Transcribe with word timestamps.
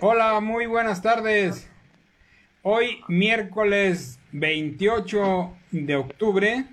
Hola, 0.00 0.38
muy 0.38 0.66
buenas 0.66 1.02
tardes. 1.02 1.68
Hoy 2.62 3.00
miércoles 3.08 4.20
28 4.30 5.56
de 5.72 5.96
octubre 5.96 6.66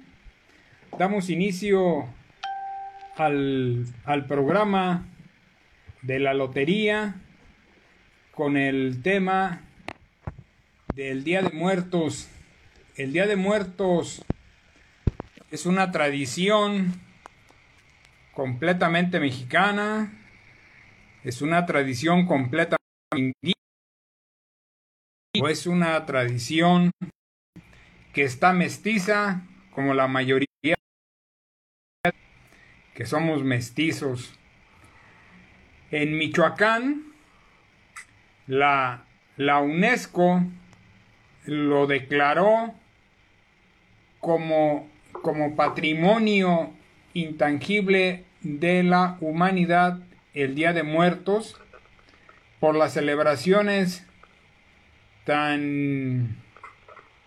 damos 1.00 1.32
inicio 1.32 2.06
al, 3.18 3.88
al 4.04 4.28
programa 4.28 5.08
de 6.04 6.20
la 6.20 6.36
lotería 6.36 7.16
con 8.30 8.58
el 8.58 9.02
tema 9.02 9.64
del 10.94 11.24
Día 11.24 11.42
de 11.42 11.50
Muertos. 11.50 12.30
El 12.96 13.12
Día 13.12 13.26
de 13.26 13.38
Muertos 13.38 14.24
es 15.50 15.66
una 15.66 15.90
tradición 15.92 17.02
completamente 18.36 19.20
mexicana, 19.20 20.14
es 21.24 21.42
una 21.42 21.66
tradición 21.66 22.28
completamente 22.28 22.85
o 25.42 25.48
es 25.48 25.68
una 25.68 26.06
tradición 26.06 26.92
que 28.14 28.24
está 28.24 28.54
mestiza, 28.54 29.42
como 29.72 29.94
la 29.94 30.08
mayoría 30.08 30.46
que 32.94 33.06
somos 33.06 33.44
mestizos. 33.44 34.34
En 35.92 36.18
Michoacán, 36.18 37.14
la, 38.48 39.06
la 39.38 39.60
UNESCO 39.60 40.44
lo 41.46 41.88
declaró 41.88 42.74
como, 44.20 44.90
como 45.12 45.56
patrimonio 45.56 46.72
intangible 47.14 48.26
de 48.42 48.84
la 48.84 49.18
humanidad 49.20 50.00
el 50.34 50.56
Día 50.56 50.74
de 50.74 50.84
Muertos 50.84 51.60
por 52.60 52.76
las 52.76 52.94
celebraciones 52.94 54.06
tan, 55.26 56.36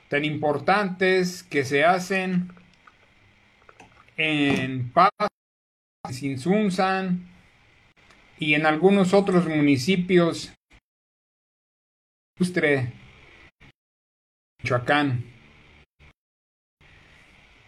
tan 0.09 0.25
importantes 0.25 1.43
que 1.43 1.65
se 1.65 1.85
hacen 1.85 2.53
en 4.17 4.91
Paz, 4.91 5.11
Sinsunzan 6.11 7.29
y 8.39 8.55
en 8.55 8.67
algunos 8.67 9.13
otros 9.13 9.47
municipios 9.47 10.53
de 12.39 12.93
Michoacán. 14.63 15.25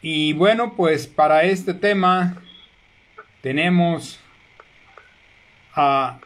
Y 0.01 0.33
bueno, 0.33 0.75
pues 0.77 1.07
para 1.07 1.43
este 1.45 1.75
tema 1.75 2.41
tenemos 3.43 4.21
a 5.75 6.21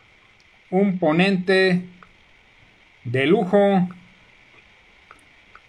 un 0.75 0.99
ponente 0.99 1.83
de 3.05 3.27
lujo 3.27 3.89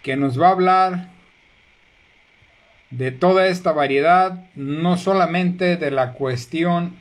que 0.02 0.16
nos 0.16 0.40
va 0.40 0.48
a 0.48 0.50
hablar 0.50 1.08
de 2.90 3.12
toda 3.12 3.46
esta 3.46 3.70
variedad, 3.70 4.50
no 4.56 4.96
solamente 4.96 5.76
de 5.76 5.92
la 5.92 6.12
cuestión 6.12 6.96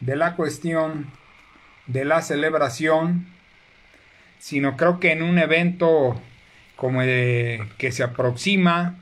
de 0.00 0.16
la 0.16 0.34
cuestión 0.34 1.06
de 1.86 2.04
la 2.04 2.20
celebración, 2.20 3.28
sino 4.40 4.76
creo 4.76 4.98
que 4.98 5.12
en 5.12 5.22
un 5.22 5.38
evento 5.38 6.20
como 6.74 7.00
el 7.00 7.68
que 7.78 7.92
se 7.92 8.02
aproxima, 8.02 8.96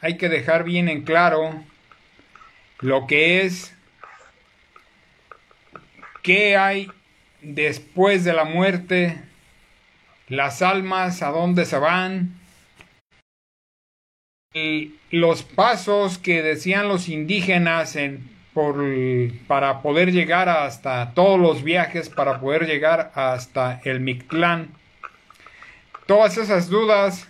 hay 0.00 0.16
que 0.16 0.28
dejar 0.28 0.64
bien 0.64 0.88
en 0.88 1.02
claro 1.02 1.62
lo 2.80 3.06
que 3.06 3.42
es, 3.42 3.73
qué 6.24 6.56
hay 6.56 6.90
después 7.42 8.24
de 8.24 8.32
la 8.32 8.44
muerte, 8.44 9.20
las 10.26 10.62
almas, 10.62 11.22
a 11.22 11.28
dónde 11.28 11.66
se 11.66 11.78
van, 11.78 12.40
y 14.54 14.94
los 15.10 15.42
pasos 15.42 16.16
que 16.16 16.42
decían 16.42 16.88
los 16.88 17.08
indígenas 17.08 17.94
en, 17.94 18.30
por, 18.54 18.82
para 19.46 19.82
poder 19.82 20.12
llegar 20.12 20.48
hasta 20.48 21.12
todos 21.12 21.38
los 21.38 21.62
viajes, 21.62 22.08
para 22.08 22.40
poder 22.40 22.66
llegar 22.66 23.12
hasta 23.14 23.80
el 23.84 24.00
Mictlán. 24.00 24.70
Todas 26.06 26.38
esas 26.38 26.68
dudas 26.70 27.28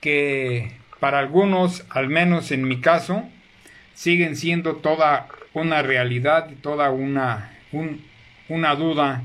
que 0.00 0.72
para 1.00 1.18
algunos, 1.18 1.84
al 1.90 2.08
menos 2.08 2.50
en 2.50 2.66
mi 2.66 2.80
caso, 2.80 3.28
siguen 3.92 4.36
siendo 4.36 4.76
toda 4.76 5.28
una 5.52 5.82
realidad 5.82 6.48
y 6.50 6.54
toda 6.54 6.90
una, 6.90 7.53
una 8.48 8.74
duda. 8.74 9.22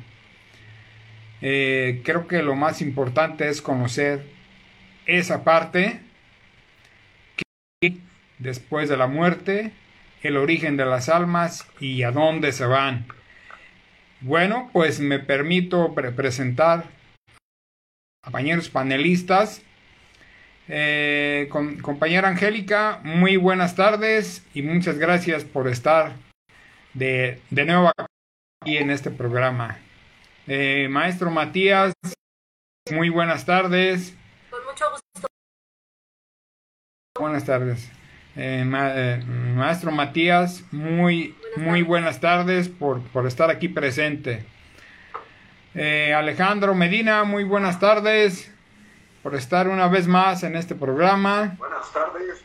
Eh, 1.42 2.02
creo 2.04 2.28
que 2.28 2.44
lo 2.44 2.56
más 2.56 2.82
importante 2.82 3.48
es 3.48 3.62
conocer 3.62 4.26
esa 5.06 5.44
parte 5.44 6.02
que 7.82 7.98
después 8.38 8.90
de 8.90 8.98
la 8.98 9.08
muerte, 9.08 9.72
el 10.22 10.38
origen 10.38 10.76
de 10.78 10.86
las 10.86 11.10
almas 11.10 11.68
y 11.80 12.04
a 12.04 12.12
dónde 12.12 12.52
se 12.52 12.66
van. 12.66 13.06
Bueno, 14.22 14.70
pues 14.74 15.00
me 15.00 15.20
permito 15.20 15.94
presentar 15.94 16.86
a 18.22 18.26
compañeros 18.26 18.70
panelistas 18.70 19.64
eh, 20.72 21.50
compañera 21.50 22.28
Angélica, 22.28 23.02
muy 23.04 23.38
buenas 23.38 23.76
tardes 23.76 24.46
y 24.54 24.62
muchas 24.62 25.00
gracias 25.00 25.44
por 25.44 25.68
estar 25.68 26.14
de, 26.94 27.42
de 27.50 27.66
nuevo 27.66 27.92
aquí 28.62 28.78
en 28.78 28.90
este 28.90 29.10
programa. 29.10 29.78
Eh, 30.48 30.88
maestro 30.90 31.32
Matías, 31.32 31.94
muy 32.92 33.10
buenas 33.10 33.46
tardes. 33.46 34.16
Con 34.50 34.66
mucho 34.66 34.86
gusto. 34.92 35.28
Buenas 37.20 37.46
tardes. 37.46 37.90
Eh, 38.36 38.64
maestro 38.66 39.92
Matías, 39.92 40.64
muy, 40.72 41.36
buenas 41.56 41.70
muy 41.70 41.82
buenas 41.84 42.20
tardes 42.20 42.70
por, 42.70 43.02
por 43.10 43.28
estar 43.28 43.50
aquí 43.50 43.68
presente. 43.68 44.46
Alejandro 45.74 46.76
Medina, 46.76 47.24
muy 47.24 47.46
buenas 47.46 47.80
tardes 47.80 48.52
por 49.24 49.36
estar 49.36 49.70
una 49.70 49.88
vez 49.88 50.08
más 50.08 50.44
en 50.44 50.56
este 50.56 50.76
programa. 50.76 51.56
Buenas 51.58 51.92
tardes. 51.94 52.44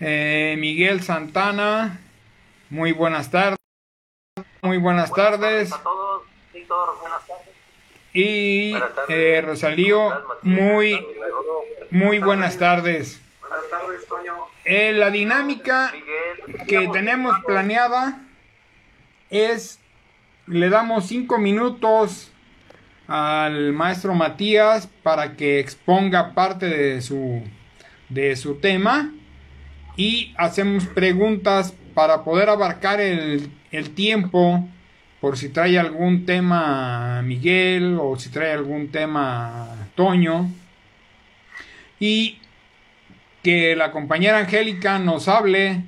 Eh, 0.00 0.56
Miguel 0.58 1.02
Santana, 1.02 2.00
muy 2.68 2.92
buenas 2.92 3.30
tardes. 3.30 3.55
Muy 4.66 4.78
buenas, 4.78 5.12
tardes. 5.12 5.72
A 5.72 5.80
todos. 5.80 6.24
Víctor, 6.52 6.98
buenas 7.00 7.24
tardes. 7.24 7.54
Y 8.12 8.74
eh, 9.08 9.40
Rosalío, 9.46 10.10
muy, 10.42 11.06
muy 11.92 12.18
buenas 12.18 12.58
tardes. 12.58 13.22
Buenas 13.40 13.70
tardes, 13.70 14.08
Toño. 14.08 14.34
Eh, 14.64 14.92
la 14.92 15.10
dinámica 15.10 15.92
que 16.66 16.88
tenemos 16.88 17.36
planeada 17.46 18.26
es, 19.30 19.78
le 20.48 20.68
damos 20.68 21.06
cinco 21.06 21.38
minutos 21.38 22.32
al 23.06 23.72
maestro 23.72 24.14
Matías 24.14 24.88
para 25.04 25.36
que 25.36 25.60
exponga 25.60 26.34
parte 26.34 26.66
de 26.66 27.02
su, 27.02 27.40
de 28.08 28.34
su 28.34 28.56
tema 28.56 29.12
y 29.94 30.34
hacemos 30.36 30.86
preguntas 30.86 31.72
para 31.94 32.24
poder 32.24 32.50
abarcar 32.50 33.00
el, 33.00 33.48
el 33.76 33.90
tiempo 33.90 34.68
por 35.20 35.36
si 35.36 35.48
trae 35.48 35.78
algún 35.78 36.26
tema 36.26 37.22
Miguel 37.22 37.98
o 38.00 38.18
si 38.18 38.30
trae 38.30 38.52
algún 38.52 38.88
tema 38.88 39.88
Toño 39.94 40.50
y 41.98 42.38
que 43.42 43.76
la 43.76 43.92
compañera 43.92 44.38
Angélica 44.38 44.98
nos 44.98 45.28
hable 45.28 45.82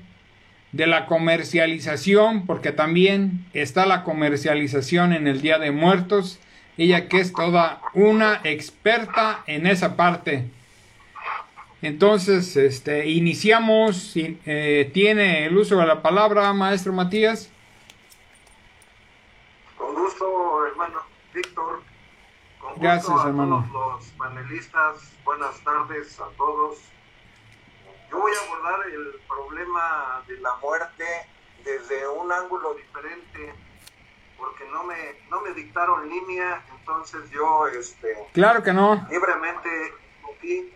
de 0.72 0.86
la 0.86 1.06
comercialización 1.06 2.46
porque 2.46 2.72
también 2.72 3.46
está 3.52 3.86
la 3.86 4.04
comercialización 4.04 5.12
en 5.12 5.26
el 5.26 5.40
Día 5.40 5.58
de 5.58 5.70
Muertos 5.70 6.40
ella 6.78 7.08
que 7.08 7.18
es 7.18 7.32
toda 7.32 7.80
una 7.92 8.40
experta 8.44 9.42
en 9.46 9.66
esa 9.66 9.96
parte. 9.96 10.48
Entonces, 11.82 12.56
este, 12.56 13.08
iniciamos. 13.08 14.12
Eh, 14.16 14.90
¿Tiene 14.94 15.46
el 15.46 15.56
uso 15.56 15.76
de 15.78 15.86
la 15.86 16.02
palabra, 16.02 16.52
maestro 16.52 16.92
Matías? 16.92 17.50
Con 19.76 19.94
gusto, 19.94 20.66
hermano 20.66 21.00
Víctor. 21.34 21.82
Gracias, 22.80 23.10
a 23.10 23.28
hermano. 23.28 23.68
Todos 23.72 24.04
los 24.04 24.12
panelistas, 24.12 25.12
buenas 25.24 25.58
tardes 25.64 26.20
a 26.20 26.28
todos. 26.36 26.78
Yo 28.10 28.18
voy 28.20 28.32
a 28.32 28.46
abordar 28.46 28.86
el 28.88 29.20
problema 29.26 30.22
de 30.28 30.38
la 30.38 30.54
muerte 30.56 31.04
desde 31.64 32.08
un 32.08 32.30
ángulo 32.30 32.74
diferente 32.74 33.52
porque 34.38 34.64
no 34.70 34.84
me, 34.84 34.94
no 35.28 35.40
me 35.40 35.52
dictaron 35.54 36.08
línea, 36.08 36.64
entonces 36.78 37.28
yo, 37.30 37.66
este... 37.66 38.16
Claro 38.32 38.62
que 38.62 38.72
no. 38.72 39.04
Libremente 39.10 39.68
escogí, 40.16 40.72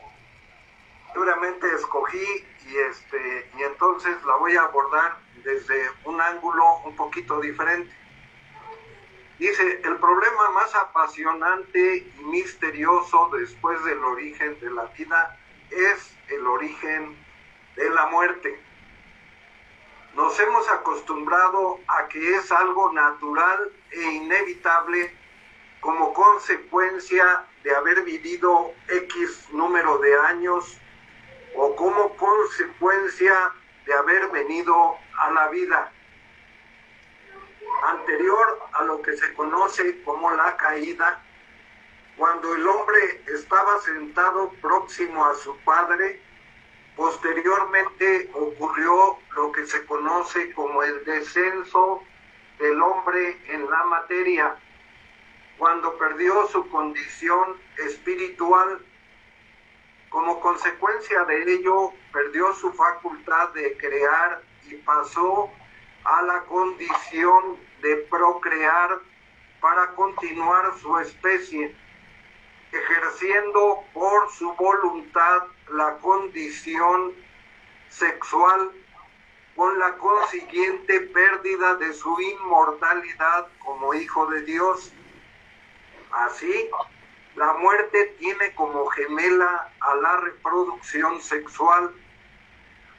libremente 1.15 1.75
escogí 1.77 2.45
y, 2.67 2.77
este, 2.77 3.51
y 3.57 3.63
entonces 3.63 4.17
la 4.27 4.37
voy 4.37 4.57
a 4.57 4.63
abordar 4.63 5.19
desde 5.45 5.89
un 6.05 6.21
ángulo 6.21 6.79
un 6.85 6.97
poquito 6.97 7.41
diferente. 7.41 7.95
Dice, 9.43 9.81
el 9.83 9.97
problema 9.97 10.51
más 10.51 10.73
apasionante 10.77 11.97
y 11.97 12.25
misterioso 12.27 13.29
después 13.37 13.83
del 13.83 13.99
origen 14.05 14.57
de 14.61 14.71
la 14.71 14.85
vida 14.97 15.37
es 15.69 16.17
el 16.29 16.47
origen 16.47 17.17
de 17.75 17.91
la 17.91 18.07
muerte. 18.07 18.57
Nos 20.15 20.39
hemos 20.39 20.69
acostumbrado 20.69 21.81
a 21.89 22.07
que 22.07 22.37
es 22.37 22.53
algo 22.53 22.93
natural 22.93 23.73
e 23.91 24.01
inevitable 24.13 25.13
como 25.81 26.13
consecuencia 26.15 27.45
de 27.65 27.75
haber 27.75 28.03
vivido 28.03 28.73
X 28.87 29.49
número 29.53 29.99
de 29.99 30.21
años 30.21 30.79
o 31.57 31.75
como 31.75 32.17
consecuencia 32.17 33.53
de 33.87 33.93
haber 33.93 34.29
venido 34.29 34.97
a 35.19 35.33
la 35.33 35.49
vida 35.49 35.93
anterior 37.83 38.61
a 38.73 38.85
lo 38.85 39.03
que 39.03 39.17
se 39.17 39.33
conoce 39.35 40.03
como 40.03 40.31
la 40.31 40.57
caída, 40.57 41.23
cuando 42.17 42.55
el 42.55 42.67
hombre 42.67 43.23
estaba 43.27 43.81
sentado 43.81 44.51
próximo 44.61 45.25
a 45.25 45.35
su 45.35 45.57
padre, 45.59 46.23
posteriormente 46.97 48.31
ocurrió 48.35 49.19
lo 49.35 49.53
que 49.53 49.67
se 49.67 49.85
conoce 49.87 50.53
como 50.53 50.83
el 50.83 51.05
descenso 51.05 52.03
del 52.59 52.81
hombre 52.81 53.39
en 53.49 53.69
la 53.69 53.85
materia, 53.85 54.57
cuando 55.59 55.97
perdió 55.97 56.47
su 56.49 56.69
condición 56.69 57.57
espiritual. 57.79 58.85
Como 60.11 60.41
consecuencia 60.41 61.25
de 61.25 61.55
ello, 61.55 61.93
perdió 62.13 62.53
su 62.55 62.71
facultad 62.75 63.49
de 63.51 63.77
crear 63.79 64.43
y 64.69 64.75
pasó 64.77 65.51
a 66.05 66.23
la 66.23 66.41
condición 66.45 67.57
de 67.83 67.97
procrear 68.11 69.01
para 69.61 69.89
continuar 69.95 70.77
su 70.79 70.99
especie, 70.99 71.75
ejerciendo 72.73 73.85
por 73.93 74.31
su 74.31 74.53
voluntad 74.55 75.43
la 75.73 75.99
condición 75.99 77.13
sexual 77.89 78.73
con 79.55 79.79
la 79.79 79.97
consiguiente 79.99 81.01
pérdida 81.01 81.75
de 81.75 81.93
su 81.93 82.19
inmortalidad 82.21 83.49
como 83.59 83.93
hijo 83.93 84.27
de 84.27 84.43
Dios. 84.43 84.93
Así, 86.11 86.71
la 87.35 87.53
muerte 87.55 88.17
tiene 88.19 88.55
como 88.55 88.87
gemela 88.87 89.71
a 89.81 89.95
la 89.97 90.17
reproducción 90.17 91.21
sexual 91.21 91.95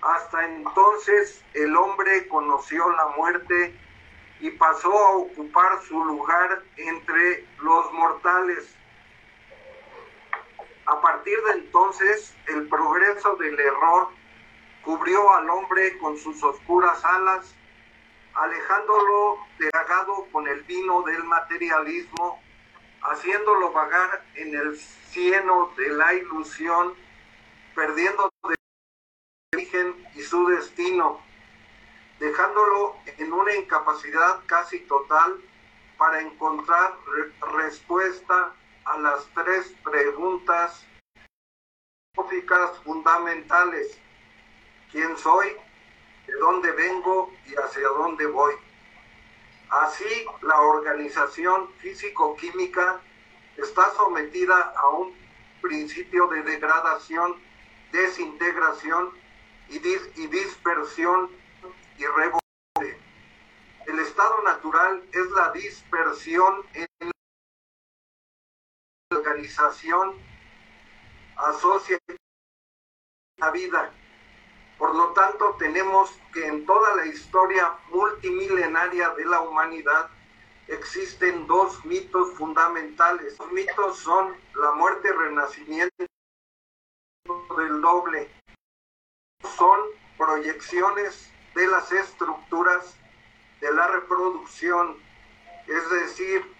hasta 0.03 0.45
entonces 0.45 1.41
el 1.53 1.75
hombre 1.77 2.27
conoció 2.27 2.91
la 2.91 3.07
muerte 3.15 3.73
y 4.43 4.51
pasó 4.51 4.91
a 4.91 5.11
ocupar 5.11 5.81
su 5.83 6.03
lugar 6.03 6.61
entre 6.75 7.47
los 7.61 7.93
mortales. 7.93 8.75
A 10.85 10.99
partir 10.99 11.41
de 11.43 11.51
entonces, 11.53 12.35
el 12.47 12.67
progreso 12.67 13.37
del 13.37 13.57
error 13.57 14.09
cubrió 14.83 15.33
al 15.33 15.49
hombre 15.49 15.97
con 15.97 16.17
sus 16.17 16.43
oscuras 16.43 17.05
alas, 17.05 17.55
alejándolo 18.33 19.37
dragado 19.59 20.27
con 20.33 20.45
el 20.49 20.61
vino 20.63 21.03
del 21.03 21.23
materialismo, 21.23 22.43
haciéndolo 23.01 23.71
vagar 23.71 24.25
en 24.35 24.55
el 24.55 24.77
cieno 24.77 25.71
de 25.77 25.87
la 25.87 26.15
ilusión, 26.15 26.95
perdiendo 27.73 28.29
de 28.49 28.55
origen 29.55 30.05
y 30.15 30.21
su 30.21 30.47
destino, 30.47 31.21
dejándolo 32.23 32.95
en 33.17 33.33
una 33.33 33.53
incapacidad 33.53 34.39
casi 34.45 34.79
total 34.87 35.41
para 35.97 36.21
encontrar 36.21 36.95
respuesta 37.53 38.53
a 38.85 38.97
las 38.99 39.27
tres 39.35 39.75
preguntas 39.83 40.85
fundamentales. 42.85 43.99
¿Quién 44.89 45.17
soy? 45.17 45.49
¿De 46.27 46.33
dónde 46.35 46.71
vengo? 46.71 47.29
¿Y 47.45 47.55
hacia 47.55 47.89
dónde 47.89 48.25
voy? 48.27 48.53
Así, 49.69 50.25
la 50.43 50.61
organización 50.61 51.73
físico-química 51.79 53.01
está 53.57 53.91
sometida 53.95 54.73
a 54.77 54.87
un 54.89 55.13
principio 55.61 56.27
de 56.27 56.41
degradación, 56.43 57.35
desintegración 57.91 59.11
y, 59.67 59.75
y 59.75 60.27
dispersión 60.27 61.42
irrevocable. 61.97 62.97
El 63.87 63.99
estado 63.99 64.41
natural 64.43 65.03
es 65.11 65.31
la 65.31 65.51
dispersión 65.51 66.65
en 66.73 66.87
la 67.01 67.11
organización 69.17 70.15
asocia 71.35 71.97
la 73.37 73.51
vida. 73.51 73.91
Por 74.77 74.95
lo 74.95 75.13
tanto, 75.13 75.55
tenemos 75.59 76.11
que 76.33 76.47
en 76.47 76.65
toda 76.65 76.95
la 76.95 77.05
historia 77.05 77.77
multimilenaria 77.89 79.09
de 79.09 79.25
la 79.25 79.41
humanidad 79.41 80.09
existen 80.67 81.45
dos 81.47 81.83
mitos 81.85 82.33
fundamentales. 82.35 83.37
Los 83.39 83.51
mitos 83.51 83.99
son 83.99 84.35
la 84.55 84.71
muerte 84.71 85.09
y 85.09 85.11
renacimiento 85.11 86.05
del 87.57 87.81
doble. 87.81 88.29
Son 89.57 89.79
proyecciones 90.17 91.32
de 91.55 91.67
las 91.67 91.91
estructuras 91.91 92.95
de 93.61 93.73
la 93.73 93.87
reproducción, 93.87 94.97
es 95.67 95.89
decir, 95.89 96.53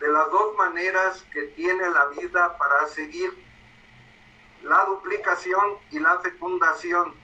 de 0.00 0.08
las 0.08 0.30
dos 0.30 0.56
maneras 0.56 1.24
que 1.32 1.42
tiene 1.48 1.88
la 1.90 2.06
vida 2.06 2.56
para 2.58 2.86
seguir 2.88 3.32
la 4.62 4.84
duplicación 4.84 5.78
y 5.90 5.98
la 5.98 6.18
fecundación. 6.20 7.14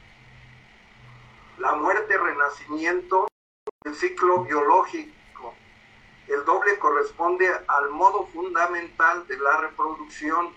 La 1.59 1.75
muerte, 1.75 2.17
renacimiento, 2.17 3.29
el 3.85 3.95
ciclo 3.95 4.45
biológico. 4.45 5.55
El 6.27 6.45
doble 6.45 6.79
corresponde 6.79 7.51
al 7.69 7.91
modo 7.91 8.27
fundamental 8.29 9.27
de 9.27 9.39
la 9.39 9.59
reproducción. 9.59 10.55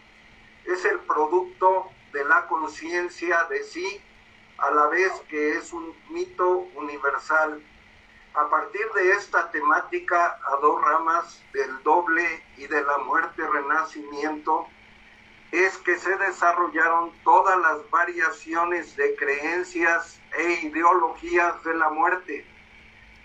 Es 0.65 0.85
el 0.85 0.99
producto 0.99 1.89
de 2.13 2.23
la 2.25 2.47
conciencia 2.47 3.43
de 3.45 3.63
sí 3.63 4.01
a 4.63 4.71
la 4.71 4.87
vez 4.87 5.11
que 5.27 5.57
es 5.57 5.73
un 5.73 5.93
mito 6.09 6.69
universal. 6.75 7.61
A 8.33 8.49
partir 8.49 8.89
de 8.95 9.11
esta 9.11 9.51
temática 9.51 10.39
a 10.47 10.55
dos 10.61 10.81
ramas 10.81 11.43
del 11.51 11.83
doble 11.83 12.43
y 12.55 12.65
de 12.67 12.81
la 12.81 12.97
muerte 12.99 13.45
renacimiento, 13.45 14.65
es 15.51 15.77
que 15.79 15.97
se 15.97 16.15
desarrollaron 16.17 17.11
todas 17.23 17.59
las 17.59 17.89
variaciones 17.91 18.95
de 18.95 19.15
creencias 19.17 20.19
e 20.37 20.65
ideologías 20.65 21.61
de 21.63 21.73
la 21.75 21.89
muerte. 21.89 22.45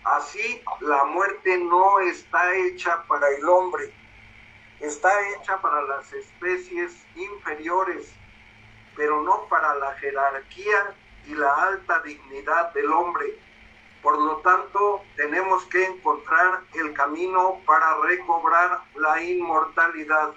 Así, 0.05 0.63
la 0.81 1.05
muerte 1.05 1.57
no 1.57 2.01
está 2.01 2.55
hecha 2.55 3.05
para 3.05 3.29
el 3.31 3.49
hombre, 3.49 3.95
está 4.81 5.11
hecha 5.31 5.59
para 5.63 5.83
las 5.83 6.13
especies 6.13 7.07
inferiores, 7.15 8.13
pero 8.97 9.23
no 9.23 9.45
para 9.49 9.75
la 9.77 9.95
jerarquía 9.95 10.95
y 11.27 11.35
la 11.35 11.53
alta 11.53 12.01
dignidad 12.01 12.73
del 12.73 12.91
hombre. 12.93 13.39
Por 14.03 14.19
lo 14.19 14.37
tanto, 14.37 15.03
tenemos 15.17 15.65
que 15.67 15.85
encontrar 15.85 16.61
el 16.75 16.93
camino 16.93 17.61
para 17.67 17.97
recobrar 18.03 18.81
la 18.95 19.23
inmortalidad. 19.23 20.31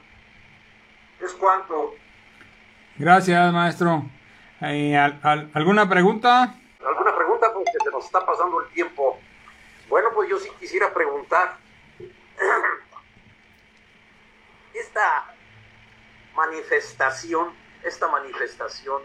Es 1.19 1.31
cuanto. 1.33 1.93
Gracias, 2.97 3.53
maestro. 3.53 4.03
Eh, 4.61 4.97
alguna 5.53 5.87
pregunta? 5.87 6.55
¿Alguna 6.85 7.15
pregunta? 7.15 7.53
Porque 7.53 7.71
se 7.83 7.91
nos 7.91 8.05
está 8.05 8.25
pasando 8.25 8.61
el 8.61 8.69
tiempo. 8.73 9.19
Bueno, 9.89 10.09
pues 10.13 10.29
yo 10.29 10.39
sí 10.39 10.49
quisiera 10.59 10.93
preguntar. 10.93 11.57
Esta 14.73 15.35
manifestación, 16.35 17.53
esta 17.83 18.07
manifestación 18.07 19.01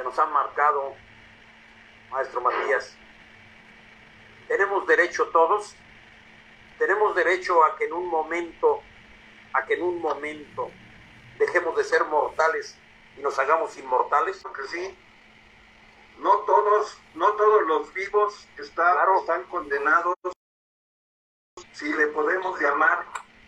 que 0.00 0.04
nos 0.04 0.18
han 0.18 0.32
marcado, 0.32 0.96
maestro 2.10 2.40
Matías. 2.40 2.96
Tenemos 4.48 4.86
derecho 4.86 5.28
todos, 5.28 5.76
tenemos 6.78 7.14
derecho 7.14 7.62
a 7.62 7.76
que 7.76 7.84
en 7.84 7.92
un 7.92 8.08
momento, 8.08 8.80
a 9.52 9.66
que 9.66 9.74
en 9.74 9.82
un 9.82 10.00
momento 10.00 10.70
dejemos 11.38 11.76
de 11.76 11.84
ser 11.84 12.06
mortales 12.06 12.78
y 13.18 13.20
nos 13.20 13.38
hagamos 13.38 13.76
inmortales. 13.76 14.38
Porque 14.42 14.62
sí, 14.68 14.98
no 16.18 16.38
todos, 16.46 16.98
no 17.14 17.34
todos 17.34 17.66
los 17.66 17.92
vivos 17.92 18.48
están, 18.56 18.96
están 19.18 19.44
condenados, 19.44 20.14
si 21.72 21.92
le 21.92 22.06
podemos 22.06 22.58
llamar 22.58 23.04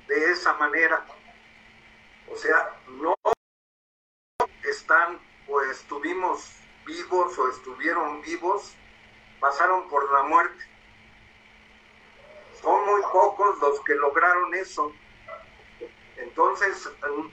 de 0.06 0.32
esa 0.32 0.52
manera. 0.58 1.02
O 2.30 2.36
sea, 2.36 2.78
no 2.88 3.14
están 4.64 5.31
estuvimos 5.60 6.50
vivos 6.86 7.38
o 7.38 7.48
estuvieron 7.48 8.22
vivos, 8.22 8.74
pasaron 9.40 9.88
por 9.88 10.10
la 10.12 10.22
muerte. 10.24 10.64
son 12.60 12.86
muy 12.86 13.02
pocos 13.12 13.58
los 13.60 13.80
que 13.80 13.94
lograron 13.94 14.54
eso. 14.54 14.92
Entonces, 16.16 16.88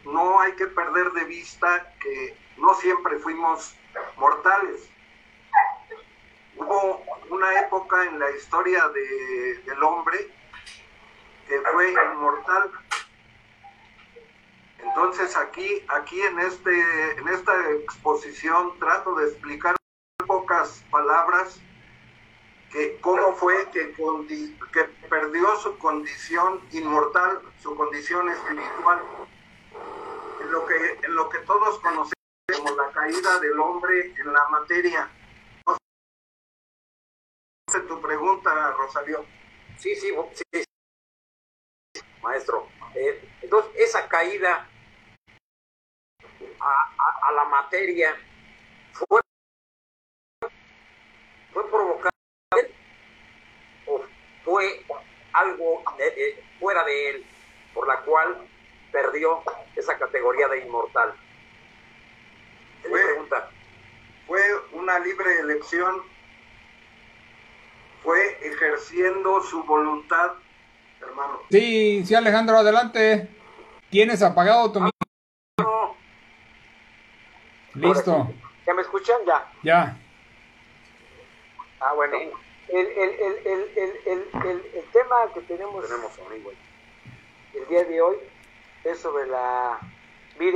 no 0.06 0.40
hay 0.40 0.54
que 0.54 0.68
perder 0.68 1.12
de 1.12 1.26
vista 1.26 1.94
que 2.00 2.36
no 2.58 2.74
siempre 2.76 3.20
fuimos 3.20 3.76
mortales. 4.18 4.90
Hubo 6.56 7.04
una 7.30 7.60
época 7.62 8.04
en 8.06 8.20
la 8.20 8.32
historia 8.32 8.88
de, 8.90 9.62
del 9.66 9.84
hombre 9.84 10.32
que 11.48 11.62
fue 11.72 11.94
inmortal. 12.14 12.72
Entonces 14.84 15.36
aquí, 15.36 15.86
aquí 15.90 16.22
en, 16.22 16.40
este, 16.40 17.18
en 17.18 17.28
esta 17.28 17.72
exposición 17.72 18.78
trato 18.80 19.16
de 19.16 19.28
explicar 19.28 19.76
en 20.20 20.28
pocas 20.28 20.84
palabras 20.90 21.60
que 22.72 23.00
cómo 23.02 23.34
fue 23.36 23.70
que, 23.72 23.94
que 24.72 24.84
perdió 25.10 25.56
su 25.58 25.78
condición 25.78 26.62
inmortal, 26.72 27.42
su 27.62 27.76
condición 27.76 28.30
espiritual, 28.30 29.02
en 30.42 30.52
lo 30.52 30.66
que, 30.66 31.00
en 31.04 31.16
lo 31.16 31.30
que 31.30 31.40
todos 31.40 31.80
conocemos 31.80 32.14
como 32.56 32.76
la 32.76 32.92
caída 32.92 33.40
del 33.40 33.60
hombre 33.60 34.14
en 34.18 34.34
la 34.34 34.48
materia. 34.50 35.10
Tu 37.88 38.02
pregunta, 38.02 38.72
Rosario. 38.72 39.26
Sí, 39.78 39.96
sí, 39.96 40.12
sí, 40.34 40.64
maestro. 42.22 42.68
Eh, 42.96 43.30
entonces, 43.42 43.72
esa 43.76 44.08
caída 44.08 44.68
a, 46.60 47.28
a, 47.28 47.32
la 47.32 47.46
materia 47.46 48.16
fue, 48.92 49.22
fue 51.54 51.70
provocada 51.70 52.10
o 53.86 54.04
fue 54.44 54.86
algo 55.34 55.84
fuera 56.60 56.84
de 56.84 57.10
él, 57.10 57.26
por 57.74 57.88
la 57.88 58.02
cual 58.02 58.48
perdió 58.92 59.44
esa 59.76 59.98
categoría 59.98 60.48
de 60.48 60.66
inmortal. 60.66 61.14
Fue, 62.82 63.04
pregunta. 63.04 63.50
fue 64.28 64.42
una 64.74 65.00
libre 65.00 65.40
elección, 65.40 66.04
fue 68.04 68.40
ejerciendo 68.42 69.42
su 69.42 69.64
voluntad 69.64 70.34
hermano. 71.02 71.40
Sí, 71.50 72.06
sí, 72.06 72.16
Alejandro, 72.16 72.58
adelante. 72.58 73.30
¿Tienes 73.90 74.22
apagado 74.22 74.72
tu 74.72 74.82
micrófono? 74.82 75.96
Listo. 77.74 78.30
¿Ya 78.66 78.74
me 78.74 78.82
escuchan? 78.82 79.18
Ya. 79.26 79.52
Ya. 79.64 79.98
Ah, 81.80 81.94
bueno. 81.94 82.18
El, 82.68 82.86
el, 82.88 83.12
el, 84.06 84.72
el 84.74 84.86
tema 84.92 85.16
que 85.34 85.42
tenemos, 85.42 85.88
tenemos 85.88 86.12
el 87.54 87.68
día 87.68 87.84
de 87.84 88.02
hoy 88.02 88.18
es 88.84 89.00
sobre 89.00 89.28
la 89.28 89.80
vida. 90.38 90.56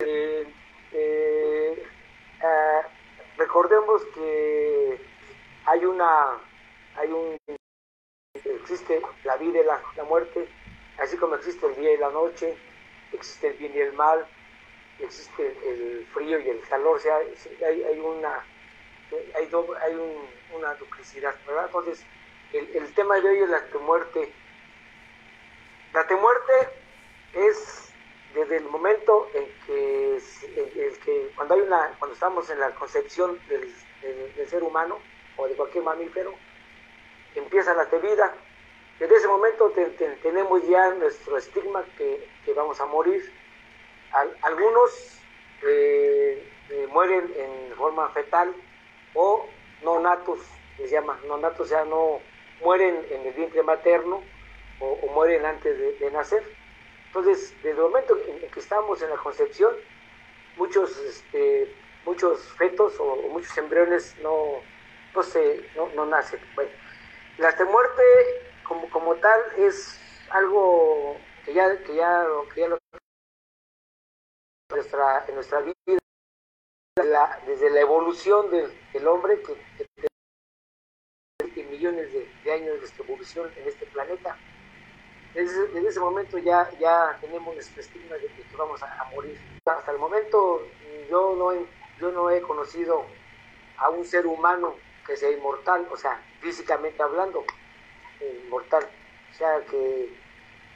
Eh, 0.00 0.52
eh, 0.92 1.86
ah, 2.42 2.82
recordemos 3.36 4.02
que 4.14 5.00
hay 5.66 5.84
una 5.84 6.38
hay 6.96 7.12
un 7.12 7.36
existe 8.60 9.00
la 9.24 9.36
vida 9.36 9.60
y 9.60 9.64
la, 9.64 10.04
muerte, 10.04 10.48
así 10.98 11.16
como 11.16 11.34
existe 11.34 11.66
el 11.66 11.76
día 11.76 11.94
y 11.94 11.98
la 11.98 12.10
noche, 12.10 12.56
existe 13.12 13.48
el 13.48 13.54
bien 13.54 13.72
y 13.74 13.80
el 13.80 13.92
mal, 13.94 14.26
existe 14.98 15.56
el 15.66 16.06
frío 16.12 16.38
y 16.40 16.48
el 16.48 16.60
calor, 16.68 16.96
o 16.96 17.00
sea, 17.00 17.16
hay, 17.16 17.82
hay 17.82 17.98
una 17.98 18.44
hay, 19.34 19.50
hay 19.82 20.28
una 20.54 20.74
duplicidad, 20.74 21.34
¿verdad? 21.46 21.66
Entonces, 21.66 22.04
el, 22.52 22.94
tema 22.94 23.20
de 23.20 23.28
hoy 23.28 23.38
es 23.38 23.48
la 23.48 23.62
muerte. 23.80 24.32
La 25.92 26.16
muerte 26.16 26.52
es 27.32 27.92
desde 28.34 28.58
el 28.58 28.64
momento 28.64 29.28
en 29.34 29.46
que, 29.66 31.30
cuando 31.34 31.54
hay 31.54 31.60
una 31.60 31.94
cuando 31.98 32.14
estamos 32.14 32.48
en 32.50 32.60
la 32.60 32.70
concepción 32.74 33.40
del, 33.48 33.74
del 34.36 34.48
ser 34.48 34.62
humano 34.62 34.98
o 35.36 35.48
de 35.48 35.54
cualquier 35.54 35.84
mamífero 35.84 36.34
empieza 37.34 37.74
la 37.74 37.84
vida. 37.84 38.34
Desde 39.00 39.16
ese 39.16 39.28
momento 39.28 39.72
tenemos 40.22 40.68
ya 40.68 40.92
nuestro 40.92 41.38
estigma 41.38 41.82
que, 41.96 42.28
vamos 42.54 42.78
a 42.82 42.84
morir. 42.84 43.32
algunos 44.42 45.22
eh, 45.62 46.46
eh, 46.68 46.86
mueren 46.92 47.32
en 47.34 47.74
forma 47.76 48.10
fetal 48.10 48.54
o 49.14 49.46
no 49.82 50.00
natos, 50.00 50.40
les 50.78 50.90
llama, 50.90 51.18
no 51.26 51.38
natos, 51.38 51.60
o 51.60 51.64
sea, 51.64 51.86
no 51.86 52.20
mueren 52.60 53.06
en 53.10 53.26
el 53.26 53.32
vientre 53.32 53.62
materno 53.62 54.22
o, 54.80 55.06
mueren 55.14 55.46
antes 55.46 55.98
de, 55.98 56.10
nacer. 56.10 56.42
Entonces, 57.06 57.54
desde 57.62 57.70
el 57.70 57.78
momento 57.78 58.18
en 58.26 58.50
que 58.50 58.60
estamos 58.60 59.00
en 59.00 59.08
la 59.08 59.16
concepción, 59.16 59.74
muchos, 60.58 60.94
este, 60.98 61.74
muchos 62.04 62.52
fetos 62.58 63.00
o, 63.00 63.16
muchos 63.32 63.56
embriones 63.56 64.14
no, 64.22 64.60
no, 65.14 65.22
se, 65.22 65.64
no, 65.74 65.88
no 65.94 66.04
nacen. 66.04 66.38
Bueno, 66.54 66.70
la 67.38 67.54
muerte 67.64 68.49
como, 68.70 68.88
como 68.90 69.16
tal 69.16 69.40
es 69.58 69.98
algo 70.30 71.16
que 71.44 71.52
ya, 71.52 71.76
que 71.82 71.96
ya, 71.96 72.24
que 72.54 72.60
ya 72.60 72.68
lo 72.68 72.78
en 74.68 74.76
nuestra, 74.76 75.24
en 75.26 75.34
nuestra 75.34 75.60
vida, 75.60 75.98
desde 77.46 77.70
la 77.70 77.80
evolución 77.80 78.48
del, 78.48 79.08
hombre, 79.08 79.42
que, 79.42 79.56
que, 81.52 81.64
millones 81.64 82.12
de, 82.12 82.52
años 82.52 82.80
de 82.80 83.02
evolución 83.02 83.50
en 83.56 83.66
este 83.66 83.86
planeta. 83.86 84.38
Desde, 85.34 85.88
ese 85.88 85.98
momento 85.98 86.38
ya, 86.38 86.70
ya 86.78 87.18
tenemos 87.20 87.52
nuestro 87.52 87.80
estigma 87.80 88.14
de 88.16 88.28
que 88.28 88.44
vamos 88.56 88.80
a, 88.84 89.04
morir. 89.12 89.36
Hasta 89.66 89.90
el 89.90 89.98
momento 89.98 90.64
yo 91.08 91.34
no, 91.36 91.66
yo 91.98 92.12
no 92.12 92.30
he 92.30 92.40
conocido 92.40 93.04
a 93.78 93.90
un 93.90 94.04
ser 94.04 94.28
humano 94.28 94.76
que 95.04 95.16
sea 95.16 95.30
inmortal, 95.30 95.88
o 95.90 95.96
sea, 95.96 96.22
físicamente 96.40 97.02
hablando, 97.02 97.44
inmortal. 98.44 98.88
O 99.30 99.34
sea, 99.34 99.60
que, 99.70 100.12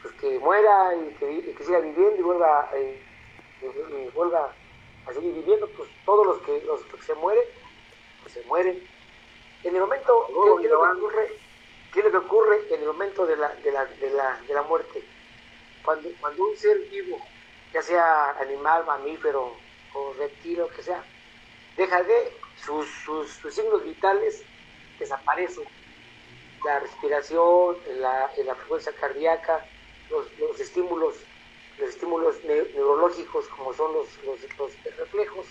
pues, 0.03 0.15
que 0.15 0.39
muera 0.39 0.95
y 0.95 1.15
que, 1.15 1.65
siga 1.65 1.81
viviendo 1.81 2.17
y 2.17 2.23
vuelva, 2.23 2.71
eh, 2.75 3.03
y, 3.63 4.11
vuelva 4.11 4.55
a 5.07 5.13
seguir 5.13 5.35
viviendo, 5.35 5.69
pues 5.77 5.89
todos 6.05 6.27
los 6.27 6.39
que, 6.43 6.63
los 6.67 6.83
que 6.85 7.03
se 7.03 7.15
mueren, 7.15 7.45
pues 8.23 8.35
se 8.35 8.43
mueren. 8.45 8.83
En 9.63 9.75
el 9.75 9.81
momento, 9.81 10.27
¿qué, 10.61 10.67
es 10.67 10.71
lo 10.71 10.83
que 10.83 10.99
ocurre? 10.99 11.29
¿Qué 11.93 12.01
es 12.01 12.05
lo 12.05 12.11
que 12.11 12.17
ocurre 12.19 12.61
en 12.71 12.81
el 12.81 12.87
momento 12.87 13.27
de 13.27 13.37
la, 13.37 13.49
de 13.57 13.73
la, 13.73 13.85
de 13.87 14.11
la, 14.11 14.41
de 14.47 14.55
la 14.55 14.63
muerte? 14.63 15.03
Cuando, 15.85 16.09
cuando 16.21 16.45
un 16.45 16.57
ser 16.57 16.79
vivo, 16.91 17.19
ya 17.73 17.83
sea 17.83 18.31
animal, 18.41 18.85
mamífero 18.87 19.53
o 19.95 20.13
reptil 20.19 20.61
o 20.61 20.69
que 20.69 20.83
sea, 20.83 21.05
deja 21.77 22.03
de 22.03 22.33
sus, 22.57 22.89
sus, 23.05 23.55
signos 23.55 23.85
vitales 23.85 24.45
desaparecen. 24.99 25.65
La 26.65 26.81
respiración, 26.81 27.77
la, 27.99 28.31
frecuencia 28.57 28.93
cardíaca, 28.93 29.65
los, 30.11 30.27
los, 30.39 30.59
estímulos, 30.59 31.15
los 31.79 31.91
estímulos 31.91 32.43
neurológicos 32.45 33.47
como 33.49 33.73
son 33.75 33.93
los, 33.93 34.09
los, 34.25 34.41
reflejos. 34.97 35.47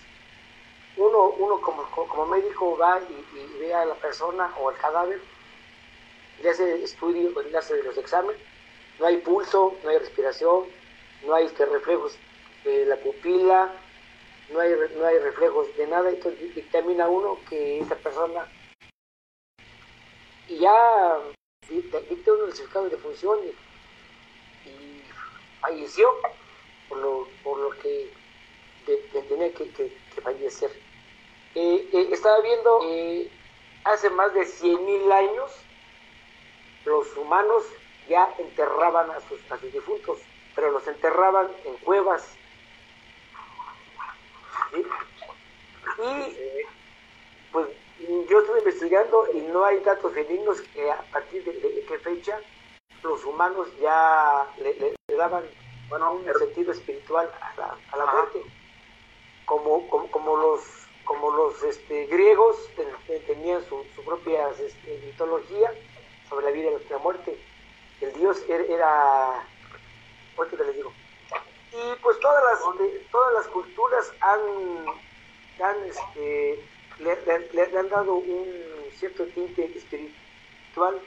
Uno, 0.96 1.28
uno 1.38 1.60
como, 1.60 1.84
como 1.90 2.26
médico 2.26 2.76
va 2.76 3.00
y, 3.00 3.58
ve 3.58 3.74
a 3.74 3.84
la 3.84 3.94
persona 3.94 4.52
o 4.60 4.70
al 4.70 4.76
cadáver, 4.76 5.20
le 6.42 6.50
hace 6.50 6.82
estudio, 6.82 7.30
le 7.42 7.56
hace 7.56 7.82
los 7.82 7.96
exámenes, 7.96 8.40
no 8.98 9.06
hay 9.06 9.18
pulso, 9.18 9.76
no 9.82 9.90
hay 9.90 9.98
respiración, 9.98 10.66
no 11.24 11.34
hay 11.34 11.46
este, 11.46 11.66
reflejos 11.66 12.16
de 12.64 12.86
la 12.86 12.96
pupila, 12.96 13.72
no 14.52 14.60
hay, 14.60 14.74
no 14.96 15.06
hay 15.06 15.18
reflejos 15.18 15.74
de 15.76 15.86
nada, 15.86 16.10
entonces 16.10 16.54
dictamina 16.54 17.08
uno 17.08 17.38
que 17.48 17.80
esa 17.80 17.94
persona 17.96 18.46
y 20.48 20.58
ya 20.58 21.18
dicta 21.68 21.98
uno 22.32 22.44
el 22.44 22.52
certificado 22.52 22.88
de 22.88 22.96
función 22.96 23.38
y, 23.44 23.52
falleció 25.60 26.10
por 26.88 26.98
lo, 26.98 27.28
por 27.42 27.58
lo 27.58 27.70
que 27.70 28.12
tenía 29.28 29.50
que, 29.54 29.70
que, 29.70 29.90
fallecer. 30.22 30.70
Eh, 31.54 31.88
eh, 31.90 32.08
estaba 32.12 32.40
viendo 32.42 32.80
que 32.80 33.30
hace 33.84 34.10
más 34.10 34.34
de 34.34 34.42
100.000 34.42 35.12
años 35.12 35.52
los 36.84 37.16
humanos 37.16 37.64
ya 38.08 38.34
enterraban 38.38 39.10
a 39.10 39.20
sus, 39.20 39.40
a 39.50 39.58
sus 39.58 39.72
difuntos, 39.72 40.18
pero 40.54 40.70
los 40.70 40.86
enterraban 40.86 41.48
en 41.64 41.76
cuevas 41.78 42.36
y 44.72 46.64
pues 47.52 47.68
yo 48.28 48.40
estuve 48.40 48.58
investigando 48.58 49.26
y 49.32 49.40
no 49.40 49.64
hay 49.64 49.80
datos 49.80 50.12
fidedignos 50.12 50.60
que 50.60 50.90
a 50.90 51.02
partir 51.12 51.44
de, 51.44 51.84
qué 51.86 51.98
fecha 51.98 52.40
los 53.02 53.24
humanos 53.24 53.68
ya 53.80 54.46
le, 54.58 54.94
daban 55.16 55.44
bueno, 55.88 56.14
un 56.14 56.24
sentido 56.38 56.72
espiritual 56.72 57.30
a 57.40 57.60
la, 57.60 57.78
a 57.92 57.96
la 57.96 58.06
muerte. 58.06 58.42
Como, 59.44 59.86
como, 59.88 60.36
los 60.36 60.62
como 61.04 61.30
los 61.30 61.62
este, 61.62 62.06
griegos 62.06 62.56
tenían 63.26 63.62
su, 63.68 63.84
propia 64.04 64.48
este, 64.58 65.00
mitología, 65.04 65.70
sobre 66.28 66.46
la 66.46 66.52
vida 66.52 66.70
y 66.70 66.88
la 66.90 66.98
muerte. 66.98 67.38
El 68.00 68.12
Dios 68.14 68.42
er, 68.48 68.62
era, 68.70 69.46
ahorita 70.36 70.56
te 70.56 70.64
les 70.64 70.76
digo. 70.76 70.92
Y 71.72 72.02
pues 72.02 72.18
todas 72.20 72.42
las, 72.44 72.60
todas 73.10 73.34
las 73.34 73.46
culturas 73.48 74.12
han, 74.20 74.40
han 75.62 75.84
este, 75.84 76.64
le, 76.98 77.16
le, 77.52 77.78
han 77.78 77.88
dado 77.88 78.14
un 78.14 78.48
cierto 78.92 79.24
tinte 79.26 79.64
espiritual 79.76 81.00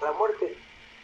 a 0.00 0.04
la 0.04 0.12
muerte. 0.12 0.56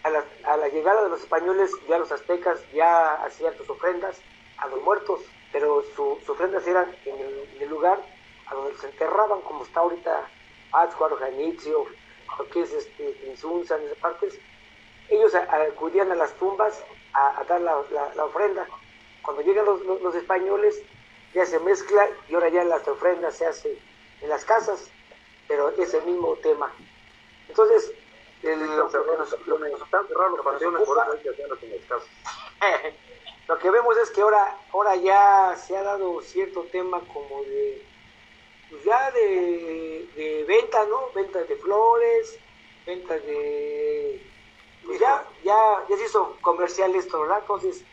A 0.02 0.10
la, 0.10 0.24
a 0.44 0.56
la, 0.56 0.68
llegada 0.68 1.04
de 1.04 1.10
los 1.10 1.20
españoles, 1.20 1.72
ya 1.88 1.98
los 1.98 2.10
aztecas 2.10 2.58
ya 2.72 3.22
hacían 3.22 3.54
sus 3.56 3.68
ofrendas 3.68 4.18
a 4.56 4.66
los 4.68 4.82
muertos, 4.82 5.20
pero 5.52 5.82
sus 5.94 6.26
ofrendas 6.28 6.66
eran 6.66 6.94
en 7.04 7.16
el, 7.60 7.68
lugar 7.68 8.00
a 8.46 8.54
donde 8.54 8.76
se 8.78 8.86
enterraban, 8.86 9.42
como 9.42 9.64
está 9.64 9.80
ahorita 9.80 10.28
Pátzcuaro, 10.70 11.16
Janitzio, 11.16 11.84
lo 12.38 12.48
que 12.48 12.62
es 12.62 12.72
este, 12.72 13.26
Insunza, 13.28 13.76
en 13.76 13.84
esas 13.84 13.98
partes. 13.98 14.38
Ellos 15.08 15.34
acudían 15.34 16.10
a 16.12 16.14
las 16.14 16.32
tumbas 16.34 16.82
a, 17.12 17.44
dar 17.46 17.60
la, 17.60 17.82
la, 18.14 18.24
ofrenda. 18.24 18.66
Cuando 19.22 19.42
llegan 19.42 19.66
los, 19.66 19.82
los 19.84 20.14
españoles, 20.14 20.82
ya 21.34 21.46
se 21.46 21.58
mezcla 21.60 22.08
y 22.28 22.34
ahora 22.34 22.48
ya 22.48 22.64
las 22.64 22.86
ofrendas 22.88 23.36
se 23.36 23.46
hace 23.46 23.78
en 24.20 24.28
las 24.28 24.44
casas, 24.44 24.90
pero 25.48 25.70
es 25.70 25.94
el 25.94 26.04
mismo 26.04 26.36
tema. 26.36 26.72
Entonces, 27.48 27.92
el, 28.42 28.76
lo, 28.76 28.88
que 28.88 28.98
lo 33.48 33.58
que 33.58 33.70
vemos 33.70 33.96
es 33.98 34.10
que 34.10 34.20
ahora, 34.20 34.58
ahora 34.72 34.96
ya 34.96 35.56
se 35.56 35.76
ha 35.76 35.82
dado 35.82 36.20
cierto 36.22 36.64
tema 36.72 37.00
como 37.12 37.42
de, 37.42 37.84
pues 38.70 38.84
ya 38.84 39.10
de, 39.10 40.08
de 40.14 40.44
venta, 40.44 40.84
¿no? 40.86 41.10
Venta 41.14 41.42
de 41.42 41.56
flores, 41.56 42.38
venta 42.86 43.18
de... 43.18 44.26
Pues 44.86 44.98
ya, 44.98 45.24
ya, 45.44 45.54
ya 45.88 45.96
se 45.96 46.04
hizo 46.04 46.36
comercial 46.40 46.94
esto, 46.94 47.20
¿verdad? 47.20 47.40
Entonces, 47.40 47.84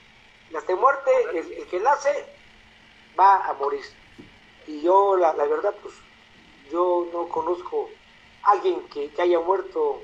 las 0.52 0.66
de 0.66 0.76
muerte, 0.76 1.12
el, 1.34 1.54
el 1.54 1.68
que 1.68 1.80
nace, 1.80 2.26
va 3.18 3.46
a 3.48 3.54
morir. 3.54 3.84
Y 4.68 4.82
yo, 4.82 5.18
la, 5.18 5.34
la 5.34 5.46
verdad, 5.46 5.74
pues 5.82 5.96
yo 6.72 7.08
no 7.12 7.28
conozco 7.30 7.90
a 8.44 8.52
alguien 8.52 8.82
que, 8.94 9.10
que, 9.10 9.22
haya 9.22 9.40
muerto 9.40 10.02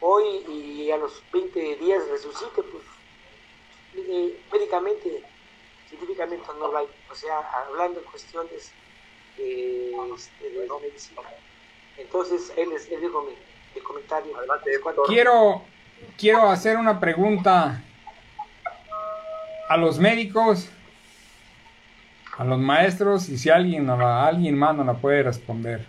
hoy 0.00 0.24
y 0.48 0.90
a 0.90 0.96
los 0.98 1.22
20 1.32 1.76
días 1.76 2.06
resucite, 2.08 2.62
pues 2.62 2.84
eh, 3.96 4.40
médicamente, 4.52 5.22
científicamente 5.88 6.46
no 6.58 6.68
lo 6.68 6.78
hay. 6.78 6.86
O 7.10 7.14
sea, 7.14 7.38
hablando 7.38 8.00
en 8.00 8.06
cuestiones 8.06 8.72
de, 9.36 9.90
este, 10.14 10.50
de, 10.50 10.68
medicina. 10.82 11.22
Entonces, 11.96 12.52
él, 12.56 12.72
es, 12.72 12.90
él 12.90 13.00
dijo 13.00 13.22
mi, 13.22 13.34
mi 13.74 13.80
comentario. 13.80 14.36
Quiero, 15.06 15.62
quiero 16.18 16.48
hacer 16.50 16.76
una 16.76 17.00
pregunta 17.00 17.82
a 19.68 19.76
los 19.76 19.98
médicos 19.98 20.68
a 22.38 22.44
los 22.44 22.58
maestros 22.58 23.28
y 23.28 23.38
si 23.38 23.50
alguien, 23.50 23.88
a 23.88 24.26
alguien 24.26 24.58
más 24.58 24.74
no 24.74 24.84
la 24.84 24.94
puede 24.94 25.22
responder. 25.22 25.86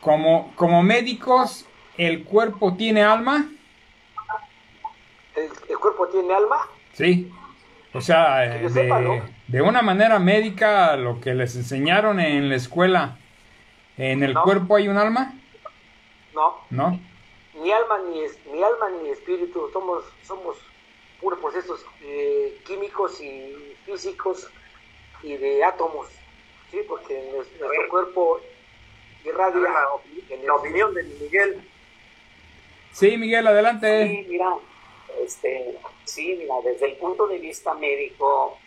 Como, 0.00 0.52
como 0.54 0.82
médicos, 0.82 1.66
¿el 1.96 2.24
cuerpo 2.24 2.74
tiene 2.74 3.02
alma? 3.02 3.50
¿El, 5.34 5.78
cuerpo 5.78 6.08
tiene 6.08 6.32
alma? 6.32 6.56
Sí. 6.92 7.30
O 7.92 8.00
sea, 8.00 8.38
de, 8.38 9.22
de, 9.48 9.62
una 9.62 9.82
manera 9.82 10.18
médica, 10.18 10.96
lo 10.96 11.20
que 11.20 11.34
les 11.34 11.56
enseñaron 11.56 12.20
en 12.20 12.48
la 12.48 12.54
escuela, 12.54 13.18
¿en 13.98 14.22
el 14.22 14.34
cuerpo 14.34 14.76
hay 14.76 14.88
un 14.88 14.96
alma? 14.96 15.34
No. 16.32 16.56
¿No? 16.70 17.00
Ni 17.60 17.72
alma 17.72 17.98
ni, 18.08 18.20
ni 18.52 18.62
alma 18.62 18.86
ni 19.02 19.08
espíritu, 19.10 19.68
somos, 19.72 20.04
somos 20.22 20.56
puros 21.20 21.38
procesos 21.38 21.84
eh, 22.02 22.58
químicos 22.66 23.20
y 23.20 23.76
físicos 23.84 24.50
y 25.22 25.36
de 25.36 25.62
átomos, 25.62 26.08
¿sí? 26.70 26.80
porque 26.88 27.30
nuestro 27.34 27.68
cuerpo 27.90 28.40
irradia. 29.24 29.68
en 30.30 30.46
la 30.46 30.54
opinión 30.54 30.94
de 30.94 31.02
Miguel. 31.02 31.68
Sí, 32.92 33.16
Miguel, 33.16 33.46
adelante. 33.46 34.08
Sí, 34.08 34.26
mira, 34.28 34.56
este, 35.22 35.78
sí, 36.04 36.36
mira, 36.38 36.54
desde 36.64 36.86
el 36.86 36.96
punto 36.96 37.26
de 37.26 37.38
vista 37.38 37.74
médico, 37.74 38.58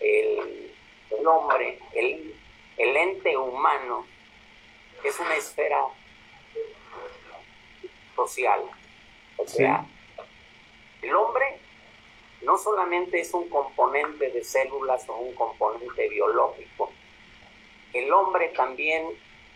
el, 0.00 0.72
el 1.10 1.26
hombre, 1.26 1.78
el, 1.94 2.34
el 2.76 2.96
ente 2.96 3.36
humano, 3.36 4.06
es 5.04 5.18
una 5.20 5.36
esfera 5.36 5.80
social. 8.16 8.62
O 9.36 9.46
sea, 9.46 9.86
el 11.02 11.14
hombre 11.14 11.57
no 12.42 12.56
solamente 12.56 13.20
es 13.20 13.34
un 13.34 13.48
componente 13.48 14.30
de 14.30 14.44
células 14.44 15.08
o 15.08 15.16
un 15.16 15.34
componente 15.34 16.08
biológico, 16.08 16.90
el 17.92 18.12
hombre 18.12 18.48
también 18.50 19.08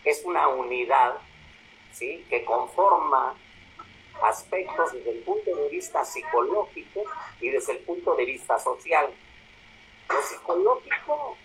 es 0.03 0.23
una 0.25 0.47
unidad 0.49 1.17
¿sí? 1.91 2.25
que 2.29 2.43
conforma 2.43 3.35
aspectos 4.21 4.91
desde 4.93 5.11
el 5.11 5.19
punto 5.19 5.55
de 5.55 5.69
vista 5.69 6.03
psicológico 6.03 7.03
y 7.39 7.49
desde 7.49 7.73
el 7.73 7.79
punto 7.79 8.15
de 8.15 8.25
vista 8.25 8.59
social. 8.59 9.13
Lo 10.09 10.21
psicológico, 10.21 11.37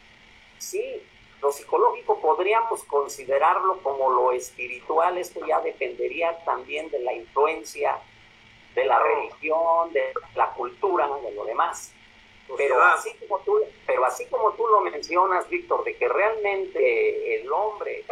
sí, 0.59 1.03
lo 1.41 1.53
psicológico 1.53 2.21
podríamos 2.21 2.83
considerarlo 2.85 3.81
como 3.83 4.11
lo 4.11 4.33
espiritual, 4.33 5.19
esto 5.19 5.45
ya 5.47 5.61
dependería 5.61 6.37
también 6.45 6.91
de 6.91 7.01
la 7.01 7.13
influencia 7.13 8.01
de 8.79 8.87
la 8.87 8.99
religión, 9.01 9.93
de 9.93 10.13
la 10.37 10.53
cultura, 10.53 11.09
de 11.25 11.33
lo 11.33 11.45
demás. 11.45 11.93
Pero 12.57 12.83
así, 12.83 13.11
como 13.21 13.41
tú, 13.41 13.59
pero 13.87 14.05
así 14.07 14.25
como 14.27 14.53
tú 14.53 14.67
lo 14.67 14.81
mencionas, 14.81 15.49
Víctor, 15.51 15.85
de 15.85 15.97
que 15.97 16.09
realmente 16.09 17.41
el 17.41 17.53
hombre, 17.53 18.05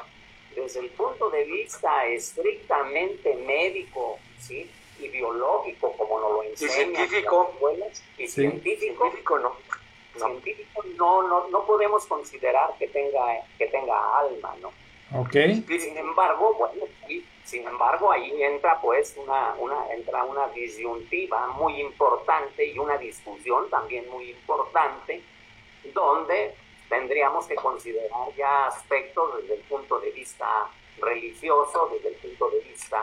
desde 0.55 0.81
el 0.81 0.91
punto 0.91 1.31
de 1.31 1.45
vista 1.45 2.07
estrictamente 2.07 3.35
médico 3.37 4.19
¿sí? 4.39 4.71
y 4.99 5.09
biológico, 5.09 5.93
como 5.97 6.21
nos 6.21 6.33
lo 6.33 6.43
enseñan, 6.43 6.93
y 6.93 6.97
científico, 6.97 7.53
y 8.19 8.29
científico, 8.29 9.39
no. 9.39 9.57
Científico 10.17 10.83
no, 10.97 11.23
no, 11.23 11.49
no 11.49 11.67
podemos 11.67 12.07
considerar 12.07 12.71
que 12.79 12.89
tenga, 12.89 13.43
que 13.59 13.67
tenga 13.67 14.19
alma, 14.19 14.55
¿no? 14.61 14.73
Okay. 15.21 15.65
Sin 15.79 15.97
embargo, 15.97 16.55
bueno, 16.59 16.85
sin 17.47 17.65
embargo, 17.65 18.11
ahí 18.11 18.43
entra 18.43 18.81
pues 18.81 19.17
una, 19.17 19.55
una, 19.59 19.93
entra 19.93 20.25
una 20.25 20.49
disyuntiva 20.49 21.47
muy 21.47 21.81
importante 21.81 22.67
y 22.67 22.77
una 22.77 22.99
discusión 22.99 23.71
también 23.71 24.11
muy 24.11 24.31
importante, 24.31 25.23
donde 25.95 26.57
tendríamos 26.89 27.47
que 27.47 27.55
considerar 27.55 28.35
ya 28.37 28.67
aspectos 28.67 29.37
desde 29.37 29.55
el 29.55 29.61
punto 29.61 30.01
de 30.01 30.11
vista 30.11 30.69
religioso, 30.99 31.89
desde 31.93 32.09
el 32.09 32.15
punto 32.17 32.51
de 32.51 32.61
vista 32.63 33.01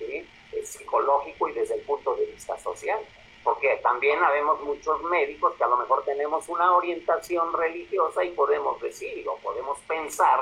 eh, 0.00 0.26
psicológico 0.62 1.48
y 1.48 1.54
desde 1.54 1.76
el 1.76 1.80
punto 1.80 2.14
de 2.16 2.26
vista 2.26 2.58
social. 2.58 3.00
Porque 3.42 3.80
también 3.82 4.22
habemos 4.22 4.60
muchos 4.60 5.02
médicos 5.04 5.54
que 5.56 5.64
a 5.64 5.68
lo 5.68 5.78
mejor 5.78 6.04
tenemos 6.04 6.46
una 6.50 6.76
orientación 6.76 7.50
religiosa 7.54 8.22
y 8.24 8.32
podemos 8.32 8.78
decir 8.82 9.26
o 9.26 9.36
podemos 9.38 9.78
pensar 9.88 10.40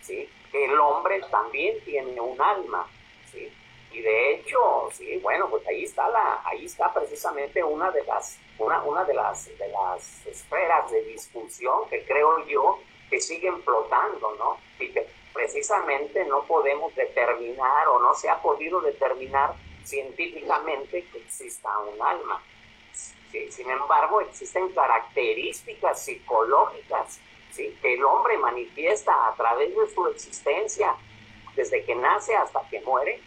¿sí? 0.00 0.28
El 0.52 0.78
hombre 0.78 1.20
también 1.30 1.82
tiene 1.84 2.20
un 2.20 2.40
alma, 2.40 2.86
¿sí? 3.30 3.52
Y 3.90 4.00
de 4.00 4.34
hecho, 4.34 4.88
sí, 4.92 5.18
bueno, 5.18 5.48
pues 5.50 5.66
ahí 5.66 5.84
está 5.84 6.08
la, 6.08 6.40
ahí 6.44 6.64
está 6.64 6.92
precisamente 6.92 7.62
una 7.62 7.90
de 7.90 8.02
las, 8.04 8.38
una, 8.58 8.82
una 8.82 9.04
de 9.04 9.14
las, 9.14 9.46
de 9.58 9.68
las 9.68 10.26
esferas 10.26 10.90
de 10.90 11.02
discusión 11.04 11.88
que 11.90 12.04
creo 12.04 12.46
yo 12.46 12.78
que 13.10 13.20
siguen 13.20 13.62
flotando, 13.62 14.34
¿no? 14.36 14.58
Y 14.78 14.90
que 14.90 15.06
precisamente 15.32 16.24
no 16.24 16.44
podemos 16.44 16.94
determinar 16.94 17.88
o 17.88 17.98
no 17.98 18.14
se 18.14 18.30
ha 18.30 18.40
podido 18.40 18.80
determinar 18.80 19.54
científicamente 19.84 21.04
que 21.12 21.18
exista 21.18 21.78
un 21.80 22.00
alma. 22.00 22.42
Sin 23.50 23.70
embargo, 23.70 24.20
existen 24.20 24.68
características 24.72 26.04
psicológicas 26.04 27.18
que 27.56 27.94
el 27.94 28.04
hombre 28.04 28.38
manifiesta 28.38 29.28
a 29.28 29.34
través 29.34 29.76
de 29.76 29.88
su 29.94 30.06
existencia, 30.08 30.94
desde 31.54 31.84
que 31.84 31.94
nace 31.94 32.34
hasta 32.34 32.66
que 32.70 32.80
muere, 32.80 33.20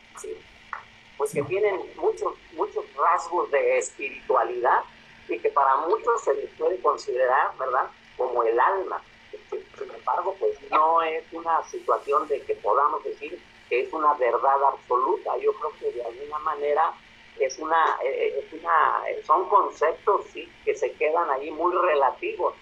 pues 1.17 1.31
que 1.31 1.43
tienen 1.43 1.79
muchos, 1.95 2.33
muchos 2.53 2.83
rasgos 2.95 3.49
de 3.51 3.77
espiritualidad 3.77 4.83
y 5.27 5.39
que 5.39 5.49
para 5.49 5.77
muchos 5.77 6.23
se 6.23 6.33
les 6.33 6.49
puede 6.51 6.79
considerar, 6.81 7.57
¿verdad?, 7.57 7.89
como 8.17 8.43
el 8.43 8.59
alma. 8.59 9.01
Sin 9.49 9.91
embargo, 9.91 10.35
pues 10.39 10.57
no 10.71 11.01
es 11.01 11.23
una 11.31 11.63
situación 11.65 12.27
de 12.27 12.41
que 12.41 12.55
podamos 12.55 13.03
decir 13.03 13.41
que 13.69 13.81
es 13.81 13.93
una 13.93 14.13
verdad 14.13 14.63
absoluta. 14.63 15.37
Yo 15.37 15.53
creo 15.53 15.71
que 15.79 15.91
de 15.91 16.03
alguna 16.03 16.39
manera 16.39 16.93
es 17.39 17.57
una, 17.59 17.97
eh, 18.03 18.43
es 18.45 18.61
una 18.61 19.03
son 19.25 19.49
conceptos 19.49 20.25
sí, 20.31 20.49
que 20.63 20.75
se 20.75 20.93
quedan 20.93 21.29
ahí 21.31 21.51
muy 21.51 21.75
relativos 21.75 22.53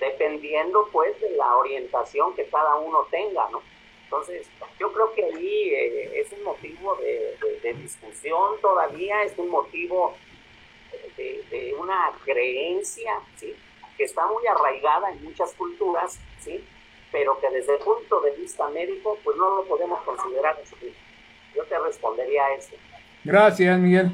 dependiendo 0.00 0.88
pues 0.92 1.18
de 1.20 1.30
la 1.30 1.56
orientación 1.56 2.34
que 2.34 2.44
cada 2.46 2.76
uno 2.76 3.06
tenga, 3.10 3.48
¿no? 3.50 3.62
Entonces, 4.04 4.46
yo 4.78 4.92
creo 4.92 5.12
que 5.14 5.24
ahí 5.24 5.70
eh, 5.74 6.20
es 6.20 6.32
un 6.32 6.44
motivo 6.44 6.96
de, 6.96 7.74
discusión 7.74 8.60
todavía, 8.62 9.24
es 9.24 9.36
un 9.36 9.48
motivo 9.48 10.14
de, 11.16 11.74
una 11.78 12.12
creencia, 12.24 13.20
¿sí? 13.36 13.54
Que 13.96 14.04
está 14.04 14.26
muy 14.26 14.46
arraigada 14.46 15.10
en 15.10 15.24
muchas 15.24 15.52
culturas, 15.54 16.20
¿sí? 16.40 16.64
Pero 17.10 17.38
que 17.40 17.50
desde 17.50 17.74
el 17.74 17.80
punto 17.80 18.20
de 18.20 18.30
vista 18.32 18.68
médico, 18.68 19.18
pues 19.24 19.36
no 19.36 19.56
lo 19.56 19.64
podemos 19.64 20.00
considerar 20.02 20.56
así. 20.62 20.94
Yo 21.54 21.64
te 21.64 21.78
respondería 21.78 22.44
a 22.44 22.54
eso. 22.54 22.76
Gracias, 23.24 23.78
Miguel. 23.78 24.12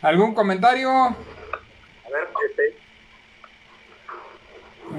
¿Algún 0.00 0.34
comentario? 0.34 0.90
A 0.90 1.16
ver, 2.10 2.28
este, 2.48 2.76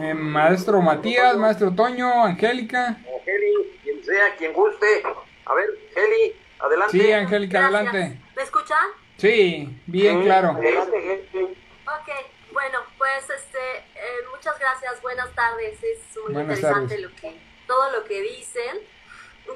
eh, 0.04 0.14
maestro 0.14 0.82
Matías, 0.82 1.36
maestro 1.38 1.74
Toño, 1.74 2.24
Angélica. 2.24 2.88
Angeli, 2.88 3.80
quien 3.84 4.04
sea, 4.04 4.36
quien 4.38 4.54
guste. 4.54 5.04
A 5.46 5.54
ver, 5.54 5.70
Angeli, 5.90 6.36
adelante. 6.60 6.98
Sí, 6.98 7.12
Angélica, 7.12 7.66
adelante. 7.66 8.20
¿Me 8.36 8.44
escuchan? 8.44 8.88
Sí, 9.18 9.82
bien 9.88 10.24
claro. 10.24 10.52
Ok, 10.52 12.10
bueno, 12.52 12.80
pues 12.98 13.30
este, 13.30 13.58
eh, 13.96 14.26
muchas 14.36 14.60
gracias, 14.60 15.02
buenas 15.02 15.34
tardes. 15.34 15.82
Es 15.84 16.00
muy 16.24 16.42
interesante 16.42 16.98
lo 17.00 17.10
que, 17.16 17.36
todo 17.66 17.92
lo 17.92 18.04
que 18.04 18.22
dicen. 18.22 18.78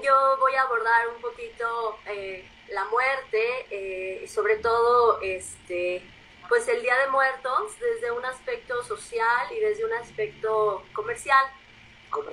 Yo 0.04 0.38
voy 0.40 0.56
a 0.56 0.62
abordar 0.62 1.10
un 1.16 1.22
poquito 1.22 2.00
eh, 2.08 2.46
la 2.70 2.86
muerte, 2.86 4.24
y 4.24 4.28
sobre 4.28 4.56
todo 4.58 5.20
este 5.22 6.02
pues 6.52 6.68
el 6.68 6.82
Día 6.82 6.98
de 6.98 7.08
Muertos 7.08 7.80
desde 7.80 8.12
un 8.12 8.26
aspecto 8.26 8.84
social 8.84 9.48
y 9.54 9.62
desde 9.62 9.86
un 9.86 9.94
aspecto 9.94 10.84
comercial. 10.92 11.46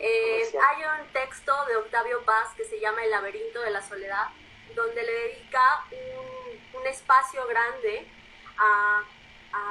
Eh, 0.01 0.43
hay 0.61 0.83
un 0.83 1.07
texto 1.13 1.53
de 1.67 1.77
Octavio 1.77 2.25
Paz 2.25 2.49
que 2.57 2.65
se 2.65 2.81
llama 2.81 3.05
El 3.05 3.13
laberinto 3.13 3.61
de 3.63 3.71
la 3.71 3.81
soledad, 3.81 4.27
donde 4.75 5.05
le 5.05 5.13
dedica 5.13 5.85
un, 5.93 6.85
espacio 6.85 7.47
grande 7.47 8.09
a, 8.57 9.05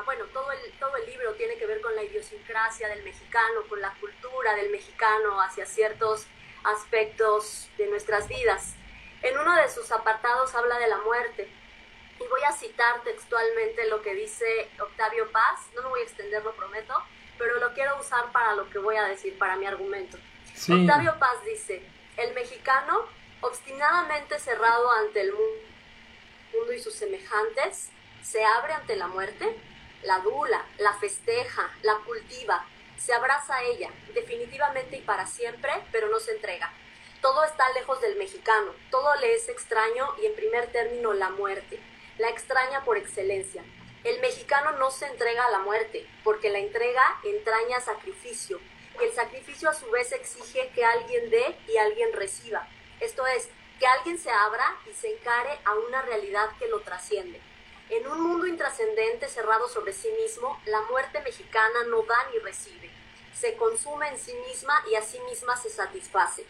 bueno, 0.06 0.24
todo 0.32 0.50
el, 0.54 0.72
todo 0.80 0.96
el 0.96 1.06
libro 1.08 1.34
tiene 1.34 1.58
que 1.58 1.66
ver 1.66 1.82
con 1.82 1.94
la 1.94 2.04
idiosincrasia 2.04 2.88
del 2.88 3.04
mexicano, 3.04 3.64
con 3.68 3.82
la 3.82 3.94
cultura 4.00 4.56
del 4.56 4.70
mexicano 4.70 5.42
hacia 5.42 5.66
ciertos 5.66 6.26
aspectos 6.64 7.68
de 7.78 7.88
nuestras 7.88 8.30
vidas. 8.30 8.76
En 9.24 9.38
uno 9.38 9.54
de 9.58 9.68
sus 9.68 9.92
apartados 9.92 10.56
habla 10.56 10.80
de 10.80 10.88
la 10.88 11.00
muerte 11.00 11.50
y 12.20 12.28
voy 12.28 12.42
a 12.44 12.52
citar 12.52 13.04
textualmente 13.04 13.88
lo 13.88 14.02
que 14.02 14.14
dice 14.16 14.70
Octavio 14.80 15.32
Paz, 15.32 15.68
no 15.76 15.84
me 15.84 15.90
voy 15.90 16.00
a 16.02 16.04
extender, 16.04 16.44
lo 16.44 16.54
prometo, 16.56 16.94
pero 17.38 17.60
lo 17.60 17.74
quiero 17.74 18.00
usar 18.00 18.32
para 18.32 18.56
lo 18.56 18.70
que 18.70 18.80
voy 18.80 18.96
a 18.96 19.04
decir, 19.04 19.38
para 19.38 19.56
mi 19.56 19.66
argumento. 19.66 20.18
Octavio 20.70 21.18
Paz 21.20 21.44
dice, 21.46 21.84
el 22.18 22.34
mexicano, 22.34 23.06
obstinadamente 23.42 24.40
cerrado 24.40 24.92
ante 24.92 25.22
el 25.22 25.34
mundo 25.34 26.74
y 26.74 26.80
sus 26.80 26.96
semejantes, 26.96 27.90
se 28.24 28.44
abre 28.44 28.74
ante 28.74 28.96
la 28.96 29.08
muerte, 29.08 29.56
la 30.04 30.20
dula, 30.20 30.66
la 30.80 30.94
festeja, 30.94 31.72
la 31.84 31.96
cultiva, 32.06 32.66
se 32.98 33.14
abraza 33.14 33.56
a 33.56 33.64
ella, 33.64 33.92
definitivamente 34.16 34.98
y 34.98 35.02
para 35.02 35.28
siempre, 35.28 35.72
pero 35.92 36.10
no 36.10 36.20
se 36.20 36.32
entrega. 36.32 36.74
Todo 37.22 37.44
está 37.44 37.72
lejos 37.74 38.02
del 38.02 38.16
mexicano, 38.18 38.74
todo 38.90 39.16
le 39.16 39.36
es 39.36 39.48
extraño 39.50 40.16
y 40.22 40.26
en 40.26 40.36
primer 40.36 40.72
término 40.72 41.14
la 41.14 41.30
muerte 41.30 41.80
la 42.18 42.30
extraña 42.30 42.84
por 42.84 42.98
excelencia. 42.98 43.64
El 44.04 44.20
mexicano 44.22 44.74
no 44.74 44.92
se 44.92 45.06
entrega 45.06 45.46
a 45.46 45.52
la 45.52 45.60
muerte, 45.60 46.08
porque 46.24 46.50
la 46.50 46.60
entrega 46.60 47.20
entraña 47.24 47.82
sacrificio, 47.82 48.60
y 49.00 49.04
el 49.04 49.12
sacrificio 49.14 49.70
a 49.70 49.74
su 49.74 49.90
vez 49.92 50.12
exige 50.12 50.70
que 50.74 50.84
alguien 50.84 51.30
dé 51.30 51.56
y 51.68 51.78
alguien 51.78 52.14
reciba. 52.14 52.68
Esto 53.00 53.26
es, 53.28 53.50
que 53.80 53.86
alguien 53.86 54.18
se 54.18 54.32
abra 54.32 54.76
y 54.90 54.94
se 54.94 55.14
encare 55.14 55.60
a 55.66 55.76
una 55.76 56.02
realidad 56.02 56.50
que 56.58 56.68
lo 56.68 56.82
trasciende. 56.82 57.40
En 57.90 58.08
un 58.08 58.22
mundo 58.22 58.48
intrascendente 58.48 59.30
cerrado 59.30 59.70
sobre 59.70 59.94
sí 59.94 60.10
mismo, 60.22 60.60
la 60.66 60.82
muerte 60.82 61.22
mexicana 61.22 61.84
no 61.88 62.02
da 62.04 62.18
ni 62.34 62.40
recibe. 62.40 62.90
Se 63.34 63.56
consume 63.56 64.10
en 64.10 64.20
sí 64.20 64.34
misma 64.48 64.84
y 64.92 64.96
a 64.96 65.02
sí 65.02 65.20
misma 65.30 65.56
se 65.56 65.70
satisface. 65.70 66.46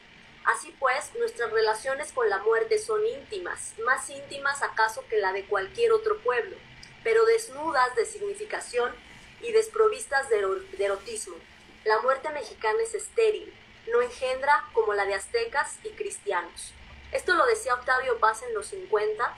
Así 0.47 0.73
pues, 0.79 1.13
nuestras 1.19 1.51
relaciones 1.51 2.13
con 2.13 2.29
la 2.29 2.37
muerte 2.37 2.79
son 2.79 3.05
íntimas, 3.05 3.73
más 3.83 4.09
íntimas 4.09 4.63
acaso 4.63 5.03
que 5.09 5.17
la 5.17 5.33
de 5.33 5.43
cualquier 5.43 5.91
otro 5.91 6.19
pueblo, 6.19 6.55
pero 7.03 7.25
desnudas 7.25 7.93
de 7.97 8.05
significación 8.05 8.95
y 9.41 9.51
desprovistas 9.51 10.29
de 10.29 10.37
erotismo. 10.79 11.35
La 11.83 11.99
muerte 11.99 12.29
mexicana 12.29 12.79
es 12.81 12.95
estéril, 12.95 13.53
no 13.91 14.01
engendra 14.01 14.63
como 14.71 14.93
la 14.93 15.03
de 15.03 15.15
aztecas 15.15 15.79
y 15.83 15.89
cristianos. 15.89 16.73
Esto 17.11 17.33
lo 17.33 17.45
decía 17.45 17.73
Octavio 17.73 18.17
Paz 18.19 18.41
en 18.43 18.53
los 18.53 18.67
50 18.67 19.35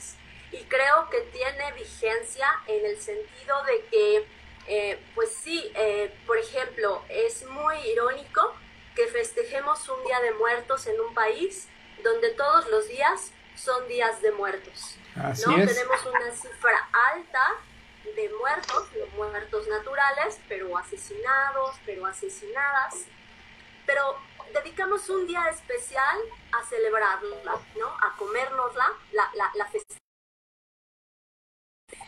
y 0.51 0.57
creo 0.65 1.09
que 1.09 1.21
tiene 1.21 1.71
vigencia 1.71 2.47
en 2.67 2.85
el 2.85 3.01
sentido 3.01 3.63
de 3.63 3.85
que, 3.89 4.27
eh, 4.67 4.99
pues 5.15 5.31
sí, 5.31 5.71
eh, 5.73 6.13
por 6.27 6.37
ejemplo, 6.37 7.03
es 7.09 7.47
muy 7.47 7.77
irónico 7.87 8.53
que 8.99 9.07
festejemos 9.07 9.87
un 9.87 10.03
día 10.03 10.19
de 10.19 10.33
muertos 10.33 10.85
en 10.85 10.99
un 10.99 11.13
país 11.13 11.69
donde 12.03 12.31
todos 12.31 12.67
los 12.67 12.85
días 12.89 13.31
son 13.55 13.87
días 13.87 14.21
de 14.21 14.33
muertos. 14.33 14.97
¿no? 15.15 15.55
Tenemos 15.55 16.05
una 16.05 16.31
cifra 16.31 16.89
alta 17.13 17.55
de 18.13 18.29
muertos, 18.37 18.89
muertos 19.15 19.69
naturales, 19.69 20.41
pero 20.49 20.77
asesinados, 20.77 21.77
pero 21.85 22.05
asesinadas. 22.07 23.05
Pero 23.85 24.17
dedicamos 24.53 25.09
un 25.09 25.25
día 25.25 25.47
especial 25.47 26.17
a 26.51 26.65
celebrarla, 26.65 27.57
¿no? 27.77 27.87
A 27.87 28.17
comérnosla, 28.17 28.91
la, 29.13 29.31
la, 29.33 29.49
la 29.55 29.69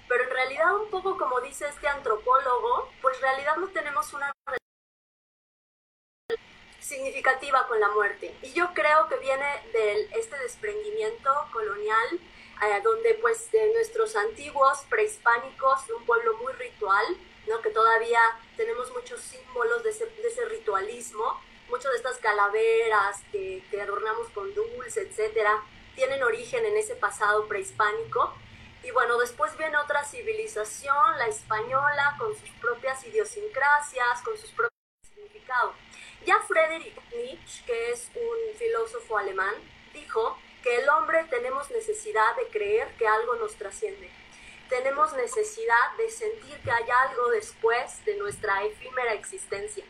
Pero 0.10 0.24
en 0.26 0.30
realidad, 0.30 0.76
un 0.76 0.90
poco 0.90 1.18
como 1.18 1.40
dice 1.40 1.70
este 1.70 1.88
antropólogo, 1.88 2.92
pues 3.02 3.16
en 3.16 3.22
realidad 3.22 3.56
no 3.56 3.70
tenemos 3.70 4.14
una 4.14 4.34
significativa 6.82 7.68
con 7.68 7.80
la 7.80 7.90
muerte. 7.90 8.36
Y 8.42 8.52
yo 8.54 8.74
creo 8.74 9.08
que 9.08 9.18
viene 9.18 9.46
de 9.72 10.10
este 10.20 10.38
desprendimiento 10.40 11.30
colonial, 11.54 12.20
eh, 12.64 12.82
donde 12.84 13.14
pues 13.16 13.50
de 13.52 13.72
nuestros 13.74 14.16
antiguos 14.16 14.80
prehispánicos, 14.90 15.90
un 15.98 16.06
pueblo 16.06 16.38
muy 16.38 16.54
ritual, 16.54 17.06
¿no? 17.48 17.62
que 17.62 17.70
todavía 17.70 18.20
tenemos 18.58 18.92
muchos 18.94 19.22
símbolos 19.22 19.84
de 19.84 19.92
ese, 19.92 20.06
de 20.06 20.28
ese 20.28 20.46
ritualismo, 20.46 21.40
muchas 21.70 21.92
de 21.92 21.98
estas 21.98 22.18
calaveras 22.18 23.22
que, 23.32 23.64
que 23.70 23.82
adornamos 23.82 24.30
con 24.30 24.54
dulce, 24.54 25.02
etcétera, 25.02 25.64
tienen 25.96 26.24
origen 26.24 26.66
en 26.66 26.78
ese 26.78 26.96
pasado 26.96 27.48
prehispánico. 27.48 28.34
Y 28.84 28.92
bueno, 28.92 29.18
después 29.20 29.56
viene 29.58 29.78
otra 29.78 30.04
civilización, 30.04 31.18
la 31.18 31.28
española, 31.28 32.16
con 32.18 32.36
sus 32.36 32.50
propias 32.60 33.06
idiosincrasias, 33.06 34.22
con 34.24 34.36
sus 34.38 34.50
propios 34.52 34.72
significados. 35.14 35.76
Ya 36.26 36.40
Friedrich 36.42 36.96
Nietzsche, 37.12 37.64
que 37.66 37.92
es 37.92 38.12
un 38.16 38.56
filósofo 38.58 39.18
alemán, 39.18 39.56
dijo 39.94 40.38
que 40.62 40.78
el 40.78 40.90
hombre 40.90 41.26
tenemos 41.30 41.70
necesidad 41.72 42.36
de 42.36 42.48
creer 42.48 42.90
que 42.98 43.08
algo 43.08 43.36
nos 43.36 43.56
trasciende. 43.56 44.12
Tenemos 44.70 45.14
necesidad 45.14 45.98
de 45.98 46.10
sentir 46.10 46.60
que 46.62 46.72
hay 46.72 46.86
algo 47.08 47.30
después 47.30 48.06
de 48.06 48.16
nuestra 48.18 48.64
efímera 48.64 49.14
existencia. 49.14 49.84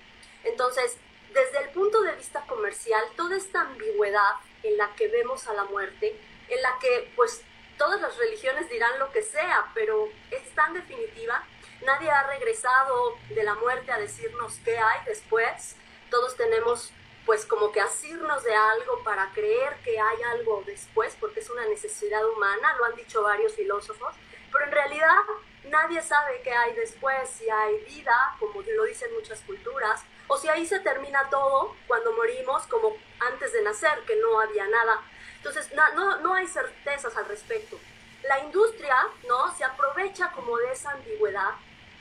Entonces, 0.44 0.98
desde 1.34 1.60
el 1.60 1.70
punto 1.72 2.02
de 2.02 2.16
vista 2.16 2.46
comercial, 2.48 3.04
toda 3.18 3.36
esta 3.36 3.62
ambigüedad 3.62 4.36
en 4.64 4.78
la 4.78 4.96
que 4.96 5.10
vemos 5.10 5.48
a 5.48 5.54
la 5.54 5.66
muerte, 5.66 6.16
en 6.48 6.62
la 6.62 6.78
que 6.80 7.12
pues 7.16 7.42
todas 7.78 8.00
las 8.00 8.18
religiones 8.18 8.70
dirán 8.70 9.00
lo 9.00 9.12
que 9.12 9.22
sea, 9.22 9.70
pero 9.74 10.10
es 10.30 10.50
tan 10.56 10.74
definitiva, 10.74 11.44
nadie 11.86 12.10
ha 12.10 12.28
regresado 12.28 13.18
de 13.30 13.44
la 13.44 13.56
muerte 13.56 13.92
a 13.92 14.00
decirnos 14.00 14.60
qué 14.64 14.78
hay 14.78 15.06
después, 15.06 15.76
todos 16.12 16.36
tenemos 16.36 16.94
pues 17.26 17.46
como 17.46 17.72
que 17.72 17.82
asirnos 17.82 18.44
de 18.44 18.54
algo 18.54 19.04
para 19.04 19.32
creer 19.32 19.78
que 19.84 20.00
hay 20.00 20.22
algo 20.24 20.64
después, 20.66 21.16
porque 21.20 21.40
es 21.40 21.50
una 21.50 21.66
necesidad 21.66 22.28
humana, 22.28 22.76
lo 22.78 22.86
han 22.86 22.96
dicho 22.96 23.24
varios 23.24 23.54
filósofos, 23.54 24.14
pero 24.52 24.66
en 24.66 24.72
realidad 24.72 25.18
nadie 25.66 26.02
sabe 26.02 26.42
qué 26.44 26.52
hay 26.52 26.74
después, 26.74 27.30
si 27.30 27.50
hay 27.50 27.78
vida, 27.86 28.36
como 28.40 28.62
lo 28.62 28.84
dicen 28.84 29.14
muchas 29.14 29.40
culturas, 29.42 30.04
o 30.28 30.38
si 30.38 30.50
ahí 30.50 30.66
se 30.66 30.80
termina 30.80 31.30
todo 31.30 31.76
cuando 31.88 32.12
morimos, 32.14 32.66
como 32.68 32.96
antes 33.20 33.54
de 33.54 33.62
nacer, 33.62 34.00
que 34.06 34.16
no 34.18 34.40
había 34.40 34.68
nada. 34.68 35.02
Entonces, 35.38 35.72
no, 35.74 36.18
no 36.18 36.34
hay 36.34 36.48
certezas 36.48 37.16
al 37.18 37.28
respecto. 37.28 37.80
La 38.24 38.40
industria, 38.40 38.96
¿no? 39.28 39.54
Se 39.56 39.64
aprovecha 39.64 40.32
como 40.32 40.58
de 40.58 40.72
esa 40.72 40.92
ambigüedad 40.92 41.52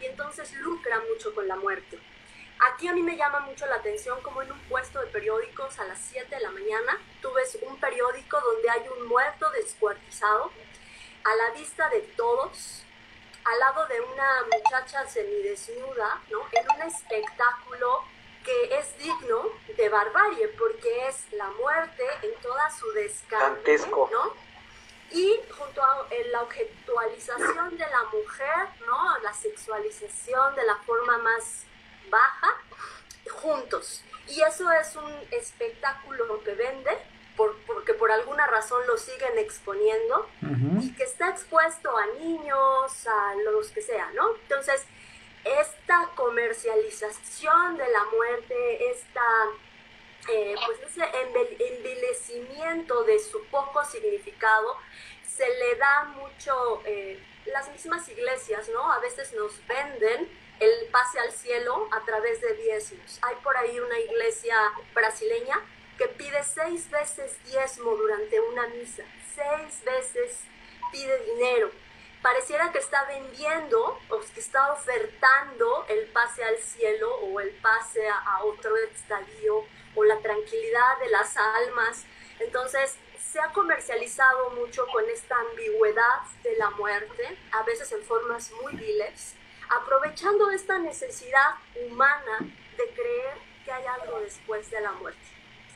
y 0.00 0.06
entonces 0.06 0.52
lucra 0.54 1.00
mucho 1.08 1.34
con 1.34 1.48
la 1.48 1.56
muerte. 1.56 1.98
Aquí 2.60 2.88
a 2.88 2.92
mí 2.92 3.02
me 3.02 3.16
llama 3.16 3.40
mucho 3.40 3.66
la 3.66 3.76
atención 3.76 4.20
como 4.22 4.42
en 4.42 4.52
un 4.52 4.60
puesto 4.68 5.00
de 5.00 5.06
periódicos 5.06 5.78
a 5.78 5.84
las 5.84 5.98
7 5.98 6.34
de 6.34 6.40
la 6.42 6.50
mañana 6.50 6.98
tú 7.20 7.32
ves 7.32 7.58
un 7.62 7.78
periódico 7.78 8.40
donde 8.40 8.70
hay 8.70 8.86
un 8.88 9.06
muerto 9.06 9.50
descuartizado 9.50 10.50
a 11.24 11.34
la 11.36 11.50
vista 11.50 11.88
de 11.90 12.00
todos, 12.16 12.82
al 13.44 13.58
lado 13.58 13.86
de 13.86 14.00
una 14.00 14.44
muchacha 14.44 15.06
semidesnuda, 15.06 16.22
¿no? 16.30 16.40
En 16.52 16.66
un 16.76 16.82
espectáculo 16.82 18.04
que 18.44 18.78
es 18.78 18.96
digno 18.98 19.44
de 19.76 19.88
barbarie, 19.88 20.48
porque 20.48 21.08
es 21.08 21.30
la 21.32 21.48
muerte 21.50 22.04
en 22.22 22.34
toda 22.40 22.70
su 22.70 22.90
descanso, 22.92 24.08
¿no? 24.10 24.34
Y 25.10 25.40
junto 25.56 25.82
a 25.82 26.06
la 26.30 26.42
objetualización 26.42 27.76
de 27.76 27.86
la 27.86 28.04
mujer, 28.04 28.68
¿no? 28.86 29.18
La 29.18 29.34
sexualización 29.34 30.54
de 30.54 30.64
la 30.64 30.76
forma 30.76 31.18
más 31.18 31.64
baja, 32.10 32.56
juntos. 33.30 34.02
Y 34.28 34.42
eso 34.42 34.70
es 34.72 34.96
un 34.96 35.12
espectáculo 35.30 36.42
que 36.44 36.54
vende, 36.54 36.90
porque 37.66 37.94
por 37.94 38.12
alguna 38.12 38.46
razón 38.46 38.86
lo 38.86 38.98
siguen 38.98 39.38
exponiendo, 39.38 40.28
y 40.80 40.92
que 40.94 41.04
está 41.04 41.30
expuesto 41.30 41.96
a 41.96 42.06
niños, 42.18 43.06
a 43.06 43.34
los 43.44 43.68
que 43.70 43.80
sea, 43.80 44.10
¿no? 44.14 44.34
Entonces, 44.42 44.84
esta 45.44 46.10
comercialización 46.16 47.78
de 47.78 47.88
la 47.88 48.04
muerte, 48.04 48.90
esta, 48.90 49.24
eh, 50.28 50.54
pues 50.66 50.78
ese 50.80 51.02
envilecimiento 51.58 53.04
de 53.04 53.18
su 53.18 53.42
poco 53.46 53.84
significado, 53.84 54.76
se 55.26 55.48
le 55.48 55.76
da 55.76 56.04
mucho, 56.04 56.82
eh, 56.84 57.18
las 57.46 57.70
mismas 57.70 58.08
iglesias, 58.08 58.68
¿no? 58.68 58.92
A 58.92 58.98
veces 59.00 59.32
nos 59.32 59.66
venden 59.66 60.28
el 60.60 60.86
pase 60.88 61.18
al 61.18 61.32
cielo 61.32 61.88
a 61.90 62.04
través 62.04 62.40
de 62.40 62.54
diezmos. 62.54 63.18
Hay 63.22 63.36
por 63.36 63.56
ahí 63.56 63.80
una 63.80 63.98
iglesia 63.98 64.56
brasileña 64.94 65.60
que 65.98 66.08
pide 66.08 66.42
seis 66.44 66.90
veces 66.90 67.36
diezmo 67.44 67.96
durante 67.96 68.40
una 68.40 68.66
misa, 68.68 69.04
seis 69.34 69.82
veces 69.84 70.44
pide 70.92 71.18
dinero 71.24 71.70
pareciera 72.22 72.70
que 72.72 72.78
está 72.78 73.04
vendiendo 73.04 73.98
o 74.08 74.20
que 74.20 74.40
está 74.40 74.72
ofertando 74.72 75.86
el 75.88 76.06
pase 76.08 76.44
al 76.44 76.58
cielo 76.58 77.14
o 77.16 77.40
el 77.40 77.50
pase 77.62 78.06
a, 78.08 78.44
otro 78.44 78.76
estadio 78.76 79.64
o 79.94 80.04
la 80.04 80.18
tranquilidad 80.20 80.98
de 81.00 81.08
las 81.08 81.36
almas. 81.36 82.04
Entonces, 82.38 82.96
se 83.18 83.40
ha 83.40 83.52
comercializado 83.52 84.50
mucho 84.50 84.86
con 84.88 85.08
esta 85.08 85.36
ambigüedad 85.50 86.22
de 86.42 86.56
la 86.56 86.70
muerte, 86.70 87.38
a 87.52 87.62
veces 87.62 87.90
en 87.92 88.02
formas 88.02 88.50
muy 88.62 88.74
viles, 88.74 89.34
aprovechando 89.70 90.50
esta 90.50 90.78
necesidad 90.78 91.54
humana 91.86 92.38
de 92.40 92.84
creer 92.94 93.34
que 93.64 93.72
hay 93.72 93.84
algo 94.00 94.20
después 94.20 94.70
de 94.70 94.80
la 94.80 94.92
muerte. 94.92 95.20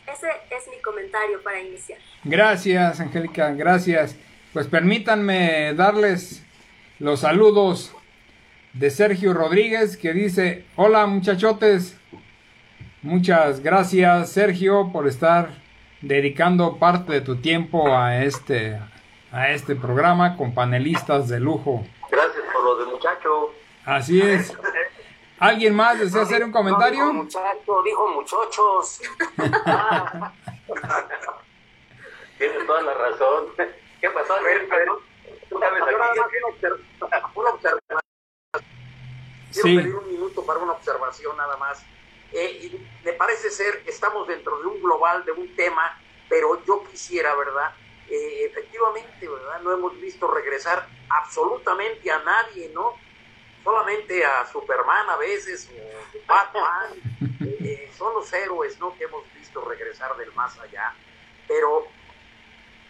Ese 0.07 0.29
es 0.51 0.69
mi 0.69 0.81
comentario 0.83 1.43
para 1.43 1.61
iniciar. 1.61 1.99
Gracias, 2.25 3.01
Angélica, 3.01 3.53
gracias. 3.53 4.17
Pues 4.53 4.67
permítanme 4.67 5.75
darles 5.75 6.45
los 6.99 7.21
saludos 7.21 7.95
de 8.75 8.91
Sergio 8.91 9.33
Rodríguez 9.33 9.97
que 9.97 10.13
dice, 10.13 10.65
hola 10.77 11.07
muchachotes, 11.07 11.97
muchas 13.03 13.61
gracias 13.61 14.31
Sergio 14.31 14.91
por 14.93 15.07
estar 15.07 15.51
dedicando 16.03 16.77
parte 16.77 17.13
de 17.13 17.21
tu 17.21 17.37
tiempo 17.37 17.97
a 17.97 18.23
este, 18.25 18.79
a 19.33 19.51
este 19.51 19.75
programa 19.75 20.37
con 20.37 20.55
panelistas 20.55 21.29
de 21.29 21.41
lujo. 21.41 21.85
Gracias 22.11 22.45
por 22.53 22.65
lo 22.65 22.77
de 22.85 22.93
muchacho. 22.93 23.55
Así 23.85 24.21
es. 24.21 24.53
¿Alguien 25.39 25.75
más 25.75 25.99
desea 25.99 26.23
hacer 26.23 26.43
un 26.45 26.53
comentario? 26.53 27.01
dijo 27.01 27.13
muchacho, 27.13 27.83
dijo 27.85 28.09
muchachos. 28.09 29.01
Tienes 32.39 32.67
toda 32.67 32.83
la 32.83 32.95
razón. 32.95 33.47
¿Qué 34.01 34.11
pasó? 34.11 34.35
Una, 35.51 35.69
observación. 37.53 38.01
Quiero 39.53 39.83
pedir 39.83 39.95
un 39.95 40.09
minuto 40.09 40.45
para 40.47 40.61
una 40.61 40.73
observación 40.73 41.37
nada 41.37 41.57
más. 41.57 41.85
Eh, 42.33 42.81
me 43.05 43.13
parece 43.13 43.51
ser, 43.51 43.83
estamos 43.87 44.27
dentro 44.27 44.59
de 44.61 44.67
un 44.67 44.83
global, 44.83 45.25
de 45.25 45.33
un 45.33 45.55
tema, 45.55 46.01
pero 46.29 46.65
yo 46.65 46.83
quisiera, 46.91 47.35
¿verdad? 47.35 47.73
Eh, 48.09 48.47
efectivamente, 48.47 49.29
¿verdad? 49.29 49.61
No 49.63 49.73
hemos 49.73 50.01
visto 50.01 50.27
regresar 50.29 50.89
absolutamente 51.09 52.11
a 52.11 52.19
nadie, 52.21 52.71
¿no? 52.75 52.95
Solamente 53.65 54.23
a 54.23 54.45
Superman 54.47 55.09
a 55.09 55.17
veces, 55.17 55.71
o 55.73 56.27
Batman, 56.27 56.93
eh, 57.41 57.91
son 57.97 58.13
los 58.13 58.31
héroes, 58.31 58.79
¿no? 58.79 58.95
Que 58.95 59.05
hemos 59.05 59.25
visto 59.33 59.65
regresar 59.65 60.15
del 60.19 60.31
más 60.35 60.59
allá. 60.61 60.95
Pero 61.49 61.87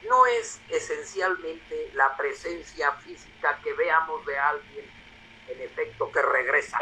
no 0.08 0.26
es 0.26 0.60
esencialmente 0.68 1.92
la 1.94 2.16
presencia 2.16 2.90
física 2.92 3.58
que 3.62 3.72
veamos 3.74 4.26
de 4.26 4.36
alguien, 4.36 4.90
en 5.48 5.60
efecto, 5.60 6.10
que 6.10 6.20
regresa. 6.20 6.78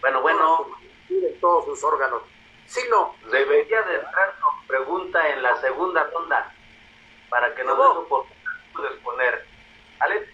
Bueno, 0.00 0.20
bueno, 0.20 0.66
en 1.08 1.40
todos 1.40 1.66
sus 1.66 1.84
órganos, 1.84 2.22
sino 2.66 3.14
debería 3.30 3.82
de 3.82 3.94
entrar 3.94 4.34
con 4.40 4.66
pregunta 4.66 5.28
en 5.30 5.42
la 5.42 5.60
segunda 5.60 6.02
ronda 6.12 6.52
para 7.30 7.54
que 7.54 7.62
nos 7.62 7.76
dé 7.76 7.84
oportunidad 7.84 8.82
de 8.82 8.88
responder. 8.88 9.46
¿Vale? 9.98 10.28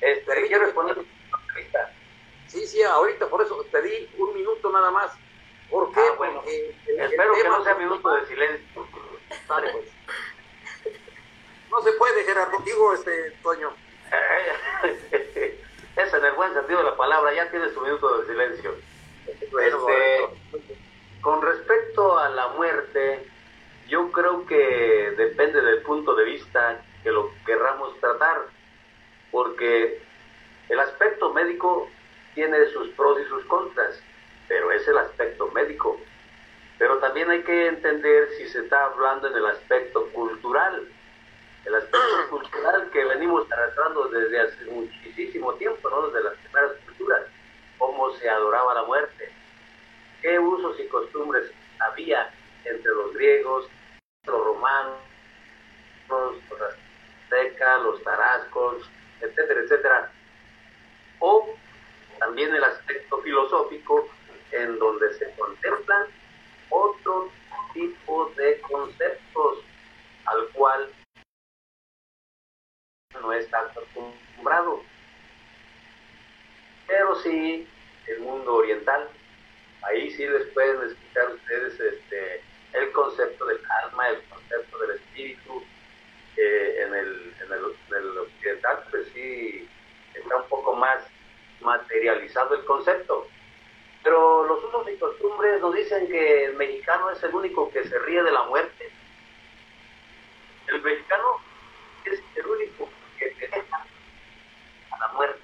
Este, 0.00 0.46
quiero 0.46 0.64
responder 0.64 0.96
Sí, 2.48 2.66
sí, 2.66 2.82
ahorita 2.82 3.28
por 3.28 3.42
eso 3.42 3.64
pedí 3.70 4.10
un 4.18 4.34
minuto 4.34 4.70
nada 4.70 4.90
más. 4.90 5.12
¿Por 5.70 5.90
qué? 5.92 6.00
Ah, 6.00 6.14
bueno, 6.18 6.42
espero 6.46 7.34
que 7.34 7.44
no 7.44 7.64
sea 7.64 7.74
minuto 7.76 8.14
de 8.14 8.26
silencio. 8.26 8.86
Vale, 9.48 9.72
pues. 9.72 9.86
No 11.70 11.80
se 11.80 11.92
puede, 11.92 12.24
Gerardo, 12.24 12.58
digo, 12.64 12.92
este, 12.92 13.30
Toño. 13.42 13.72
es 15.96 16.14
en 16.14 16.24
el 16.24 16.32
buen 16.32 16.52
sentido 16.52 16.78
de 16.80 16.84
la 16.84 16.96
palabra, 16.96 17.32
ya 17.32 17.50
tienes 17.50 17.72
tu 17.72 17.80
minuto 17.80 18.18
de 18.18 18.26
silencio. 18.26 18.74
Este, 19.26 20.28
con 21.22 21.40
respecto 21.40 22.18
a 22.18 22.28
la 22.28 22.48
muerte, 22.48 23.26
yo 23.88 24.10
creo 24.12 24.46
que 24.46 25.14
depende 25.16 25.62
del 25.62 25.82
punto 25.82 26.14
de 26.14 26.24
vista 26.24 26.84
que 27.02 27.10
lo 27.10 27.30
querramos 27.46 27.98
tratar, 28.00 28.42
porque 29.30 30.02
el 30.72 30.80
aspecto 30.80 31.32
médico 31.32 31.88
tiene 32.34 32.66
sus 32.66 32.88
pros 32.90 33.20
y 33.20 33.28
sus 33.28 33.44
contras, 33.44 34.00
pero 34.48 34.72
es 34.72 34.86
el 34.88 34.98
aspecto 34.98 35.48
médico. 35.48 35.98
Pero 36.78 36.98
también 36.98 37.30
hay 37.30 37.42
que 37.42 37.66
entender 37.66 38.28
si 38.36 38.48
se 38.48 38.60
está 38.60 38.86
hablando 38.86 39.28
en 39.28 39.36
el 39.36 39.46
aspecto 39.46 40.06
cultural 40.12 40.88
el 41.64 41.74
aspecto 41.74 42.00
cultural 42.30 42.90
que 42.90 43.04
venimos 43.04 43.50
arrastrando 43.52 44.08
desde 44.08 44.40
hace 44.40 44.64
muchísimo 44.66 45.54
tiempo, 45.54 45.90
¿no? 45.90 46.08
desde 46.08 46.24
las 46.24 46.38
primeras 46.38 46.72
culturas, 46.84 47.22
cómo 47.78 48.10
se 48.16 48.28
adoraba 48.28 48.74
la 48.74 48.84
muerte, 48.84 49.30
qué 50.20 50.38
usos 50.38 50.78
y 50.80 50.88
costumbres 50.88 51.50
había 51.78 52.32
entre 52.64 52.92
los 52.92 53.12
griegos, 53.14 53.68
los 54.26 54.44
romanos, 54.44 54.98
los 56.08 56.36
aztecas, 56.60 57.82
los 57.82 58.02
tarascos, 58.02 58.90
etcétera, 59.20 59.60
etcétera. 59.60 60.12
O 61.24 61.48
también 62.18 62.52
el 62.52 62.64
aspecto 62.64 63.18
filosófico 63.22 64.08
en 64.50 64.76
donde 64.80 65.14
se 65.14 65.32
contemplan 65.36 66.08
otro 66.68 67.30
tipo 67.72 68.32
de 68.36 68.60
conceptos 68.62 69.58
al 70.24 70.48
cual 70.48 70.92
no 73.20 73.32
está 73.32 73.60
acostumbrado. 73.60 74.82
Pero 76.88 77.14
sí, 77.20 77.68
el 78.08 78.20
mundo 78.20 78.56
oriental, 78.56 79.08
ahí 79.82 80.10
sí 80.10 80.26
les 80.26 80.48
pueden 80.48 80.82
explicar 80.82 81.34
ustedes 81.34 81.78
este, 81.78 82.42
el 82.72 82.90
concepto 82.90 83.46
del 83.46 83.60
alma, 83.84 84.08
el 84.08 84.22
concepto 84.24 84.78
del 84.80 84.90
espíritu. 84.96 85.62
en, 86.36 86.94
el, 86.94 87.34
en, 87.40 87.52
el, 87.52 88.18
occidental, 88.18 88.84
pues 88.90 89.06
sí, 89.14 89.68
está 90.14 90.36
un 90.36 90.48
poco 90.48 90.74
más 90.74 91.11
materializado 91.62 92.54
el 92.54 92.64
concepto. 92.64 93.26
Pero 94.02 94.44
los 94.44 94.64
usos 94.64 94.90
y 94.90 94.96
costumbres 94.96 95.60
nos 95.60 95.74
dicen 95.74 96.08
que 96.08 96.44
el 96.46 96.54
mexicano 96.54 97.10
es 97.10 97.22
el 97.22 97.34
único 97.34 97.70
que 97.70 97.84
se 97.84 97.98
ríe 98.00 98.22
de 98.22 98.32
la 98.32 98.42
muerte. 98.44 98.90
El 100.66 100.82
mexicano 100.82 101.40
es 102.04 102.22
el 102.34 102.46
único 102.46 102.88
que 103.18 103.36
a 104.90 104.98
la 104.98 105.08
muerte. 105.14 105.42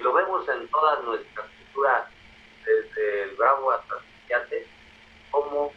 Lo 0.00 0.12
vemos 0.12 0.48
en 0.48 0.68
todas 0.68 1.02
nuestras 1.04 1.46
culturas, 1.46 2.04
desde 2.64 3.22
el 3.22 3.30
Bravo 3.36 3.72
hasta 3.72 3.94
el 3.96 4.66
como 5.30 5.72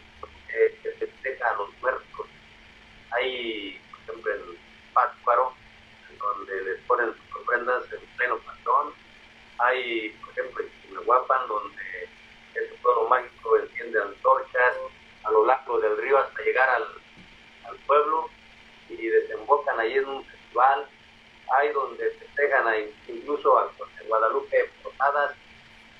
eh, 0.53 0.79
se 0.81 0.91
festeja 0.93 1.49
a 1.49 1.55
los 1.55 1.69
muertos. 1.81 2.27
Hay, 3.11 3.81
por 3.91 3.99
ejemplo, 4.01 4.33
en 4.33 4.57
Pátzcuaro, 4.93 5.53
donde 6.19 6.61
les 6.63 6.79
ponen 6.81 7.13
sus 7.13 7.41
ofrendas 7.41 7.83
en 7.91 7.99
pleno 8.17 8.37
patrón. 8.39 8.93
Hay, 9.63 10.09
por 10.21 10.29
ejemplo, 10.31 10.63
en 10.63 10.81
Chimehuapan, 10.81 11.47
donde 11.47 12.09
el 12.55 12.67
pueblo 12.81 13.07
mágico 13.09 13.57
enciende 13.57 14.01
antorchas 14.01 14.75
a 15.23 15.31
lo 15.31 15.45
largo 15.45 15.79
del 15.79 15.97
río 15.97 16.17
hasta 16.17 16.41
llegar 16.41 16.69
al, 16.69 16.87
al 17.69 17.77
pueblo 17.85 18.29
y 18.89 19.07
desembocan 19.07 19.79
ahí 19.79 19.97
en 19.97 20.07
un 20.07 20.25
hay 21.53 21.71
donde 21.73 22.09
festejan 22.11 22.65
incluso 23.07 23.57
a, 23.57 23.71
Guadalupe 24.07 24.69
Posadas, 24.83 25.35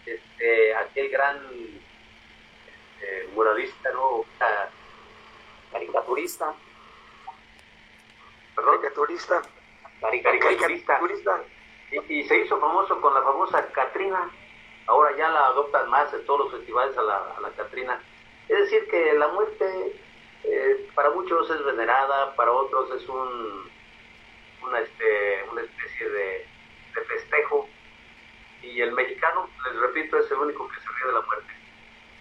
este, 0.06 0.76
aquel 0.76 1.10
gran 1.10 1.38
eh, 3.02 3.30
muralista, 3.34 3.92
¿no? 3.92 4.26
caricaturista. 5.72 6.54
Perdón, 8.56 8.82
caricaturista. 8.82 9.42
Caricaturista. 10.02 11.44
Y, 11.92 12.24
se 12.24 12.38
hizo 12.38 12.60
famoso 12.60 13.00
con 13.02 13.14
la 13.14 13.22
famosa 13.22 13.68
Catrina. 13.72 14.30
Ahora 14.88 15.16
ya 15.18 15.30
la 15.30 15.48
adoptan 15.48 15.90
más 15.90 16.14
en 16.14 16.26
todos 16.26 16.42
los 16.42 16.52
festivales 16.52 16.98
a 16.98 17.04
la, 17.04 17.18
a 17.38 17.42
la 17.42 17.50
Catrina. 17.52 18.02
Es 18.48 18.58
decir, 18.60 18.88
que 18.90 19.14
la 19.14 19.28
muerte 19.30 20.02
eh, 20.44 20.90
para 20.96 21.12
muchos 21.12 21.50
es 21.50 21.64
venerada, 21.64 22.36
para 22.36 22.52
otros 22.52 22.90
es 22.92 23.08
un, 23.08 23.70
una, 24.64 24.80
este, 24.80 25.44
una 25.52 25.62
especie 25.62 26.10
de, 26.10 26.48
de 26.96 27.02
festejo. 27.06 27.68
Y 28.62 28.82
el 28.82 28.92
mexicano, 28.92 29.50
les 29.66 29.76
repito, 29.82 30.18
es 30.18 30.30
el 30.32 30.38
único 30.38 30.68
que 30.68 30.80
se 30.80 30.88
ríe 30.88 31.08
de 31.08 31.14
la 31.14 31.22
muerte. 31.22 31.54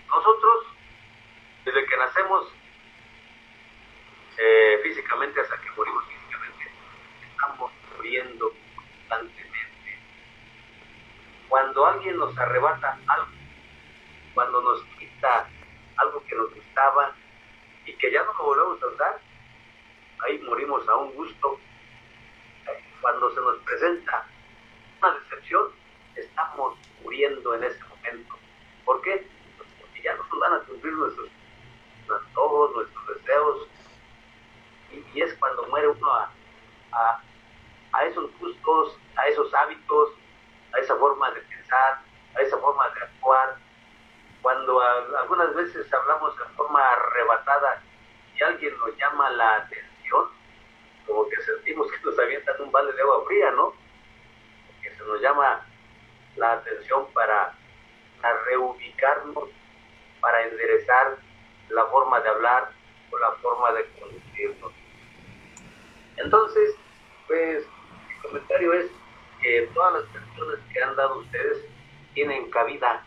Nosotros, 0.09 0.67
desde 1.65 1.87
que 1.87 1.97
nacemos, 1.97 2.53
eh, 4.39 4.81
físicamente 4.83 5.41
hasta 5.41 5.61
que 5.61 5.71
morimos 5.77 6.05
físicamente, 6.07 6.73
estamos 7.31 7.71
muriendo 7.97 8.53
constantemente. 8.75 9.60
Cuando 11.51 11.85
alguien 11.85 12.17
nos 12.17 12.39
arrebata 12.39 12.97
algo, 13.09 13.33
cuando 14.35 14.63
nos 14.63 14.85
quita 15.01 15.49
algo 15.97 16.25
que 16.25 16.37
nos 16.37 16.55
gustaba 16.55 17.13
y 17.85 17.93
que 17.95 18.13
ya 18.13 18.23
no 18.23 18.33
lo 18.35 18.45
volvemos 18.45 18.83
a 18.85 18.87
usar, 18.87 19.21
ahí 20.25 20.39
morimos 20.39 20.89
a 20.89 20.97
un 20.97 21.13
gusto. 21.13 21.59
Cuando 23.01 23.35
se 23.35 23.41
nos 23.41 23.59
presenta 23.65 24.25
una 25.03 25.19
decepción, 25.19 25.73
estamos 26.15 26.79
muriendo 27.03 27.53
en 27.57 27.65
ese 27.65 27.83
momento. 27.83 28.39
¿Por 28.85 29.03
qué? 29.03 29.27
Porque 29.59 30.03
ya 30.03 30.15
no 30.15 30.23
nos 30.31 30.39
van 30.39 30.53
a 30.53 30.61
cumplir 30.61 30.93
nuestros 30.93 31.31
antojos, 32.09 32.77
nuestros 32.77 33.09
deseos. 33.09 33.69
Y, 34.93 35.21
es 35.21 35.35
cuando 35.35 35.67
muere 35.67 35.89
uno 35.89 36.15
a, 36.15 36.31
a 37.93 38.05
esos 38.05 38.31
gustos, 38.39 38.97
a 39.17 39.27
esos 39.27 39.53
hábitos, 39.53 40.20
a 40.73 40.79
esa 40.79 40.97
forma 40.97 41.31
de 41.33 41.41
pensar, 41.41 42.01
a 42.37 42.41
esa 42.41 42.59
forma 42.59 42.89
de 42.91 43.03
actuar. 43.03 43.57
Cuando 44.43 44.81
algunas 44.81 45.55
veces 45.55 45.93
hablamos 45.93 46.35
en 46.41 46.55
forma 46.55 46.83
arrebatada 46.89 47.83
y 48.35 48.43
alguien 48.43 48.77
nos 48.79 48.97
llama 48.97 49.31
la 49.31 49.57
atención, 49.57 50.29
como 51.07 51.29
que 51.29 51.37
sentimos 51.43 51.91
que 51.91 52.05
nos 52.05 52.19
avientan 52.19 52.55
un 52.61 52.73
balde 52.73 52.93
de 52.93 53.03
agua 53.03 53.25
fría, 53.27 53.51
¿no? 53.51 53.75
Que 54.83 54.95
se 54.95 55.05
nos 55.05 55.21
llama 55.21 55.67
la 56.37 56.53
atención 56.53 57.07
para, 57.13 57.53
reubicarnos, 58.47 59.51
para 60.21 60.43
enderezar 60.43 61.19
la 61.69 61.87
forma 61.87 62.21
de 62.21 62.29
hablar 62.29 62.71
o 63.11 63.19
la 63.19 63.33
forma 63.43 63.73
de 63.73 63.87
conducirnos. 63.99 64.73
Entonces, 66.17 66.77
pues, 67.27 67.67
mi 68.09 68.15
comentario 68.23 68.73
es 68.75 68.91
que 69.41 69.69
todas 69.75 70.03
las 70.03 70.11
personas 70.11 70.59
que 70.73 70.83
han 70.83 70.97
dado 70.97 71.19
ustedes 71.19 71.65
tienen 72.15 72.51
cabida 72.51 73.05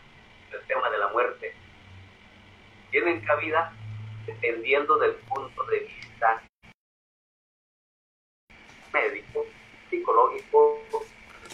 en 0.48 0.58
el 0.58 0.66
tema 0.66 0.90
de 0.90 0.98
la 0.98 1.08
muerte. 1.08 1.54
Tienen 2.90 3.20
cabida 3.24 3.72
dependiendo 4.26 4.96
del 4.98 5.14
punto 5.14 5.64
de 5.64 5.80
vista 5.80 6.42
médico, 8.92 9.44
psicológico, 9.90 10.80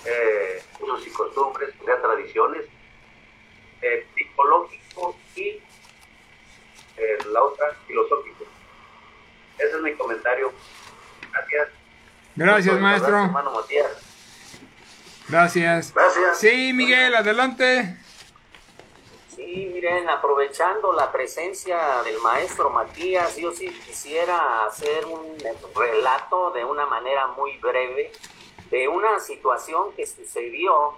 eh, 0.05 0.63
usos 0.79 1.07
y 1.07 1.11
costumbres, 1.11 1.75
tradiciones, 1.85 2.67
eh, 3.83 4.07
psicológico 4.15 5.17
y 5.37 5.61
eh, 6.97 7.19
la 7.33 7.43
otra, 7.43 7.75
filosófico. 7.87 8.45
Ese 9.59 9.77
es 9.77 9.83
mi 9.83 9.95
comentario. 9.95 10.53
Gracias. 11.33 11.69
Gracias, 12.37 12.81
maestro. 12.81 13.27
Matías. 13.29 14.10
Gracias. 15.31 15.95
Gracias. 15.95 16.39
Sí, 16.39 16.73
Miguel, 16.73 17.15
adelante. 17.15 17.97
Sí, 19.37 19.71
miren, 19.73 20.09
aprovechando 20.11 20.93
la 20.93 21.13
presencia 21.13 22.03
del 22.03 22.19
maestro 22.19 22.69
Matías, 22.71 23.37
yo 23.37 23.53
sí 23.53 23.69
quisiera 23.87 24.65
hacer 24.65 25.07
un 25.07 25.37
relato 25.75 26.51
de 26.51 26.65
una 26.65 26.85
manera 26.87 27.29
muy 27.29 27.57
breve 27.59 28.11
de 28.71 28.89
una 28.89 29.21
situación 29.21 29.93
que 29.97 30.07
sucedió, 30.07 30.95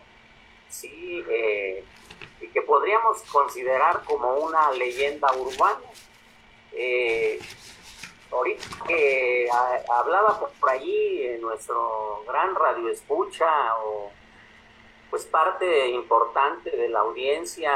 sí, 0.68 1.25
eh, 1.29 1.85
y 2.40 2.49
que 2.49 2.62
podríamos 2.62 3.23
considerar 3.31 4.03
como 4.05 4.35
una 4.37 4.71
leyenda 4.73 5.31
urbana. 5.35 5.81
Eh, 6.73 7.38
ahorita 8.31 8.64
que 8.87 9.47
hablaba 9.90 10.40
por 10.59 10.71
allí 10.71 11.27
en 11.27 11.42
nuestro 11.42 12.25
gran 12.27 12.55
radio 12.55 12.88
escucha 12.88 13.77
o 13.85 14.11
pues 15.12 15.27
parte 15.27 15.88
importante 15.90 16.70
de 16.75 16.88
la 16.88 17.01
audiencia, 17.01 17.70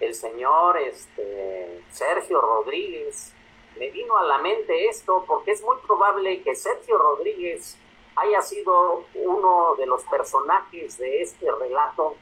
el 0.00 0.14
señor 0.14 0.78
este, 0.78 1.82
Sergio 1.90 2.40
Rodríguez. 2.40 3.34
Me 3.78 3.90
vino 3.90 4.16
a 4.16 4.24
la 4.24 4.38
mente 4.38 4.86
esto 4.88 5.22
porque 5.28 5.50
es 5.50 5.62
muy 5.62 5.76
probable 5.86 6.42
que 6.42 6.56
Sergio 6.56 6.96
Rodríguez 6.96 7.76
haya 8.16 8.40
sido 8.40 9.04
uno 9.16 9.74
de 9.74 9.84
los 9.84 10.02
personajes 10.04 10.96
de 10.96 11.20
este 11.20 11.46
relato. 11.52 12.16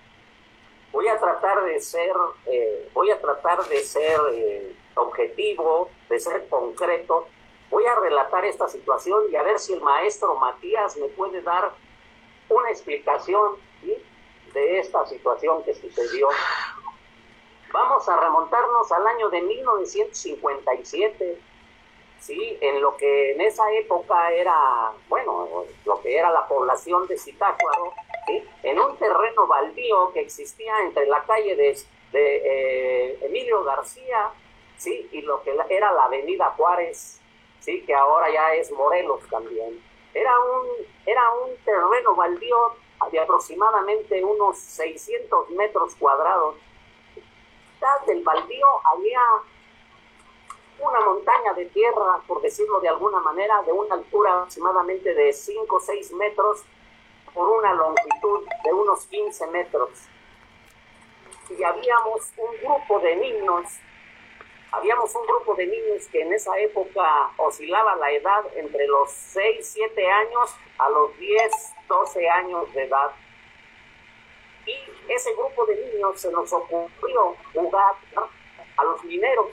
Voy 0.90 1.06
a 1.06 1.16
tratar 1.16 1.62
de 1.62 1.78
ser, 1.78 2.16
eh, 2.46 2.90
voy 2.92 3.12
a 3.12 3.20
tratar 3.20 3.68
de 3.68 3.78
ser 3.84 4.18
eh, 4.32 4.74
objetivo, 4.96 5.90
de 6.08 6.18
ser 6.18 6.48
concreto. 6.48 7.28
Voy 7.70 7.86
a 7.86 7.94
relatar 7.94 8.44
esta 8.44 8.66
situación 8.66 9.30
y 9.30 9.36
a 9.36 9.44
ver 9.44 9.60
si 9.60 9.74
el 9.74 9.80
maestro 9.80 10.34
Matías 10.34 10.96
me 10.96 11.06
puede 11.06 11.40
dar 11.40 11.70
una 12.48 12.70
explicación 12.70 13.67
de 13.82 14.78
esta 14.78 15.06
situación 15.06 15.62
que 15.64 15.74
sucedió. 15.74 16.28
Vamos 17.72 18.08
a 18.08 18.16
remontarnos 18.18 18.90
al 18.92 19.06
año 19.06 19.28
de 19.28 19.42
1957, 19.42 21.38
¿sí? 22.18 22.58
en 22.60 22.80
lo 22.80 22.96
que 22.96 23.32
en 23.32 23.42
esa 23.42 23.70
época 23.74 24.32
era, 24.32 24.92
bueno, 25.08 25.64
lo 25.84 26.00
que 26.00 26.16
era 26.16 26.30
la 26.30 26.48
población 26.48 27.06
de 27.06 27.18
Zitácuaro, 27.18 27.92
en 28.62 28.78
un 28.78 28.96
terreno 28.96 29.46
baldío 29.46 30.12
que 30.12 30.20
existía 30.20 30.80
entre 30.80 31.06
la 31.06 31.22
calle 31.24 31.56
de, 31.56 31.78
de 32.12 32.36
eh, 32.44 33.18
Emilio 33.22 33.64
García 33.64 34.30
¿sí? 34.76 35.08
y 35.12 35.22
lo 35.22 35.42
que 35.42 35.56
era 35.68 35.92
la 35.92 36.04
avenida 36.04 36.54
Juárez, 36.56 37.20
¿sí? 37.60 37.82
que 37.82 37.94
ahora 37.94 38.30
ya 38.30 38.54
es 38.54 38.70
Morelos 38.72 39.20
también. 39.30 39.82
Era 40.14 40.38
un, 40.38 40.66
era 41.06 41.22
un 41.44 41.56
terreno 41.64 42.14
baldío 42.14 42.74
de 43.10 43.20
aproximadamente 43.20 44.22
unos 44.24 44.58
600 44.58 45.50
metros 45.50 45.94
cuadrados. 45.96 46.56
Detrás 47.74 48.06
del 48.06 48.22
baldío 48.22 48.66
había 48.84 49.20
una 50.80 51.00
montaña 51.00 51.54
de 51.54 51.66
tierra, 51.66 52.20
por 52.26 52.40
decirlo 52.40 52.80
de 52.80 52.88
alguna 52.88 53.20
manera, 53.20 53.62
de 53.62 53.72
una 53.72 53.94
altura 53.94 54.34
aproximadamente 54.34 55.14
de 55.14 55.32
5 55.32 55.76
o 55.76 55.80
6 55.80 56.12
metros 56.12 56.64
por 57.32 57.48
una 57.48 57.72
longitud 57.74 58.46
de 58.64 58.72
unos 58.72 59.06
15 59.06 59.46
metros. 59.48 59.90
Y 61.50 61.62
habíamos 61.62 62.32
un 62.36 62.56
grupo 62.62 63.00
de 63.00 63.16
niños 63.16 63.80
habíamos 64.70 65.14
un 65.14 65.26
grupo 65.26 65.54
de 65.54 65.66
niños 65.66 66.06
que 66.08 66.20
en 66.20 66.32
esa 66.32 66.58
época 66.58 67.30
oscilaba 67.36 67.96
la 67.96 68.10
edad 68.12 68.44
entre 68.56 68.86
los 68.86 69.10
6, 69.10 69.66
7 69.66 70.10
años 70.10 70.54
a 70.78 70.90
los 70.90 71.16
10, 71.18 71.52
12 71.88 72.28
años 72.28 72.72
de 72.74 72.84
edad. 72.84 73.10
Y 74.66 75.12
ese 75.12 75.32
grupo 75.34 75.64
de 75.66 75.76
niños 75.76 76.20
se 76.20 76.30
nos 76.30 76.52
ocurrió 76.52 77.36
jugar 77.54 77.94
a 78.76 78.84
los 78.84 79.04
mineros. 79.04 79.48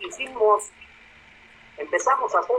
hicimos, 0.00 0.70
empezamos 1.76 2.34
a 2.34 2.38
hacer 2.38 2.56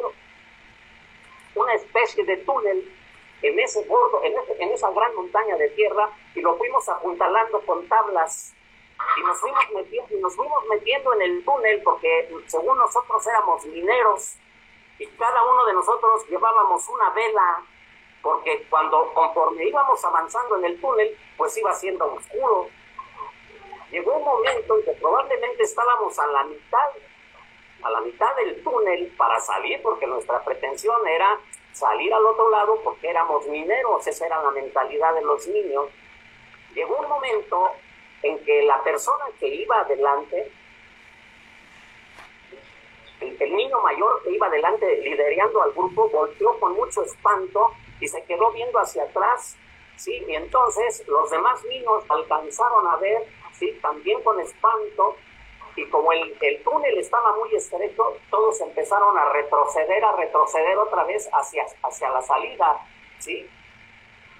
una 1.55 1.73
especie 1.73 2.25
de 2.25 2.37
túnel 2.37 2.93
en 3.41 3.59
ese 3.59 3.83
bordo, 3.85 4.21
en, 4.23 4.33
en 4.59 4.71
esa 4.71 4.91
gran 4.91 5.15
montaña 5.15 5.55
de 5.55 5.69
tierra 5.69 6.09
y 6.33 6.41
lo 6.41 6.57
fuimos 6.57 6.87
apuntalando 6.89 7.61
con 7.61 7.87
tablas 7.87 8.53
y 9.17 9.21
nos 9.21 9.39
fuimos 9.39 9.63
metiendo, 9.73 10.15
y 10.15 10.19
nos 10.19 10.35
fuimos 10.35 10.63
metiendo 10.69 11.13
en 11.13 11.21
el 11.21 11.45
túnel 11.45 11.81
porque 11.83 12.33
según 12.47 12.77
nosotros 12.77 13.25
éramos 13.27 13.65
mineros 13.65 14.35
y 14.99 15.05
cada 15.07 15.43
uno 15.43 15.65
de 15.65 15.73
nosotros 15.73 16.27
llevábamos 16.29 16.87
una 16.89 17.09
vela 17.11 17.63
porque 18.25 18.65
cuando 18.71 19.13
conforme 19.13 19.67
íbamos 19.67 20.03
avanzando 20.03 20.57
en 20.57 20.65
el 20.65 20.81
túnel 20.81 21.15
pues 21.37 21.55
iba 21.57 21.71
siendo 21.73 22.11
oscuro. 22.11 22.67
Llegó 23.91 24.15
un 24.15 24.23
momento 24.23 24.79
en 24.79 24.83
que 24.83 24.91
probablemente 24.93 25.61
estábamos 25.61 26.17
a 26.17 26.25
la 26.25 26.43
mitad 26.45 26.89
a 27.83 27.89
la 27.91 28.01
mitad 28.01 28.35
del 28.37 28.63
túnel 28.63 29.13
para 29.15 29.39
salir 29.39 29.79
porque 29.83 30.07
nuestra 30.07 30.43
pretensión 30.43 31.07
era 31.07 31.39
salir 31.71 32.11
al 32.11 32.25
otro 32.25 32.49
lado 32.49 32.81
porque 32.83 33.09
éramos 33.09 33.45
mineros 33.45 34.07
esa 34.07 34.25
era 34.25 34.41
la 34.41 34.49
mentalidad 34.49 35.13
de 35.13 35.21
los 35.21 35.47
niños. 35.47 35.85
Llegó 36.73 36.97
un 36.97 37.07
momento 37.07 37.73
en 38.23 38.43
que 38.43 38.63
la 38.63 38.83
persona 38.83 39.25
que 39.39 39.49
iba 39.49 39.81
adelante, 39.81 40.51
el, 43.21 43.55
niño 43.55 43.79
mayor 43.81 44.23
que 44.23 44.31
iba 44.31 44.47
adelante 44.47 44.97
liderando 45.03 45.61
al 45.61 45.73
grupo, 45.73 46.09
volteó 46.09 46.59
con 46.59 46.73
mucho 46.73 47.03
espanto 47.03 47.71
y 47.99 48.07
se 48.07 48.23
quedó 48.23 48.51
viendo 48.51 48.79
hacia 48.79 49.03
atrás, 49.03 49.57
¿sí? 49.95 50.23
Y 50.27 50.35
entonces 50.35 51.03
los 51.07 51.29
demás 51.29 51.63
niños 51.65 52.03
alcanzaron 52.09 52.87
a 52.87 52.97
ver, 52.97 53.25
¿sí? 53.53 53.71
También 53.81 54.21
con 54.23 54.39
espanto, 54.39 55.15
y 55.75 55.85
como 55.89 56.11
el, 56.13 56.37
el, 56.39 56.63
túnel 56.63 56.97
estaba 56.97 57.35
muy 57.35 57.53
estrecho, 57.53 58.17
todos 58.29 58.61
empezaron 58.61 59.17
a 59.17 59.25
retroceder, 59.33 60.03
a 60.03 60.15
retroceder 60.15 60.77
otra 60.77 61.03
vez 61.03 61.29
hacia, 61.33 61.65
hacia 61.83 62.09
la 62.09 62.21
salida, 62.21 62.79
¿sí? 63.19 63.49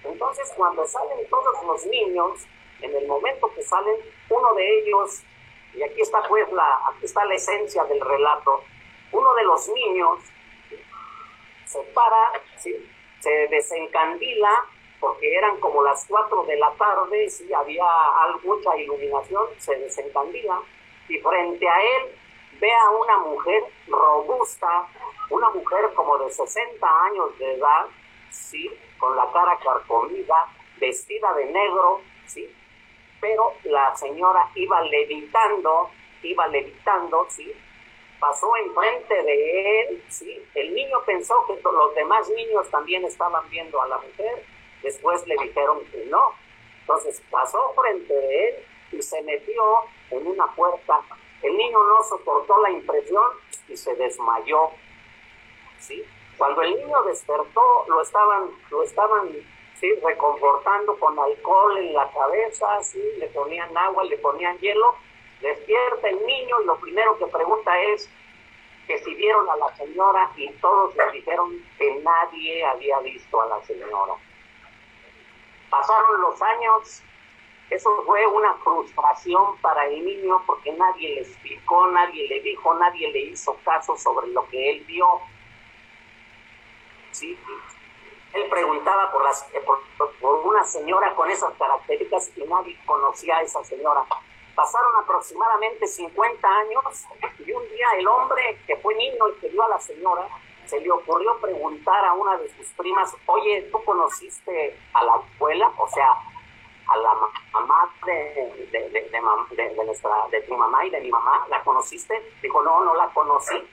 Entonces, 0.04 0.54
cuando 0.56 0.86
salen 0.86 1.28
todos 1.30 1.66
los 1.66 1.86
niños, 1.88 2.46
en 2.82 2.96
el 2.96 3.08
momento 3.08 3.52
que 3.54 3.64
salen, 3.64 3.96
uno 4.30 4.54
de 4.54 4.80
ellos, 4.80 5.24
y 5.74 5.84
aquí 5.84 6.02
está 6.02 6.22
pues 6.28 6.50
la, 6.52 6.80
aquí 6.88 7.06
está 7.06 7.26
la 7.26 7.36
esencia 7.36 7.84
del 7.86 8.00
relato, 8.00 8.64
uno 9.12 9.34
de 9.34 9.44
los 9.44 9.68
niños 9.70 10.20
se 11.66 11.82
para, 11.94 12.42
¿sí? 12.58 12.92
Se 13.26 13.48
desencandila, 13.48 14.52
porque 15.00 15.36
eran 15.36 15.60
como 15.60 15.82
las 15.82 16.06
cuatro 16.08 16.44
de 16.44 16.58
la 16.58 16.72
tarde, 16.74 17.28
sí, 17.28 17.52
había 17.52 17.84
mucha 18.44 18.78
iluminación, 18.78 19.46
se 19.58 19.76
desencandila, 19.80 20.62
y 21.10 21.18
frente 21.18 21.68
a 21.68 21.82
él 21.82 22.16
ve 22.62 22.72
a 22.72 22.90
una 22.92 23.18
mujer 23.18 23.64
robusta, 23.88 24.88
una 25.32 25.50
mujer 25.50 25.92
como 25.96 26.20
de 26.20 26.30
60 26.30 27.04
años 27.06 27.38
de 27.40 27.56
edad, 27.56 27.88
sí, 28.30 28.70
con 29.00 29.16
la 29.16 29.28
cara 29.32 29.58
carcomida, 29.58 30.46
vestida 30.78 31.34
de 31.34 31.46
negro, 31.46 32.02
sí, 32.28 32.48
pero 33.20 33.54
la 33.64 33.96
señora 33.96 34.52
iba 34.54 34.82
levitando, 34.82 35.90
iba 36.22 36.48
levitando, 36.48 37.26
sí, 37.30 37.52
pasó 38.20 38.56
enfrente 38.58 39.24
de 39.24 39.82
él, 39.82 40.04
sí, 40.10 40.44
el 40.56 40.74
niño 40.74 41.04
pensó 41.06 41.46
que 41.48 41.60
los 41.64 41.96
demás 41.96 42.30
niños 42.30 42.70
también 42.70 43.04
estaban 43.06 43.48
viendo 43.50 43.82
a 43.82 43.88
la 43.88 43.98
mujer, 43.98 44.46
después 44.82 45.26
le 45.28 45.36
dijeron 45.38 45.84
que 45.92 46.06
no, 46.06 46.34
entonces 46.82 47.22
pasó 47.30 47.74
frente 47.74 48.14
de 48.14 48.50
él 48.50 48.56
y 48.92 49.02
se 49.02 49.22
metió 49.24 49.64
en 50.12 50.28
una 50.28 50.48
puerta. 50.56 51.02
El 51.42 51.58
niño 51.58 51.78
no 51.84 52.04
soportó 52.04 52.62
la 52.62 52.72
impresión 52.72 53.24
y 53.68 53.76
se 53.76 53.96
desmayó, 53.96 54.72
sí, 55.80 56.04
cuando 56.38 56.62
el 56.62 56.76
niño 56.76 57.02
despertó, 57.04 57.86
lo 57.88 58.02
estaban, 58.02 58.52
lo 58.70 58.84
estaban 58.84 59.30
¿sí? 59.80 59.94
reconfortando 60.04 60.98
con 61.00 61.18
alcohol 61.18 61.78
en 61.78 61.94
la 61.94 62.12
cabeza, 62.12 62.84
¿sí? 62.84 63.02
le 63.18 63.28
ponían 63.28 63.76
agua, 63.78 64.04
le 64.04 64.18
ponían 64.18 64.58
hielo. 64.60 64.96
Despierta 65.42 66.10
el 66.10 66.26
niño 66.26 66.62
y 66.62 66.66
lo 66.66 66.78
primero 66.80 67.18
que 67.18 67.28
pregunta 67.28 67.80
es 67.80 68.10
que 68.88 68.98
si 69.00 69.16
vieron 69.16 69.50
a 69.50 69.56
la 69.58 69.76
señora 69.76 70.32
y 70.36 70.50
todos 70.54 70.96
le 70.96 71.12
dijeron 71.12 71.64
que 71.78 71.96
nadie 72.04 72.66
había 72.66 73.00
visto 73.00 73.42
a 73.42 73.48
la 73.48 73.62
señora. 73.64 74.14
Pasaron 75.70 76.22
los 76.22 76.42
años, 76.42 77.04
eso 77.70 78.04
fue 78.06 78.26
una 78.28 78.54
frustración 78.56 79.58
para 79.62 79.86
el 79.88 80.06
niño 80.06 80.42
porque 80.46 80.72
nadie 80.74 81.16
le 81.16 81.22
explicó, 81.22 81.88
nadie 81.88 82.28
le 82.28 82.42
dijo, 82.42 82.74
nadie 82.76 83.12
le 83.12 83.20
hizo 83.20 83.58
caso 83.66 83.98
sobre 83.98 84.28
lo 84.28 84.48
que 84.50 84.72
él 84.72 84.84
vio 84.86 85.22
¿sí? 87.16 87.38
Él 88.34 88.50
preguntaba 88.50 89.12
por, 89.12 89.24
las, 89.24 89.48
por, 90.20 90.46
una 90.46 90.64
señora 90.66 91.16
con 91.16 91.30
esas 91.30 91.54
características 91.58 92.32
y 92.36 92.44
nadie 92.44 92.78
conocía 92.86 93.38
a 93.38 93.42
esa 93.42 93.64
señora. 93.64 94.06
Pasaron 94.56 94.92
aproximadamente 95.04 95.88
50 95.88 96.48
años 96.48 97.06
y 97.40 97.52
un 97.52 97.64
día 97.70 97.88
el 97.98 98.08
hombre 98.08 98.60
que 98.66 98.78
fue 98.78 98.96
niño 98.96 99.30
y 99.30 99.34
que 99.40 99.50
vio 99.50 99.64
a 99.64 99.70
la 99.70 99.80
señora, 99.80 100.28
se 100.66 100.80
le 100.80 100.90
ocurrió 100.90 101.38
preguntar 101.40 102.06
a 102.06 102.14
una 102.14 102.38
de 102.38 102.50
sus 102.56 102.68
primas, 102.70 103.16
oye, 103.28 103.70
¿tú 103.72 103.84
conociste 103.84 104.80
a 104.94 105.04
la 105.04 105.14
abuela? 105.14 105.72
O 105.78 105.88
sea, 105.90 106.12
a 106.88 106.98
la 106.98 107.14
mamá 107.52 107.94
de, 108.06 108.70
de, 108.72 108.90
de, 108.90 109.86
nuestra, 109.86 110.12
de 110.32 110.42
tu 110.42 110.56
mamá 110.56 110.86
y 110.86 110.90
de 110.90 111.02
mi 111.02 111.12
mamá, 111.12 111.46
¿la 111.50 111.64
conociste? 111.64 112.34
Dijo, 112.42 112.64
no, 112.64 112.84
no 112.84 112.96
la 112.96 113.08
conocí 113.10 113.68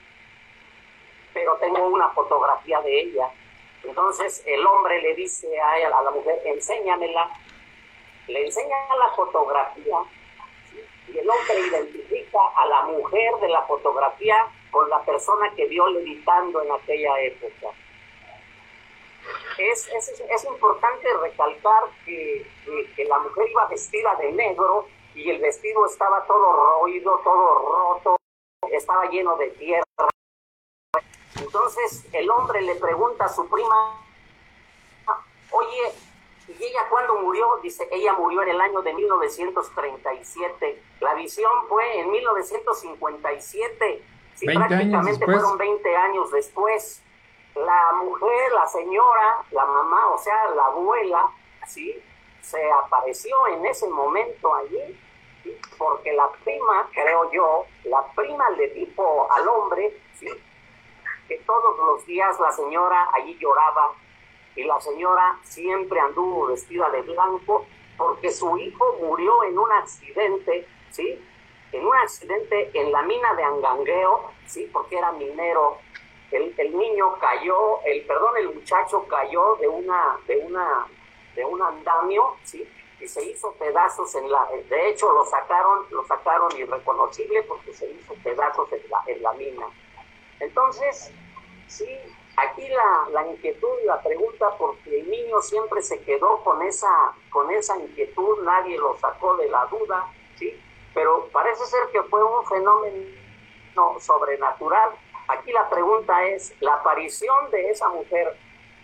pero 1.33 1.57
tengo 1.57 1.87
una 1.87 2.09
fotografía 2.09 2.79
de 2.81 3.01
ella. 3.01 3.29
Entonces 3.83 4.43
el 4.45 4.65
hombre 4.65 5.01
le 5.01 5.15
dice 5.15 5.47
a, 5.59 5.77
ella, 5.77 5.97
a 5.97 6.03
la 6.03 6.11
mujer, 6.11 6.41
enséñamela. 6.45 7.29
Le 8.27 8.45
enseña 8.45 8.75
la 8.97 9.13
fotografía 9.15 9.97
y 11.13 11.19
el 11.19 11.29
hombre 11.29 11.59
identifica 11.59 12.39
a 12.55 12.65
la 12.65 12.81
mujer 12.83 13.35
de 13.41 13.49
la 13.49 13.61
fotografía 13.63 14.47
con 14.71 14.89
la 14.89 15.01
persona 15.03 15.53
que 15.55 15.67
vio 15.67 15.87
levitando 15.89 16.61
en 16.61 16.71
aquella 16.71 17.19
época. 17.21 17.67
Es, 19.57 19.87
es, 19.87 20.23
es 20.29 20.43
importante 20.45 21.07
recalcar 21.21 21.83
que, 22.03 22.45
que, 22.95 23.05
la 23.05 23.19
mujer 23.19 23.49
iba 23.49 23.67
vestida 23.67 24.15
de 24.15 24.31
negro 24.31 24.87
y 25.13 25.29
el 25.29 25.39
vestido 25.39 25.85
estaba 25.85 26.25
todo 26.25 26.51
roído, 26.51 27.21
todo 27.23 27.59
roto, 27.59 28.17
estaba 28.71 29.05
lleno 29.05 29.37
de 29.37 29.49
tierra. 29.51 29.85
Entonces 31.39 32.05
el 32.11 32.29
hombre 32.31 32.61
le 32.61 32.75
pregunta 32.75 33.25
a 33.25 33.29
su 33.29 33.47
prima, 33.47 34.01
oye, 35.51 35.93
¿y 36.59 36.63
ella 36.63 36.87
cuándo 36.89 37.15
murió? 37.21 37.59
Dice, 37.61 37.87
ella 37.91 38.13
murió 38.13 38.41
en 38.43 38.49
el 38.49 38.61
año 38.61 38.81
de 38.81 38.93
1937. 38.93 40.83
La 40.99 41.13
visión 41.15 41.51
fue 41.67 41.99
en 41.99 42.11
1957. 42.11 44.03
Sí, 44.35 44.45
prácticamente 44.45 45.25
fueron 45.25 45.57
20 45.57 45.95
años 45.95 46.31
después. 46.31 47.01
La 47.55 47.93
mujer, 47.93 48.51
la 48.53 48.67
señora, 48.67 49.45
la 49.51 49.65
mamá, 49.65 50.07
o 50.07 50.17
sea, 50.17 50.47
la 50.55 50.65
abuela, 50.65 51.29
¿sí? 51.67 52.01
se 52.43 52.71
apareció 52.71 53.47
en 53.47 53.65
ese 53.65 53.87
momento 53.89 54.53
allí, 54.53 54.99
porque 55.77 56.13
la 56.13 56.29
prima, 56.43 56.89
creo 56.91 57.31
yo, 57.31 57.65
la 57.85 58.05
prima 58.15 58.49
le 58.51 58.67
dijo 58.69 59.27
al 59.31 59.47
hombre, 59.47 59.97
¿sí? 60.19 60.27
que 61.27 61.37
todos 61.39 61.77
los 61.79 62.05
días 62.05 62.37
la 62.39 62.51
señora 62.51 63.09
allí 63.13 63.37
lloraba 63.39 63.91
y 64.55 64.63
la 64.63 64.79
señora 64.79 65.39
siempre 65.43 65.99
anduvo 65.99 66.47
vestida 66.47 66.89
de 66.91 67.01
blanco 67.01 67.65
porque 67.97 68.31
su 68.31 68.57
hijo 68.57 68.97
murió 69.01 69.43
en 69.43 69.57
un 69.57 69.71
accidente, 69.71 70.67
¿sí? 70.89 71.23
En 71.71 71.85
un 71.85 71.95
accidente 71.95 72.71
en 72.73 72.91
la 72.91 73.01
mina 73.03 73.33
de 73.35 73.43
Angangueo, 73.43 74.31
¿sí? 74.45 74.69
Porque 74.71 74.97
era 74.97 75.11
minero. 75.13 75.77
El, 76.31 76.53
el 76.57 76.77
niño 76.77 77.17
cayó, 77.19 77.81
el, 77.85 78.05
perdón, 78.05 78.37
el 78.37 78.53
muchacho 78.53 79.05
cayó 79.07 79.55
de 79.57 79.67
una, 79.67 80.17
de 80.27 80.37
una, 80.37 80.87
de 81.35 81.45
un 81.45 81.61
andamio, 81.61 82.35
¿sí? 82.43 82.67
Y 82.99 83.07
se 83.07 83.23
hizo 83.23 83.51
pedazos 83.53 84.13
en 84.15 84.31
la, 84.31 84.47
de 84.69 84.89
hecho 84.89 85.11
lo 85.11 85.25
sacaron, 85.25 85.85
lo 85.91 86.05
sacaron 86.05 86.49
irreconocible 86.57 87.43
porque 87.43 87.73
se 87.73 87.91
hizo 87.91 88.13
pedazos 88.23 88.71
en 88.71 88.81
la, 88.89 89.03
en 89.07 89.21
la 89.21 89.33
mina. 89.33 89.67
Entonces, 90.39 91.11
sí, 91.67 91.99
aquí 92.37 92.67
la, 92.67 93.09
la, 93.11 93.27
inquietud 93.27 93.79
y 93.81 93.85
la 93.85 94.01
pregunta, 94.01 94.49
porque 94.57 94.99
el 94.99 95.09
niño 95.09 95.41
siempre 95.41 95.81
se 95.81 96.01
quedó 96.01 96.43
con 96.43 96.61
esa, 96.61 97.13
con 97.29 97.51
esa 97.51 97.77
inquietud, 97.77 98.43
nadie 98.43 98.77
lo 98.77 98.97
sacó 98.97 99.35
de 99.37 99.49
la 99.49 99.65
duda, 99.65 100.11
¿sí? 100.35 100.59
Pero 100.93 101.27
parece 101.31 101.65
ser 101.65 101.81
que 101.91 102.01
fue 102.03 102.23
un 102.23 102.45
fenómeno 102.45 103.99
sobrenatural. 103.99 104.91
Aquí 105.27 105.51
la 105.51 105.69
pregunta 105.69 106.23
es, 106.25 106.53
¿la 106.59 106.75
aparición 106.75 107.49
de 107.51 107.69
esa 107.69 107.87
mujer 107.89 108.37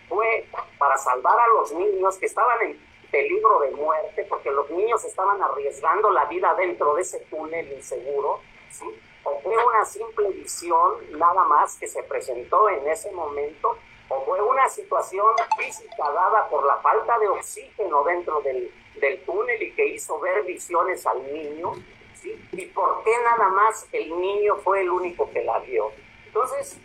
fue 0.08 0.46
para 0.78 0.96
salvar 0.96 1.38
a 1.38 1.48
los 1.48 1.72
niños 1.72 2.18
que 2.18 2.26
estaban 2.26 2.60
en 2.62 2.90
peligro 3.10 3.60
de 3.60 3.70
muerte, 3.72 4.24
porque 4.28 4.50
los 4.50 4.70
niños 4.70 5.04
estaban 5.04 5.42
arriesgando 5.42 6.10
la 6.10 6.24
vida 6.26 6.54
dentro 6.54 6.94
de 6.94 7.02
ese 7.02 7.20
túnel 7.30 7.72
inseguro, 7.72 8.40
¿sí? 8.70 8.84
O 9.24 9.40
fue 9.40 9.56
una 9.56 9.84
simple 9.84 10.28
visión 10.30 11.18
nada 11.18 11.44
más 11.44 11.76
que 11.76 11.86
se 11.86 12.02
presentó 12.02 12.68
en 12.70 12.86
ese 12.88 13.10
momento, 13.12 13.76
o 14.08 14.24
fue 14.24 14.42
una 14.42 14.68
situación 14.68 15.26
física 15.56 16.10
dada 16.10 16.48
por 16.48 16.64
la 16.64 16.76
falta 16.78 17.18
de 17.18 17.28
oxígeno 17.28 18.02
dentro 18.04 18.40
del, 18.40 18.72
del 19.00 19.22
túnel 19.24 19.62
y 19.62 19.72
que 19.72 19.86
hizo 19.86 20.18
ver 20.20 20.42
visiones 20.42 21.06
al 21.06 21.22
niño, 21.32 21.72
¿sí? 22.20 22.36
y 22.52 22.66
por 22.66 23.04
qué 23.04 23.12
nada 23.22 23.48
más 23.50 23.86
el 23.92 24.20
niño 24.20 24.56
fue 24.56 24.80
el 24.80 24.90
único 24.90 25.30
que 25.30 25.44
la 25.44 25.58
vio. 25.60 25.92
Entonces, 26.26 26.78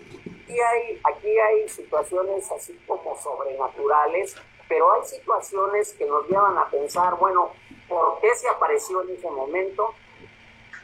aquí 0.44 0.60
hay, 0.60 1.02
aquí 1.04 1.40
hay 1.40 1.68
situaciones 1.70 2.52
así 2.52 2.80
como 2.88 3.18
sobrenaturales, 3.18 4.36
pero 4.68 4.92
hay 4.94 5.04
situaciones 5.06 5.94
que 5.94 6.06
nos 6.06 6.28
llevan 6.28 6.58
a 6.58 6.68
pensar, 6.70 7.16
bueno, 7.16 7.52
¿por 7.88 8.20
qué 8.20 8.34
se 8.36 8.48
apareció 8.48 9.02
en 9.04 9.16
ese 9.16 9.30
momento? 9.30 9.94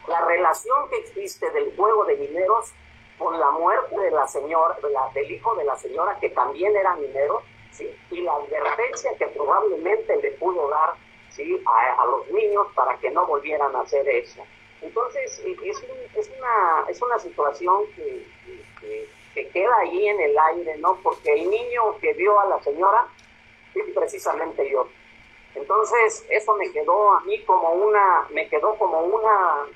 La 0.08 0.22
relación 0.26 0.90
que 0.90 0.98
existe 0.98 1.50
del 1.52 1.76
juego 1.76 2.06
de 2.06 2.18
mineros 2.18 2.74
con 3.18 3.40
la 3.40 3.52
muerte 3.52 4.00
de 4.00 4.12
la 4.12 4.28
señora, 4.28 4.78
del 5.14 5.32
hijo 5.32 5.56
de 5.56 5.64
la 5.64 5.78
señora 5.78 6.18
que 6.20 6.30
también 6.30 6.76
era 6.76 6.96
minero, 6.96 7.44
¿sí? 7.72 7.90
y 8.10 8.22
la 8.22 8.34
advertencia 8.34 9.12
que 9.18 9.28
probablemente 9.28 10.18
le 10.18 10.32
pudo 10.32 10.70
dar 10.70 10.94
¿sí? 11.30 11.62
a, 11.66 12.06
los 12.06 12.28
niños 12.30 12.68
para 12.76 12.98
que 12.98 13.12
no 13.12 13.26
volvieran 13.28 13.76
a 13.76 13.82
hacer 13.82 14.08
eso. 14.10 14.42
Entonces, 14.82 15.40
eh, 15.46 15.56
es, 15.64 15.84
es, 16.16 16.32
una, 16.38 16.86
es 16.90 17.02
una 17.02 17.20
situación 17.20 17.86
que, 17.96 18.26
que, 19.34 19.50
queda 19.50 19.78
ahí 19.78 20.08
en 20.08 20.20
el 20.20 20.38
aire, 20.38 20.78
¿no? 20.80 20.98
Porque 21.02 21.34
el 21.34 21.50
niño 21.50 21.98
que 22.00 22.14
vio 22.14 22.40
a 22.40 22.48
la 22.48 22.62
señora 22.64 23.08
es 23.76 23.86
precisamente 23.94 24.70
yo. 24.70 24.88
Entonces, 25.56 26.26
eso 26.30 26.56
me 26.56 26.72
quedó 26.72 27.14
a 27.14 27.22
mí 27.22 27.42
como 27.44 27.72
una, 27.72 28.28
me 28.32 28.48
quedó 28.50 28.76
como 28.78 29.02
una, 29.02 29.68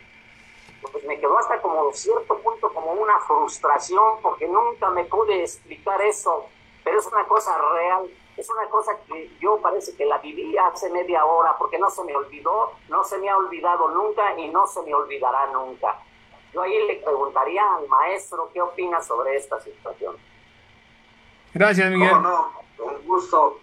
pues 0.92 1.04
me 1.06 1.20
quedó 1.20 1.38
hasta 1.38 1.62
como 1.62 1.92
cierto 1.94 2.38
punto 2.40 2.74
como 2.74 2.94
una 2.94 3.20
frustración 3.20 4.22
porque 4.22 4.48
nunca 4.48 4.90
me 4.90 5.06
pude 5.06 5.42
explicar 5.42 6.02
eso, 6.02 6.46
pero 6.84 7.00
es 7.00 7.08
una 7.08 7.26
cosa 7.26 7.58
real 7.74 8.10
es 8.38 8.50
una 8.50 8.70
cosa 8.70 8.92
que 9.08 9.32
yo 9.40 9.60
parece 9.62 9.96
que 9.96 10.06
la 10.06 10.18
viví 10.18 10.58
hace 10.58 10.90
media 10.90 11.24
hora 11.26 11.56
porque 11.58 11.80
no 11.80 11.90
se 11.90 12.04
me 12.04 12.16
olvidó, 12.16 12.74
no 12.90 13.04
se 13.04 13.18
me 13.18 13.30
ha 13.30 13.38
olvidado 13.38 13.90
nunca 13.90 14.38
y 14.38 14.50
no 14.50 14.68
se 14.68 14.82
me 14.82 14.94
olvidará 14.94 15.48
nunca. 15.48 16.00
Yo 16.54 16.62
ahí 16.62 16.86
le 16.88 16.96
preguntaría 16.98 17.64
al 17.76 17.88
maestro 17.88 18.50
qué 18.54 18.62
opina 18.62 19.02
sobre 19.02 19.38
esta 19.38 19.60
situación. 19.62 20.18
Gracias, 21.54 21.90
Miguel. 21.90 22.12
No, 22.12 22.20
no, 22.22 22.52
con 22.78 23.06
gusto. 23.06 23.60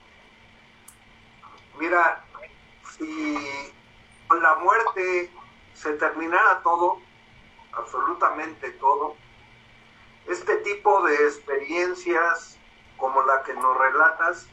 Mira, 1.79 2.25
si 2.97 3.37
con 4.27 4.43
la 4.43 4.55
muerte 4.57 5.31
se 5.75 5.93
terminara 5.95 6.63
todo, 6.63 6.99
absolutamente 7.73 8.71
todo, 8.73 9.17
este 10.29 10.57
tipo 10.59 11.03
de 11.03 11.15
experiencias 11.15 12.59
como 12.97 13.23
la 13.23 13.43
que 13.43 13.55
nos 13.55 13.77
relatas 13.77 14.47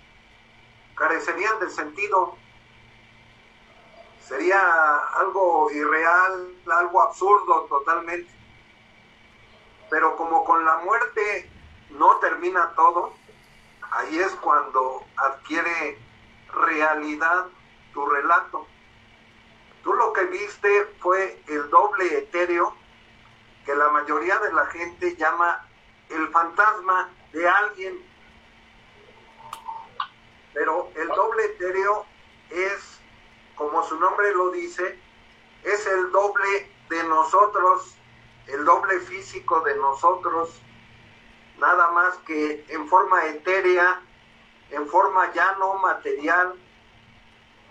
carecerían 0.95 1.59
de 1.59 1.69
sentido. 1.69 2.35
Sería 4.21 4.97
algo 5.15 5.71
irreal, 5.71 6.55
algo 6.71 7.01
absurdo 7.01 7.65
totalmente. 7.69 8.31
Pero 9.89 10.15
como 10.15 10.43
con 10.43 10.65
la 10.65 10.77
muerte 10.77 11.49
no 11.91 12.17
termina 12.17 12.73
todo, 12.75 13.13
ahí 13.91 14.19
es 14.19 14.33
cuando 14.35 15.03
adquiere 15.15 15.97
realidad 16.53 17.47
tu 17.93 18.05
relato. 18.07 18.67
Tú 19.83 19.93
lo 19.93 20.13
que 20.13 20.25
viste 20.25 20.85
fue 20.99 21.41
el 21.47 21.69
doble 21.69 22.17
etéreo 22.17 22.78
que 23.65 23.75
la 23.75 23.89
mayoría 23.89 24.39
de 24.39 24.53
la 24.53 24.65
gente 24.67 25.15
llama 25.15 25.67
el 26.09 26.27
fantasma 26.29 27.09
de 27.31 27.47
alguien 27.47 28.09
pero 30.53 30.91
el 30.95 31.07
doble 31.07 31.45
etéreo 31.45 32.05
es, 32.49 32.99
como 33.55 33.81
su 33.83 33.97
nombre 33.99 34.33
lo 34.33 34.51
dice, 34.51 34.99
es 35.63 35.87
el 35.87 36.11
doble 36.11 36.69
de 36.89 37.03
nosotros, 37.03 37.95
el 38.47 38.65
doble 38.65 38.99
físico 38.99 39.61
de 39.61 39.75
nosotros, 39.77 40.61
nada 41.59 41.91
más 41.91 42.17
que 42.27 42.65
en 42.67 42.87
forma 42.87 43.25
etérea, 43.27 44.01
en 44.71 44.87
forma 44.87 45.31
ya 45.33 45.55
no 45.59 45.75
material. 45.75 46.55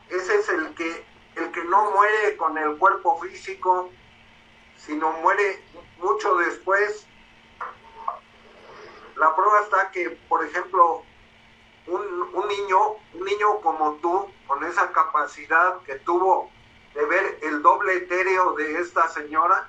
Ese 0.08 0.36
es 0.36 0.48
el 0.48 0.74
que, 0.74 1.04
el 1.36 1.50
que 1.52 1.64
no 1.64 1.90
muere 1.90 2.36
con 2.36 2.56
el 2.56 2.76
cuerpo 2.78 3.20
físico, 3.20 3.90
sino 4.78 5.12
muere 5.12 5.62
mucho 5.98 6.36
después. 6.36 7.06
La 9.16 9.34
prueba 9.34 9.60
está 9.62 9.90
que, 9.90 10.10
por 10.28 10.44
ejemplo, 10.44 11.02
un, 11.86 12.48
niño, 12.48 12.92
un 13.14 13.24
niño 13.24 13.60
como 13.62 13.94
tú, 13.96 14.30
con 14.46 14.64
esa 14.64 14.92
capacidad 14.92 15.80
que 15.82 15.96
tuvo 15.96 16.50
de 16.94 17.04
ver 17.04 17.38
el 17.42 17.62
doble 17.62 17.96
etéreo 17.96 18.52
de 18.54 18.80
esta 18.80 19.08
señora, 19.08 19.68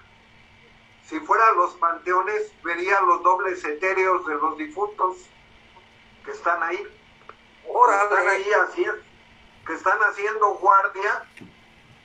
si 1.05 1.19
fuera 1.21 1.47
a 1.47 1.53
los 1.53 1.73
panteones, 1.75 2.51
vería 2.63 3.01
los 3.01 3.23
dobles 3.23 3.63
etéreos 3.63 4.25
de 4.27 4.35
los 4.35 4.57
difuntos 4.57 5.17
que 6.23 6.31
están 6.31 6.61
ahí. 6.61 6.87
Ahora 7.67 8.03
están 8.03 8.27
ahí 8.27 8.51
haciendo, 8.51 9.01
que 9.65 9.73
están 9.73 9.99
haciendo 9.99 10.49
guardia 10.55 11.25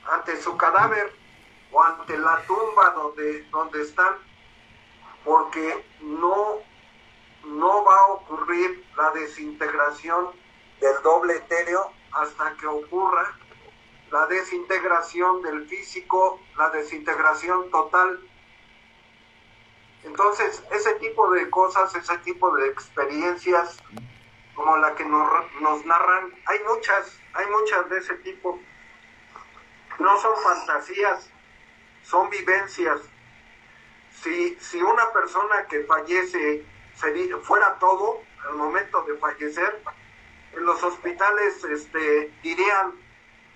ante 0.07 0.41
su 0.41 0.57
cadáver 0.57 1.24
o 1.75 1.83
ante 1.83 2.17
la 2.17 2.41
tumba 2.47 2.91
donde, 2.91 3.43
donde 3.51 3.83
están, 3.83 4.15
porque 5.25 5.85
no 6.01 6.63
no 7.47 7.85
va 7.85 7.97
a 7.97 8.07
ocurrir 8.13 8.85
la 8.97 9.11
desintegración 9.11 10.31
del 10.81 11.03
doble 11.03 11.37
etéreo 11.37 11.93
hasta 12.13 12.55
que 12.57 12.67
ocurra 12.67 13.37
la 14.11 14.27
desintegración 14.27 15.43
del 15.43 15.67
físico, 15.69 16.41
la 16.57 16.71
desintegración 16.71 17.71
total. 17.71 18.21
Entonces, 20.05 20.63
ese 20.71 20.95
tipo 20.95 21.31
de 21.33 21.51
cosas, 21.51 21.95
ese 21.95 22.19
tipo 22.19 22.55
de 22.57 22.69
experiencias 22.69 23.83
como 24.55 24.77
la 24.77 24.95
que 24.95 25.05
nos, 25.05 25.85
narran, 25.85 26.33
hay 26.47 26.59
muchas, 26.69 27.19
hay 27.33 27.47
muchas 27.47 27.89
de 27.91 27.99
ese 27.99 28.15
tipo. 28.17 28.61
No 29.99 30.17
son 30.19 30.37
fantasías, 30.43 31.31
son 32.05 32.31
vivencias. 32.31 33.01
Si, 34.23 34.57
si 34.61 34.81
una 34.81 35.11
persona 35.13 35.67
que 35.67 35.85
fallece 35.85 36.65
fuera 37.43 37.79
todo 37.79 38.23
al 38.47 38.55
momento 38.55 39.03
de 39.03 39.17
fallecer, 39.19 39.83
en 40.53 40.65
los 40.65 40.83
hospitales 40.83 41.65
este, 41.65 42.33
dirían, 42.43 42.93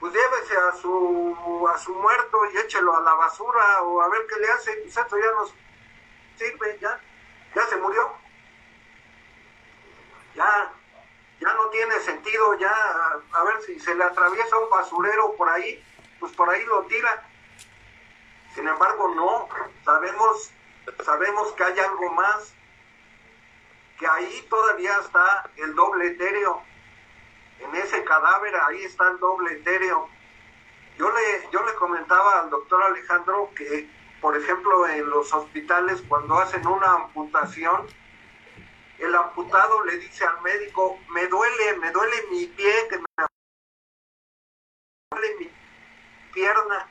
pues 0.00 0.12
llévese 0.12 0.56
a 0.56 0.72
su, 0.72 1.68
a 1.72 1.78
su 1.78 1.94
muerto 1.94 2.38
y 2.52 2.58
échelo 2.58 2.96
a 2.96 3.00
la 3.02 3.14
basura 3.14 3.82
o 3.82 4.00
a 4.00 4.08
ver 4.08 4.26
qué 4.28 4.36
le 4.40 4.50
hace, 4.50 4.72
pues 4.82 4.96
esto 4.96 5.18
ya 5.18 5.30
nos 5.32 5.54
sirve, 6.36 6.78
ya, 6.80 7.00
ya 7.54 7.66
se 7.66 7.76
murió. 7.76 8.12
Ya, 10.34 10.72
ya 11.40 11.54
no 11.54 11.68
tiene 11.68 11.98
sentido, 12.00 12.54
ya, 12.58 12.72
a 13.32 13.44
ver 13.44 13.62
si 13.62 13.78
se 13.80 13.94
le 13.94 14.04
atraviesa 14.04 14.58
un 14.58 14.70
basurero 14.70 15.34
por 15.36 15.48
ahí, 15.48 15.84
pues 16.20 16.32
por 16.32 16.48
ahí 16.48 16.64
lo 16.64 16.82
tira. 16.84 17.27
Sin 18.58 18.66
embargo, 18.66 19.14
no, 19.14 19.48
sabemos, 19.84 20.50
sabemos 21.04 21.52
que 21.52 21.62
hay 21.62 21.78
algo 21.78 22.10
más, 22.10 22.52
que 24.00 24.04
ahí 24.04 24.44
todavía 24.50 24.98
está 24.98 25.48
el 25.58 25.76
doble 25.76 26.08
etéreo. 26.08 26.60
En 27.60 27.72
ese 27.76 28.02
cadáver 28.02 28.56
ahí 28.56 28.82
está 28.82 29.12
el 29.12 29.20
doble 29.20 29.52
etéreo. 29.52 30.08
Yo 30.98 31.08
le, 31.08 31.48
yo 31.52 31.64
le 31.66 31.74
comentaba 31.76 32.40
al 32.40 32.50
doctor 32.50 32.82
Alejandro 32.82 33.48
que, 33.54 33.88
por 34.20 34.36
ejemplo, 34.36 34.88
en 34.88 35.08
los 35.08 35.32
hospitales 35.32 36.02
cuando 36.08 36.40
hacen 36.40 36.66
una 36.66 36.94
amputación, 36.94 37.86
el 38.98 39.14
amputado 39.14 39.84
le 39.84 39.98
dice 39.98 40.24
al 40.24 40.42
médico, 40.42 40.98
me 41.10 41.28
duele, 41.28 41.76
me 41.76 41.92
duele 41.92 42.16
mi 42.32 42.46
pie, 42.48 42.88
que 42.90 42.98
me 42.98 43.04
duele 45.12 45.36
mi 45.38 45.52
pierna 46.32 46.88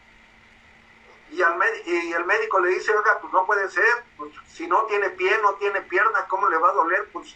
y, 1.32 1.42
al 1.42 1.60
y 1.86 2.14
el 2.14 2.26
médico 2.26 2.60
le 2.60 2.70
dice, 2.70 2.96
oiga, 2.96 3.20
pues 3.20 3.34
no 3.34 3.46
puede 3.46 3.70
ser, 3.70 3.86
pues 4.18 4.32
si 4.48 4.68
no 4.68 4.84
tiene 4.86 5.10
pie, 5.12 5.38
no 5.42 5.54
tiene 5.56 5.82
pierna, 5.82 6.26
¿cómo 6.28 6.50
le 6.50 6.58
va 6.58 6.70
a 6.70 6.74
doler? 6.74 7.10
Pues 7.12 7.36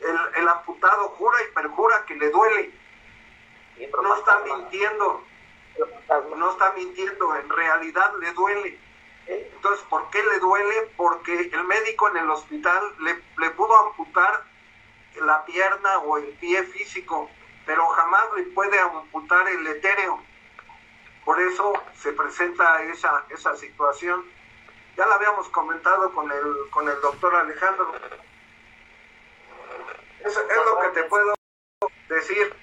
el, 0.00 0.18
el 0.36 0.48
amputado 0.48 1.08
jura 1.10 1.38
y 1.42 1.52
perjura 1.52 2.04
que 2.06 2.16
le 2.16 2.30
duele. 2.30 2.72
No 4.02 4.14
está 4.14 4.40
mintiendo, 4.40 5.24
no 6.36 6.50
está 6.50 6.72
mintiendo, 6.72 7.36
en 7.36 7.48
realidad 7.48 8.12
le 8.20 8.32
duele. 8.32 8.78
Entonces, 9.26 9.84
¿por 9.88 10.10
qué 10.10 10.22
le 10.22 10.38
duele? 10.38 10.92
Porque 10.96 11.50
el 11.52 11.64
médico 11.64 12.08
en 12.08 12.18
el 12.18 12.30
hospital 12.30 12.82
le, 13.00 13.22
le 13.38 13.50
pudo 13.50 13.74
amputar 13.88 14.44
la 15.22 15.44
pierna 15.44 15.98
o 15.98 16.18
el 16.18 16.28
pie 16.40 16.62
físico, 16.64 17.30
pero 17.64 17.86
jamás 17.88 18.24
le 18.36 18.42
puede 18.44 18.78
amputar 18.78 19.48
el 19.48 19.66
etéreo 19.66 20.22
por 21.24 21.40
eso 21.40 21.72
se 21.94 22.12
presenta 22.12 22.82
esa, 22.84 23.24
esa 23.30 23.56
situación. 23.56 24.24
Ya 24.96 25.06
la 25.06 25.14
habíamos 25.14 25.48
comentado 25.48 26.12
con 26.12 26.30
el, 26.30 26.70
con 26.70 26.88
el 26.88 27.00
doctor 27.00 27.34
Alejandro. 27.36 27.92
Eso 30.24 30.40
es 30.40 30.56
lo 30.56 30.80
que 30.80 30.88
te 31.00 31.04
puedo 31.04 31.34
decir. 32.08 32.54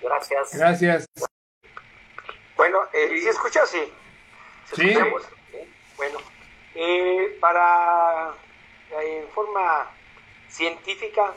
Gracias. 0.00 0.56
Gracias. 0.56 1.06
Bueno, 2.56 2.80
eh, 2.92 3.20
¿y 3.22 3.28
escuchas? 3.28 3.68
Sí. 3.68 3.92
Sí. 4.74 4.96
Bueno, 5.96 6.18
eh, 6.74 7.36
para 7.40 8.30
eh, 8.92 9.22
en 9.22 9.28
forma 9.30 9.90
científica, 10.48 11.34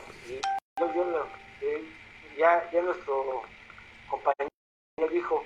ya, 2.36 2.70
ya 2.70 2.82
nuestro 2.82 3.42
compañero 4.08 4.50
dijo, 5.10 5.44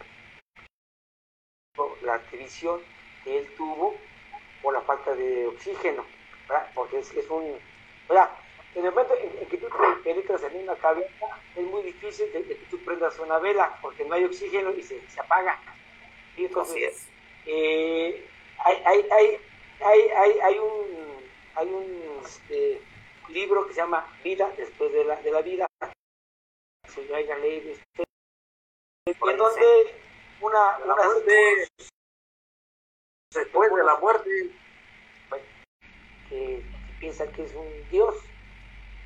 la 2.02 2.18
visión 2.32 2.80
que 3.24 3.38
él 3.38 3.54
tuvo 3.56 3.94
por 4.62 4.74
la 4.74 4.80
falta 4.82 5.14
de 5.14 5.46
oxígeno, 5.46 6.04
porque 6.74 6.98
es, 6.98 7.12
un... 7.30 7.58
en 8.74 8.84
el 8.84 8.90
momento 8.90 9.14
en, 9.16 9.46
que 9.46 9.56
tú 9.56 9.66
te 9.68 10.02
penetras 10.02 10.42
en 10.44 10.62
una 10.62 10.76
caverna, 10.76 11.26
es 11.56 11.64
muy 11.64 11.82
difícil 11.82 12.32
de, 12.32 12.44
que 12.44 12.54
tú 12.70 12.78
prendas 12.84 13.18
una 13.18 13.38
vela, 13.38 13.78
porque 13.80 14.04
no 14.04 14.14
hay 14.14 14.24
oxígeno 14.24 14.70
y 14.72 14.82
se, 14.82 15.00
se 15.08 15.20
apaga. 15.20 15.58
Y 16.36 16.46
entonces, 16.46 17.08
eh, 17.46 18.26
hay, 18.58 18.82
hay, 18.84 19.06
hay, 19.10 20.10
hay, 20.10 20.40
hay, 20.40 20.58
un, 20.58 21.16
hay 21.54 21.68
un 21.68 22.20
este, 22.24 22.80
libro 23.28 23.66
que 23.66 23.74
se 23.74 23.80
llama 23.80 24.06
Vida 24.22 24.50
después 24.56 24.92
de 24.92 25.04
la, 25.04 25.16
de 25.16 25.30
la 25.30 25.42
vida. 25.42 25.66
En 29.06 29.36
donde 29.36 30.09
una, 30.40 30.78
una 30.84 30.94
después 33.34 33.74
de 33.74 33.84
la 33.84 33.96
muerte, 33.96 34.50
que, 36.28 36.64
piensan 36.98 37.32
que 37.32 37.44
es 37.44 37.54
un 37.54 37.90
dios 37.90 38.14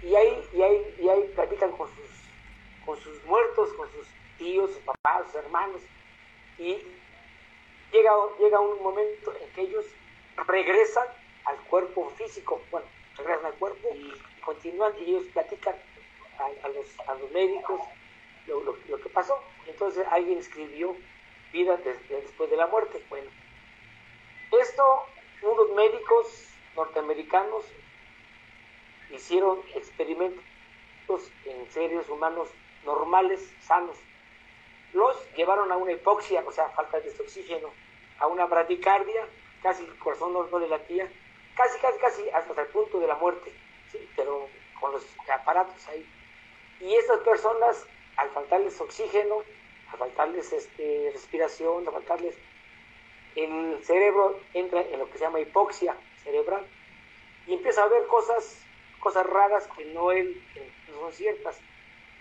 y 0.03 0.15
ahí, 0.17 0.49
y 0.53 0.63
ahí, 0.63 0.95
y 0.99 1.09
ahí 1.09 1.33
platican 1.35 1.71
con 1.73 1.89
sus, 1.89 2.11
con 2.85 2.99
sus 2.99 3.25
muertos, 3.25 3.73
con 3.75 3.89
sus 3.93 4.07
tíos, 4.37 4.71
sus 4.71 4.81
papás, 4.81 5.27
sus 5.27 5.37
hermanos 5.37 5.81
y 6.59 6.77
llega, 7.93 8.11
llega 8.39 8.61
un 8.61 8.83
momento 8.83 9.35
en 9.41 9.51
que 9.53 9.63
ellos 9.63 9.85
regresan 10.47 11.07
al 11.45 11.57
cuerpo 11.69 12.11
físico, 12.11 12.61
bueno, 12.71 12.87
regresan 13.17 13.47
al 13.47 13.55
cuerpo 13.55 13.89
y 13.95 14.13
continúan 14.41 14.93
y 14.99 15.11
ellos 15.11 15.25
platican 15.33 15.77
a, 16.39 16.69
los, 16.69 17.09
a 17.09 17.15
los 17.15 17.31
médicos 17.31 17.81
lo, 18.47 18.61
lo, 18.63 19.01
que 19.01 19.09
pasó. 19.09 19.39
Entonces 19.67 20.07
alguien 20.11 20.39
escribió 20.39 20.97
vida 21.55 21.79
después 22.09 22.51
de 22.51 22.57
la 22.57 22.67
muerte. 22.67 23.01
Bueno, 23.09 23.31
esto 24.61 25.07
unos 25.43 25.71
médicos 25.71 26.49
norteamericanos 26.75 27.65
hicieron 29.11 29.61
experimentos 29.75 30.43
en 31.45 31.71
seres 31.71 32.09
humanos 32.09 32.49
normales, 32.85 33.55
sanos. 33.61 33.97
Los 34.93 35.17
llevaron 35.37 35.71
a 35.71 35.77
una 35.77 35.93
hipoxia, 35.93 36.43
o 36.45 36.51
sea, 36.51 36.69
falta 36.71 36.99
de 37.01 37.11
oxígeno, 37.21 37.69
a 38.19 38.27
una 38.27 38.47
bradicardia, 38.47 39.29
casi 39.63 39.85
el 39.85 39.99
corazón 39.99 40.33
no, 40.33 40.59
le 40.59 40.69
latía, 40.69 41.09
casi, 41.55 41.79
casi, 41.79 41.99
casi 42.01 42.31
hasta 42.31 42.61
el 42.61 42.69
punto 42.69 42.99
de 42.99 43.07
la 43.07 43.15
muerte, 43.15 43.53
¿sí? 43.93 44.09
pero 44.17 44.49
con 44.81 44.93
los 44.93 45.07
aparatos 45.33 45.87
ahí. 45.89 46.05
Y 46.81 46.95
estas 46.95 47.21
personas, 47.21 47.87
al 48.17 48.31
faltarles 48.31 48.81
oxígeno, 48.81 49.43
al 49.95 49.99
faltarles 49.99 50.53
este, 50.53 51.11
respiración, 51.13 51.87
al 51.87 51.93
faltarles, 51.93 52.37
el 53.37 53.79
cerebro 53.83 54.41
entra 54.53 54.81
en 54.81 54.99
lo 54.99 55.07
que 55.11 55.19
se 55.19 55.25
llama 55.25 55.41
hipoxia 55.41 55.97
cerebral 56.23 56.67
y 57.47 57.55
empieza 57.55 57.83
a 57.85 57.89
ver 57.89 58.07
cosas, 58.07 58.61
cosas 59.01 59.27
raras 59.27 59.69
que 59.77 59.85
no, 59.87 60.11
él, 60.13 60.43
no 60.89 61.01
son 61.01 61.13
ciertas. 61.13 61.61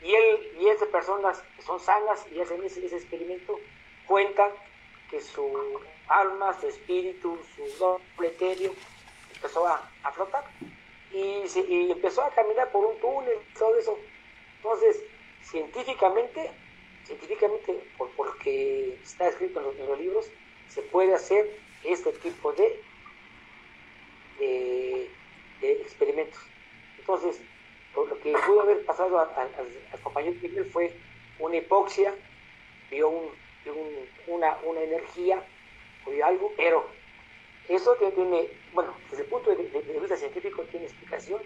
Y 0.01 0.13
él 0.13 0.51
y 0.59 0.67
esas 0.67 0.87
personas 0.89 1.43
que 1.55 1.61
son 1.61 1.79
sanas 1.79 2.25
y 2.31 2.39
hacen 2.41 2.63
ese, 2.63 2.85
ese 2.85 2.97
experimento 2.97 3.59
cuentan 4.05 4.51
que 5.09 5.21
su 5.21 5.79
alma, 6.07 6.53
su 6.59 6.67
espíritu, 6.67 7.39
su 7.55 7.65
doble 7.77 8.27
etéreo 8.27 8.73
empezó 9.33 9.67
a, 9.67 9.89
a 10.03 10.11
flotar 10.11 10.43
y, 11.11 11.43
y, 11.69 11.91
empezó 11.91 12.23
a 12.23 12.31
caminar 12.31 12.71
por 12.71 12.85
un 12.85 12.99
túnel, 12.99 13.37
todo 13.57 13.77
eso. 13.77 13.97
Entonces, 14.57 15.03
científicamente, 15.41 16.51
científicamente, 17.03 17.79
por, 17.97 18.09
porque 18.11 18.97
está 19.03 19.27
escrito 19.27 19.59
en 19.59 19.65
los, 19.65 19.75
en 19.77 19.87
los 19.87 19.99
libros, 19.99 20.31
se 20.69 20.81
puede 20.81 21.13
hacer 21.13 21.57
este 21.83 22.11
tipo 22.13 22.53
de 22.53 22.79
de, 24.39 25.71
experimentos. 25.81 26.39
Entonces, 26.99 27.41
lo 27.95 28.17
que 28.19 28.33
pudo 28.45 28.61
haber 28.61 28.85
pasado 28.85 29.19
al 29.19 29.99
compañero 30.01 30.35
Miguel 30.41 30.65
fue 30.65 30.93
una 31.39 31.57
hipoxia, 31.57 32.13
vio, 32.89 33.09
un, 33.09 33.29
una, 34.27 34.57
una, 34.63 34.81
energía, 34.81 35.43
vio 36.05 36.25
algo, 36.25 36.53
pero 36.57 36.87
eso 37.69 37.95
tiene, 37.95 38.49
bueno, 38.73 38.93
desde 39.09 39.23
el 39.23 39.29
punto 39.29 39.55
de, 39.55 39.63
vista 39.99 40.17
científico 40.17 40.63
tiene 40.63 40.85
explicación 40.85 41.41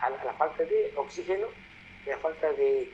a 0.00 0.10
la, 0.10 0.34
falta 0.34 0.64
de 0.64 0.92
oxígeno 0.96 1.46
y 2.04 2.10
a 2.10 2.16
la 2.16 2.18
falta 2.18 2.52
de, 2.52 2.90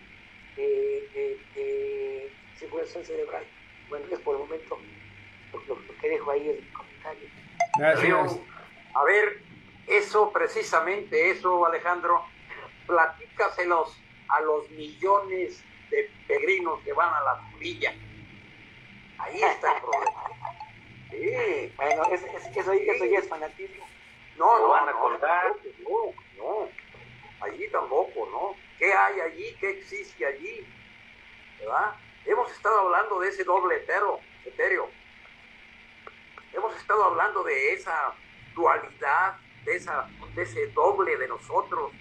de, 0.57 2.31
circulación 2.57 3.05
cerebral. 3.05 3.45
Bueno, 3.89 4.07
es 4.11 4.19
por 4.21 4.37
el 4.37 4.43
momento 4.43 4.79
lo, 5.67 5.79
que 6.01 6.09
dejo 6.09 6.31
ahí 6.31 6.49
el 6.49 6.73
comentario. 6.73 7.29
Gracias. 7.79 8.41
A 8.95 9.05
ver, 9.05 9.43
eso, 9.87 10.31
precisamente 10.33 11.31
eso, 11.31 11.65
Alejandro, 11.65 12.25
platícaselos 12.87 13.99
a 14.29 14.41
los 14.41 14.71
millones 14.71 15.65
de 15.91 16.11
peregrinos 16.27 16.81
que 16.81 16.93
van 16.93 17.13
a 17.13 17.23
la 17.23 17.51
villa. 17.59 17.95
Ahí 19.19 19.43
está 19.43 19.75
el 19.75 19.83
problema. 19.83 20.25
Sí. 21.11 21.73
Bueno, 21.77 22.05
es, 22.13 22.23
es, 22.23 22.57
eso, 22.57 22.73
eso 22.73 23.05
ya 23.05 23.19
es 23.19 23.29
fanatismo. 23.29 23.85
No, 24.37 24.59
no, 24.59 24.69
van 24.69 24.89
a 24.89 24.93
contar. 24.93 25.57
No, 25.81 26.15
no. 26.37 26.69
Allí 27.41 27.69
tampoco, 27.69 28.29
¿no? 28.31 28.70
¿Qué 28.81 28.91
hay 28.95 29.21
allí? 29.21 29.55
¿Qué 29.61 29.71
existe 29.73 30.25
allí? 30.25 30.67
¿Verdad? 31.59 31.97
Hemos 32.25 32.51
estado 32.51 32.81
hablando 32.81 33.21
de 33.21 33.29
ese 33.29 33.45
doble 33.45 33.77
etero, 33.77 34.21
etéreo. 34.47 34.89
Hemos 36.55 36.75
estado 36.77 37.05
hablando 37.05 37.45
de 37.45 37.75
esa 37.75 38.15
dualidad, 38.55 39.37
de, 39.67 39.77
esa, 39.77 40.09
de 40.35 40.43
ese 40.43 40.69
doble 40.69 41.15
de 41.19 41.29
nosotros, 41.29 41.93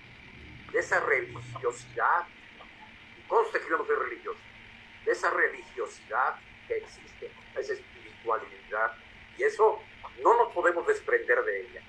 de 0.72 0.80
esa 0.80 1.02
religiosidad. 1.02 2.26
Conste 3.28 3.60
que 3.60 3.70
yo 3.70 3.78
no 3.78 3.86
soy 3.86 3.98
religioso, 3.98 4.40
de 5.04 5.12
esa 5.12 5.32
religiosidad 5.32 6.40
que 6.66 6.78
existe, 6.78 7.30
esa 7.58 7.74
espiritualidad. 7.74 8.96
Y 9.38 9.44
eso 9.44 9.82
no 10.24 10.38
nos 10.38 10.54
podemos 10.54 10.88
desprender 10.88 11.44
de 11.44 11.60
ella. 11.60 11.82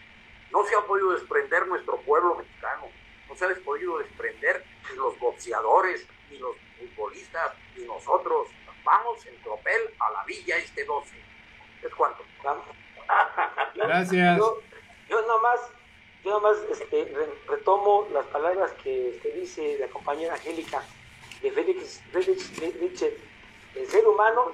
No 0.51 0.64
se 0.64 0.74
ha 0.74 0.80
podido 0.80 1.12
desprender 1.12 1.68
nuestro 1.68 2.01
pueblo 2.01 2.34
mexicano, 2.34 2.91
no 3.31 3.37
se 3.37 3.45
ha 3.45 3.55
podido 3.64 3.99
desprender 3.99 4.64
ni 4.91 4.97
los 4.97 5.18
boxeadores, 5.20 6.07
ni 6.31 6.39
los 6.39 6.57
futbolistas, 6.78 7.53
ni 7.76 7.85
nosotros. 7.85 8.49
Vamos 8.83 9.24
en 9.26 9.41
tropel 9.43 9.81
a 10.01 10.11
la 10.11 10.24
villa 10.24 10.57
este 10.57 10.85
12. 10.85 11.16
¿Es 11.83 11.95
cuánto? 11.95 12.24
Gracias. 13.74 14.39
Yo, 15.09 15.22
nomás, 15.26 15.61
yo 16.24 16.31
nomás 16.33 16.59
este, 16.70 17.14
retomo 17.47 18.09
las 18.12 18.26
palabras 18.26 18.72
que 18.83 19.11
este, 19.11 19.33
dice 19.33 19.76
la 19.78 19.87
compañera 19.89 20.35
Angélica 20.35 20.83
de 21.41 21.53
Félix, 21.53 22.03
Félix 22.12 22.61
Nietzsche. 22.61 23.16
El 23.76 23.87
ser 23.87 24.07
humano 24.07 24.53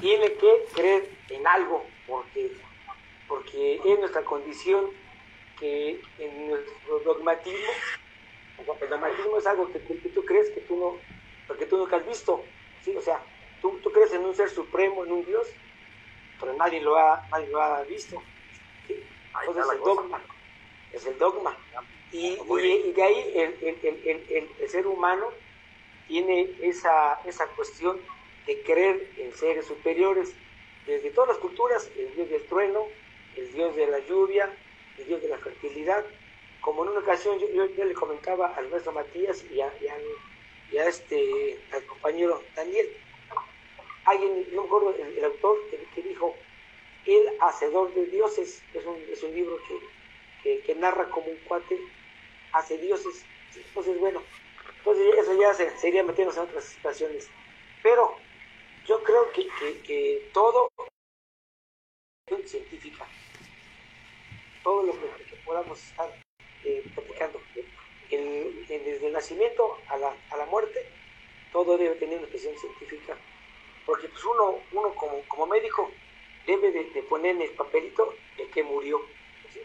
tiene 0.00 0.34
que 0.34 0.66
creer 0.74 1.08
en 1.30 1.46
algo, 1.46 1.86
porque, 2.06 2.52
porque 3.28 3.80
es 3.84 3.98
nuestra 3.98 4.22
condición 4.24 4.90
que 5.62 6.00
en 6.18 6.48
nuestro 6.48 6.98
dogmatismo, 7.04 7.70
el 8.80 8.88
dogmatismo 8.88 9.38
es 9.38 9.46
algo 9.46 9.72
que, 9.72 9.78
tú 9.78 10.24
crees 10.24 10.50
que 10.50 10.60
tú 10.62 10.76
no, 10.76 10.98
porque 11.46 11.66
tú 11.66 11.76
nunca 11.78 11.96
has 11.96 12.06
visto, 12.06 12.42
¿sí? 12.80 12.96
o 12.96 13.00
sea, 13.00 13.22
tú, 13.60 13.78
tú 13.80 13.92
crees 13.92 14.12
en 14.12 14.24
un 14.24 14.34
ser 14.34 14.50
supremo, 14.50 15.04
en 15.04 15.12
un 15.12 15.24
Dios, 15.24 15.46
pero 16.40 16.52
nadie 16.54 16.80
lo 16.80 16.96
ha, 16.96 17.24
nadie 17.30 17.46
lo 17.46 17.62
ha 17.62 17.82
visto. 17.82 18.20
Entonces 18.88 19.64
es 19.64 19.72
el 19.72 19.78
dogma, 19.78 20.20
es 20.92 21.06
el 21.06 21.18
dogma. 21.18 21.56
Y, 22.10 22.36
y, 22.36 22.92
de 22.92 23.02
ahí 23.02 23.32
el, 23.36 23.56
el, 23.62 24.00
el, 24.04 24.50
el, 24.58 24.68
ser 24.68 24.88
humano 24.88 25.28
tiene 26.08 26.50
esa, 26.60 27.20
esa 27.24 27.46
cuestión 27.46 28.00
de 28.48 28.60
creer 28.62 29.12
en 29.16 29.32
seres 29.32 29.66
superiores. 29.66 30.34
Desde 30.86 31.10
todas 31.10 31.28
las 31.28 31.38
culturas, 31.38 31.88
el 31.96 32.12
dios 32.16 32.28
del 32.30 32.44
trueno, 32.46 32.80
el 33.36 33.52
dios 33.52 33.76
de 33.76 33.86
la 33.86 34.00
lluvia, 34.00 34.52
el 34.98 35.06
dios 35.06 35.22
de 35.22 35.28
la 35.28 35.38
fertilidad. 35.38 36.04
Como 36.60 36.84
en 36.84 36.90
una 36.90 37.00
ocasión 37.00 37.38
yo, 37.38 37.48
yo, 37.48 37.84
le 37.84 37.94
comentaba 37.94 38.54
al 38.54 38.68
maestro 38.68 38.92
Matías 38.92 39.44
y 39.50 39.60
a, 39.60 39.72
y 40.70 40.76
este, 40.76 41.58
al 41.72 41.84
compañero 41.86 42.42
Daniel, 42.54 42.88
alguien, 44.04 44.46
no 44.52 44.62
me 44.62 44.66
acuerdo 44.66 44.94
el, 44.94 45.24
autor, 45.24 45.58
que, 45.94 46.02
dijo, 46.02 46.34
El 47.06 47.28
Hacedor 47.40 47.92
de 47.94 48.06
Dioses, 48.06 48.62
es 48.72 48.84
un, 48.84 48.96
es 49.10 49.22
un 49.22 49.34
libro 49.34 49.58
que, 50.42 50.60
que, 50.62 50.74
narra 50.74 51.08
como 51.10 51.26
un 51.26 51.36
cuate 51.48 51.78
hace 52.52 52.78
dioses. 52.78 53.24
Entonces, 53.54 53.98
bueno, 53.98 54.22
entonces 54.78 55.14
eso 55.18 55.40
ya 55.40 55.54
sería 55.54 56.02
meternos 56.02 56.36
en 56.36 56.44
otras 56.44 56.64
situaciones. 56.64 57.28
Pero 57.82 58.16
yo 58.86 59.02
creo 59.02 59.30
que, 59.32 59.48
que, 59.82 60.30
todo 60.32 60.68
científica, 62.46 63.06
todo 64.62 64.82
lo 64.84 64.92
que, 64.92 65.36
podamos 65.44 65.82
estar 65.82 66.10
eh, 66.64 66.84
platicando, 66.94 67.40
el, 68.10 68.66
desde 68.68 69.06
el 69.06 69.12
nacimiento 69.12 69.78
a 69.88 69.96
la, 69.96 70.14
a 70.30 70.36
la 70.36 70.46
muerte, 70.46 70.86
todo 71.52 71.76
debe 71.76 71.96
tener 71.96 72.18
una 72.18 72.26
expresión 72.26 72.56
científica. 72.58 73.16
Porque 73.86 74.08
pues 74.08 74.24
uno, 74.24 74.60
uno 74.72 74.94
como, 74.94 75.22
como 75.28 75.46
médico 75.46 75.90
debe 76.46 76.70
de, 76.70 77.02
poner 77.04 77.36
en 77.36 77.42
el 77.42 77.50
papelito 77.50 78.14
el 78.38 78.50
que 78.50 78.62
murió, 78.62 79.00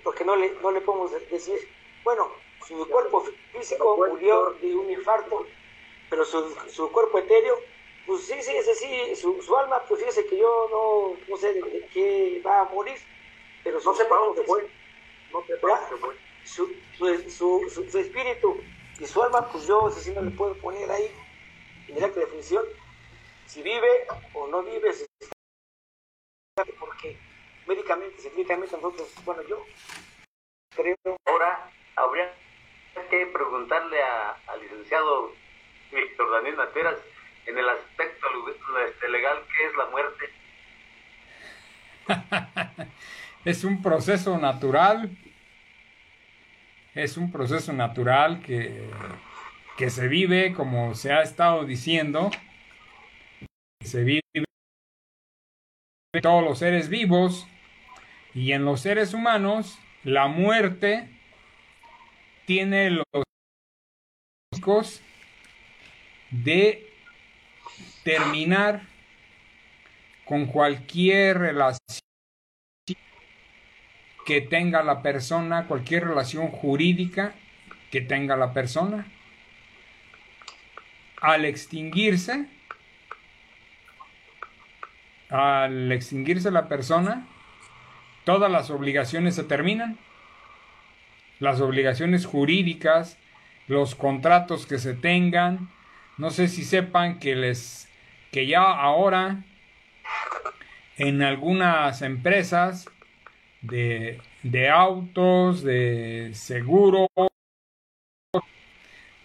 porque 0.03 0.25
no 0.25 0.35
le, 0.35 0.51
no 0.61 0.71
le 0.71 0.81
podemos 0.81 1.11
decir, 1.29 1.59
bueno, 2.03 2.31
su 2.67 2.87
cuerpo 2.89 3.23
físico 3.51 3.97
murió 3.97 4.51
de 4.61 4.75
un 4.75 4.89
infarto, 4.91 5.45
pero 6.09 6.25
su, 6.25 6.55
su 6.69 6.91
cuerpo 6.91 7.19
etéreo, 7.19 7.57
pues 8.05 8.21
sí, 8.21 8.35
sí, 8.41 8.55
ese 8.55 8.75
sí, 8.75 9.15
su, 9.15 9.41
su 9.41 9.55
alma, 9.55 9.81
pues 9.87 9.99
fíjese 9.99 10.25
que 10.25 10.37
yo 10.37 10.67
no, 10.71 11.17
no 11.29 11.37
sé 11.37 11.53
de, 11.53 11.87
qué 11.93 12.41
va 12.45 12.61
a 12.61 12.65
morir, 12.65 12.97
pero 13.63 13.79
no 13.79 13.93
para 13.93 14.21
dónde 14.21 14.43
fue, 14.43 14.67
no 15.31 15.41
fue. 15.41 16.15
Su, 16.43 16.73
su, 16.97 17.29
su, 17.29 17.87
su, 17.91 17.99
espíritu 17.99 18.61
y 18.99 19.05
su 19.05 19.21
alma, 19.21 19.49
pues 19.51 19.67
yo 19.67 19.89
sí 19.91 20.11
no 20.11 20.21
le 20.21 20.31
puedo 20.31 20.55
poner 20.59 20.89
ahí, 20.89 21.11
mira 21.89 22.09
qué 22.13 22.21
definición, 22.21 22.63
si 23.45 23.61
vive 23.61 24.07
o 24.33 24.47
no 24.47 24.63
vive, 24.63 24.91
porque 26.79 27.19
médicamente, 27.67 28.21
científicamente 28.21 28.75
nosotros, 28.77 29.13
bueno, 29.25 29.41
yo 29.43 29.63
creo... 30.75 30.95
Ahora 31.25 31.69
habría 31.95 32.33
que 33.09 33.25
preguntarle 33.27 34.01
al 34.01 34.61
licenciado 34.61 35.33
Víctor 35.91 36.31
Daniel 36.31 36.55
Materas 36.55 36.97
en 37.45 37.57
el 37.57 37.69
aspecto 37.69 38.27
este, 38.87 39.09
legal 39.09 39.43
qué 39.55 39.65
es 39.65 39.75
la 39.75 39.85
muerte. 39.87 40.29
es 43.47 43.63
un 43.63 43.81
proceso 43.81 44.37
natural, 44.37 45.17
es 46.93 47.15
un 47.15 47.31
proceso 47.31 47.71
natural 47.71 48.41
que, 48.41 48.89
que 49.77 49.89
se 49.89 50.09
vive, 50.09 50.51
como 50.51 50.95
se 50.95 51.13
ha 51.13 51.21
estado 51.21 51.63
diciendo, 51.63 52.29
se 53.79 54.03
vive 54.03 54.21
todos 56.21 56.43
los 56.43 56.59
seres 56.59 56.89
vivos 56.89 57.47
y 58.33 58.51
en 58.51 58.65
los 58.65 58.81
seres 58.81 59.13
humanos 59.13 59.79
la 60.03 60.27
muerte 60.27 61.09
tiene 62.45 62.89
los 62.89 63.05
de 66.31 66.85
terminar 68.03 68.81
con 70.25 70.47
cualquier 70.47 71.37
relación 71.37 72.06
que 74.27 74.41
tenga 74.41 74.83
la 74.83 75.01
persona, 75.01 75.67
cualquier 75.67 76.05
relación 76.05 76.49
jurídica 76.49 77.33
que 77.91 78.01
tenga 78.01 78.35
la 78.35 78.51
persona. 78.51 79.07
Al 81.21 81.45
extinguirse, 81.45 82.45
al 85.29 85.93
extinguirse 85.93 86.51
la 86.51 86.67
persona, 86.67 87.25
todas 88.25 88.51
las 88.51 88.69
obligaciones 88.69 89.33
se 89.33 89.45
terminan. 89.45 89.97
Las 91.39 91.61
obligaciones 91.61 92.25
jurídicas, 92.25 93.17
los 93.67 93.95
contratos 93.95 94.65
que 94.65 94.77
se 94.77 94.93
tengan. 94.93 95.69
No 96.17 96.31
sé 96.31 96.49
si 96.49 96.65
sepan 96.65 97.19
que 97.19 97.37
les 97.37 97.89
que 98.33 98.45
ya 98.45 98.63
ahora 98.63 99.45
en 100.97 101.23
algunas 101.23 102.01
empresas 102.01 102.89
de, 103.67 104.19
de 104.43 104.69
autos, 104.69 105.63
de 105.63 106.31
seguro, 106.33 107.07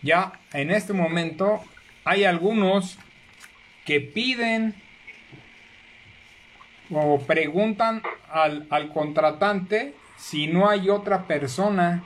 ya 0.02 0.40
en 0.52 0.70
este 0.70 0.92
momento 0.92 1.60
hay 2.04 2.24
algunos 2.24 2.98
que 3.84 4.00
piden 4.00 4.74
o 6.90 7.20
preguntan 7.20 8.02
al, 8.30 8.66
al 8.70 8.92
contratante 8.92 9.94
si 10.16 10.46
no 10.46 10.68
hay 10.68 10.90
otra 10.90 11.26
persona 11.26 12.04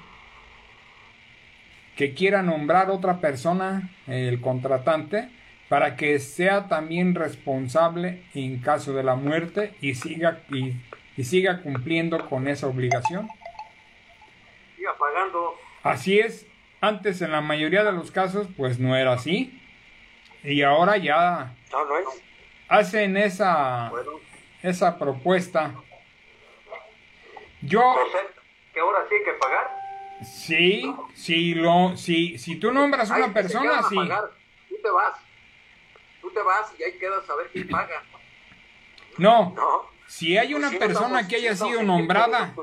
que 1.96 2.12
quiera 2.12 2.42
nombrar 2.42 2.90
otra 2.90 3.20
persona, 3.20 3.90
el 4.06 4.40
contratante, 4.40 5.30
para 5.68 5.96
que 5.96 6.18
sea 6.18 6.68
también 6.68 7.14
responsable 7.14 8.22
en 8.34 8.58
caso 8.60 8.92
de 8.92 9.02
la 9.02 9.16
muerte 9.16 9.74
y 9.80 9.94
siga, 9.94 10.42
y, 10.50 10.74
y 11.16 11.24
siga 11.24 11.62
cumpliendo 11.62 12.28
con 12.28 12.46
esa 12.46 12.66
obligación. 12.66 13.28
Siga 14.76 14.96
pagando. 14.98 15.54
Así 15.82 16.18
es. 16.18 16.46
Antes 16.80 17.22
en 17.22 17.32
la 17.32 17.40
mayoría 17.40 17.84
de 17.84 17.92
los 17.92 18.10
casos 18.10 18.48
pues 18.56 18.78
no 18.78 18.96
era 18.96 19.14
así. 19.14 19.60
Y 20.42 20.62
ahora 20.62 20.96
ya 20.98 21.54
no, 21.72 21.84
no 21.84 21.98
es. 21.98 22.06
hacen 22.68 23.16
esa, 23.16 23.90
esa 24.62 24.98
propuesta. 24.98 25.74
Yo... 27.62 27.96
¿Que 28.72 28.80
ahora 28.80 28.98
sí 29.08 29.14
hay 29.14 29.24
que 29.24 29.32
pagar? 29.32 29.76
Sí, 30.22 30.94
si, 31.14 31.54
lo, 31.54 31.96
si, 31.96 32.38
si 32.38 32.56
tú 32.56 32.72
nombras 32.72 33.10
una 33.10 33.32
persona, 33.32 33.82
sí. 33.88 33.96
Tú 34.68 34.76
te 34.82 34.90
vas. 34.90 35.18
Tú 36.20 36.30
te 36.30 36.42
vas 36.42 36.74
y 36.78 36.82
ahí 36.82 36.98
quedas 36.98 37.28
a 37.28 37.36
ver 37.36 37.48
quién 37.52 37.68
paga. 37.68 38.02
No. 39.18 39.52
no. 39.56 39.95
Si 40.06 40.38
hay 40.38 40.54
una 40.54 40.70
persona 40.70 41.26
que 41.26 41.36
haya 41.36 41.54
sido 41.54 41.82
nombrada. 41.82 42.54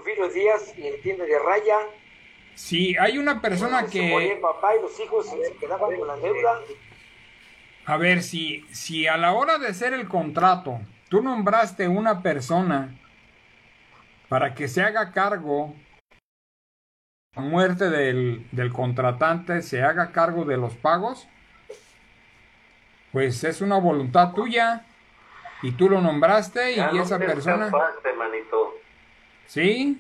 Si 2.55 2.95
hay 2.97 3.17
una 3.17 3.41
persona 3.41 3.87
que. 3.87 4.39
A 7.85 7.97
ver, 7.97 8.23
si, 8.23 8.65
si 8.71 9.07
a 9.07 9.17
la 9.17 9.33
hora 9.33 9.57
de 9.57 9.67
hacer 9.67 9.93
el 9.93 10.07
contrato 10.07 10.79
tú 11.09 11.21
nombraste 11.21 11.87
una 11.87 12.23
persona 12.23 12.97
para 14.29 14.55
que 14.55 14.67
se 14.67 14.81
haga 14.81 15.11
cargo 15.11 15.75
la 17.35 17.41
muerte 17.41 17.89
del, 17.89 18.47
del, 18.51 18.71
contratante, 18.71 19.61
se 19.63 19.81
haga 19.81 20.11
cargo 20.11 20.45
de 20.45 20.55
los 20.55 20.75
pagos, 20.75 21.27
pues 23.11 23.43
es 23.43 23.59
una 23.61 23.79
voluntad 23.79 24.33
tuya 24.33 24.85
y 25.64 25.72
tú 25.72 25.89
lo 25.89 26.01
nombraste 26.01 26.74
y 26.74 26.99
esa 26.99 27.18
persona... 27.18 27.72
manito. 28.18 28.76
¿Sí? 29.47 29.99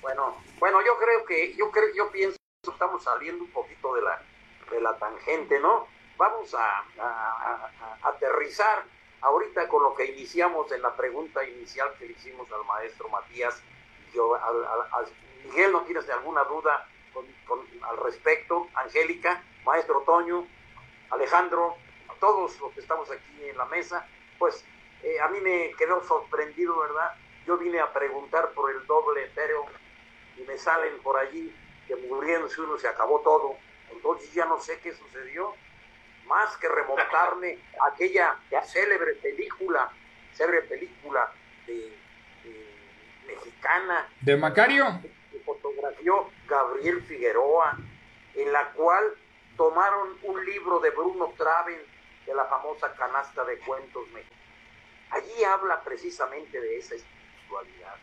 Bueno, 0.00 0.36
bueno, 0.58 0.80
yo 0.84 0.96
creo 0.98 1.24
que, 1.24 1.54
yo 1.56 1.70
creo, 1.70 1.94
yo 1.94 2.10
pienso 2.12 2.36
que 2.62 2.70
estamos 2.70 3.02
saliendo 3.02 3.42
un 3.42 3.50
poquito 3.50 3.94
de 3.94 4.02
la, 4.02 4.22
de 4.70 4.80
la 4.80 4.96
tangente, 4.96 5.58
¿no? 5.58 5.88
Vamos 6.16 6.54
a, 6.54 6.84
a, 6.98 7.70
a 8.02 8.08
aterrizar 8.08 8.84
ahorita 9.20 9.68
con 9.68 9.82
lo 9.82 9.94
que 9.94 10.06
iniciamos 10.06 10.70
en 10.72 10.82
la 10.82 10.94
pregunta 10.94 11.44
inicial 11.44 11.92
que 11.98 12.06
le 12.06 12.12
hicimos 12.12 12.50
al 12.52 12.64
maestro 12.64 13.08
Matías, 13.08 13.62
yo, 14.14 14.34
al, 14.34 15.06
Miguel, 15.44 15.72
¿no 15.72 15.82
tienes 15.82 16.08
alguna 16.10 16.44
duda 16.44 16.86
al 17.82 17.96
respecto? 17.98 18.68
Angélica, 18.74 19.42
maestro 19.64 20.02
Toño, 20.02 20.46
Alejandro, 21.10 21.76
todos 22.20 22.58
los 22.60 22.72
que 22.72 22.80
estamos 22.80 23.10
aquí 23.10 23.48
en 23.48 23.56
la 23.56 23.66
mesa, 23.66 24.06
pues 24.38 24.64
eh, 25.02 25.20
a 25.20 25.28
mí 25.28 25.40
me 25.40 25.72
quedó 25.78 26.02
sorprendido, 26.04 26.78
¿verdad? 26.80 27.12
Yo 27.46 27.56
vine 27.56 27.80
a 27.80 27.92
preguntar 27.92 28.50
por 28.52 28.70
el 28.70 28.86
doble 28.86 29.24
etéreo 29.24 29.66
y 30.36 30.42
me 30.42 30.58
salen 30.58 30.98
por 31.02 31.16
allí 31.16 31.54
que 31.86 31.96
muriéndose 31.96 32.60
uno 32.60 32.78
se 32.78 32.88
acabó 32.88 33.20
todo. 33.20 33.56
Entonces 33.92 34.32
ya 34.32 34.46
no 34.46 34.58
sé 34.58 34.80
qué 34.80 34.92
sucedió 34.92 35.54
más 36.26 36.56
que 36.56 36.68
remontarme 36.68 37.58
a 37.80 37.88
aquella 37.92 38.36
célebre 38.64 39.14
película, 39.14 39.90
célebre 40.32 40.62
película 40.62 41.32
de, 41.66 41.96
mexicana. 43.26 44.08
¿De 44.20 44.36
Macario? 44.36 45.00
Que 45.30 45.38
fotografió 45.40 46.30
Gabriel 46.48 47.02
Figueroa, 47.02 47.76
en 48.34 48.52
la 48.52 48.72
cual 48.72 49.04
tomaron 49.56 50.16
un 50.22 50.44
libro 50.44 50.80
de 50.80 50.90
Bruno 50.90 51.32
Traven, 51.36 51.80
de 52.26 52.34
la 52.34 52.44
famosa 52.46 52.92
canasta 52.94 53.44
de 53.44 53.58
cuentos 53.60 54.06
mexicanos. 54.08 54.44
Allí 55.10 55.44
habla 55.44 55.80
precisamente 55.82 56.60
de 56.60 56.78
esa 56.78 56.96
espiritualidad. 56.96 57.96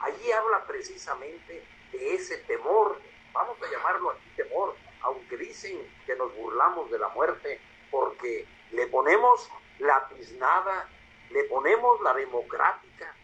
Allí 0.00 0.32
habla 0.32 0.64
precisamente 0.66 1.64
de 1.92 2.14
ese 2.14 2.38
temor, 2.38 3.00
vamos 3.32 3.56
a 3.62 3.70
llamarlo 3.70 4.10
aquí 4.10 4.28
temor, 4.36 4.76
aunque 5.02 5.36
dicen 5.36 5.78
que 6.06 6.14
nos 6.16 6.34
burlamos 6.36 6.90
de 6.90 6.98
la 6.98 7.08
muerte, 7.08 7.60
porque 7.90 8.46
le 8.72 8.86
ponemos 8.86 9.50
la 9.78 10.06
tiznada, 10.08 10.88
le 11.30 11.44
ponemos 11.44 12.00
la 12.02 12.14
democrática, 12.14 13.14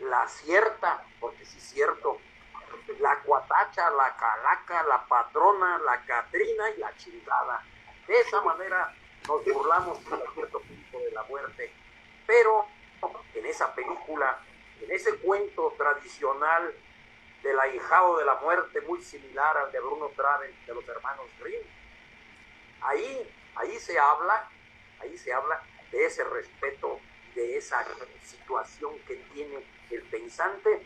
la 0.00 0.26
cierta, 0.28 1.04
porque 1.20 1.44
si 1.44 1.58
es 1.58 1.64
cierto, 1.64 2.18
la 3.00 3.20
cuatacha, 3.20 3.90
la 3.90 4.16
calaca, 4.16 4.82
la 4.84 5.04
patrona, 5.06 5.78
la 5.78 6.04
catrina 6.04 6.70
y 6.70 6.78
la 6.78 6.94
chingada. 6.96 7.62
De 8.06 8.20
esa 8.20 8.40
manera 8.40 8.94
nos 9.28 9.44
burlamos 9.44 9.98
a 9.98 10.32
cierto 10.34 10.60
punto 10.60 10.98
de 10.98 11.12
la 11.12 11.22
muerte. 11.24 11.70
Pero 12.26 12.66
en 13.34 13.46
esa 13.46 13.72
película, 13.74 14.40
en 14.80 14.90
ese 14.90 15.14
cuento 15.18 15.72
tradicional 15.78 16.74
del 17.44 17.60
ahijado 17.60 18.18
de 18.18 18.24
la 18.24 18.34
muerte, 18.36 18.80
muy 18.80 19.00
similar 19.02 19.56
al 19.56 19.70
de 19.70 19.78
Bruno 19.78 20.10
Traven, 20.16 20.52
de 20.66 20.74
los 20.74 20.88
hermanos 20.88 21.26
Grimm, 21.38 21.62
ahí 22.80 23.30
Ahí 23.58 23.76
se 23.80 23.98
habla, 23.98 24.48
ahí 25.00 25.18
se 25.18 25.32
habla 25.32 25.60
de 25.90 26.06
ese 26.06 26.22
respeto, 26.22 27.00
de 27.34 27.56
esa 27.56 27.84
situación 28.22 28.96
que 29.00 29.16
tiene 29.32 29.64
el 29.90 30.02
pensante 30.02 30.80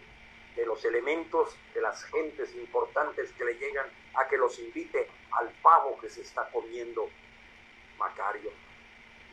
de 0.57 0.67
los 0.67 0.83
elementos, 0.87 1.55
de 1.75 1.83
las 1.83 2.03
gentes 2.05 2.55
importantes 2.55 3.31
que 3.33 3.45
le 3.45 3.55
llegan 3.59 3.87
a 4.15 4.27
que 4.27 4.39
los 4.39 4.59
invite 4.59 5.11
al 5.33 5.51
pavo 5.61 5.99
que 6.01 6.09
se 6.09 6.23
está 6.23 6.49
comiendo 6.51 7.11
Macario. 8.03 8.51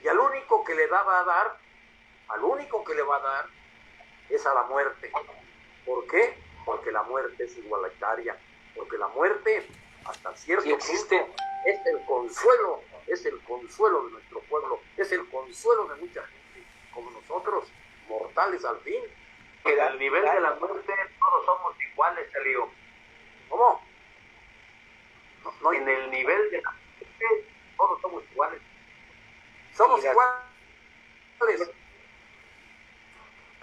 Y 0.04 0.08
al 0.08 0.20
único 0.20 0.64
que 0.64 0.76
le 0.76 0.88
daba 0.88 1.20
a 1.20 1.24
dar, 1.24 1.58
al 2.30 2.44
único 2.44 2.84
que 2.84 2.94
le 2.94 3.02
va 3.02 3.18
a 3.18 3.20
dar, 3.20 3.46
es 4.30 4.46
a 4.46 4.54
la 4.54 4.64
muerte. 4.64 5.12
¿Por 5.86 6.08
qué? 6.08 6.38
Porque 6.66 6.92
la 6.92 7.04
muerte 7.04 7.44
es 7.44 7.58
igualitaria, 7.58 8.38
porque 8.76 8.98
la 8.98 9.08
muerte, 9.08 9.68
hasta 10.06 10.36
cierto 10.38 10.70
existe. 10.70 11.20
punto, 11.20 11.36
es 11.66 11.86
el 11.86 12.06
consuelo, 12.06 12.82
es 13.08 13.26
el 13.26 13.40
consuelo 13.42 14.06
de 14.06 14.12
nuestro 14.12 14.40
pueblo, 14.42 14.80
es 14.98 15.12
el 15.12 15.28
consuelo 15.30 15.88
de 15.88 15.96
mucha 15.96 16.22
gente, 16.28 16.68
como 16.94 17.10
nosotros, 17.12 17.66
mortales 18.08 18.64
al 18.64 18.80
fin. 18.82 19.02
Que 19.64 19.82
al 19.82 20.00
nivel 20.00 20.24
de 20.24 20.40
la 20.40 20.56
muerte 20.56 20.94
todos 21.20 21.46
somos 21.46 21.76
iguales, 21.92 22.30
Elio. 22.36 22.70
¿Cómo? 23.50 23.82
No, 25.62 25.74
en 25.74 25.90
el 25.90 26.10
nivel 26.12 26.50
de 26.50 26.62
la 26.62 26.72
muerte 26.72 27.46
todos 27.80 28.02
somos 28.02 28.24
iguales. 28.32 28.60
Somos 29.76 30.00
iguales. 30.04 31.72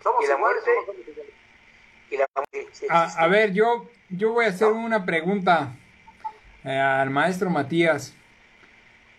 Somos 0.02 0.24
iguales. 0.24 0.64
A, 2.88 3.26
ver, 3.26 3.52
yo, 3.52 3.88
yo 4.08 4.32
voy 4.32 4.46
a 4.46 4.48
hacer 4.48 4.68
una 4.68 5.04
pregunta 5.04 5.76
eh, 6.64 6.78
al 6.78 7.10
maestro 7.10 7.50
Matías. 7.50 8.14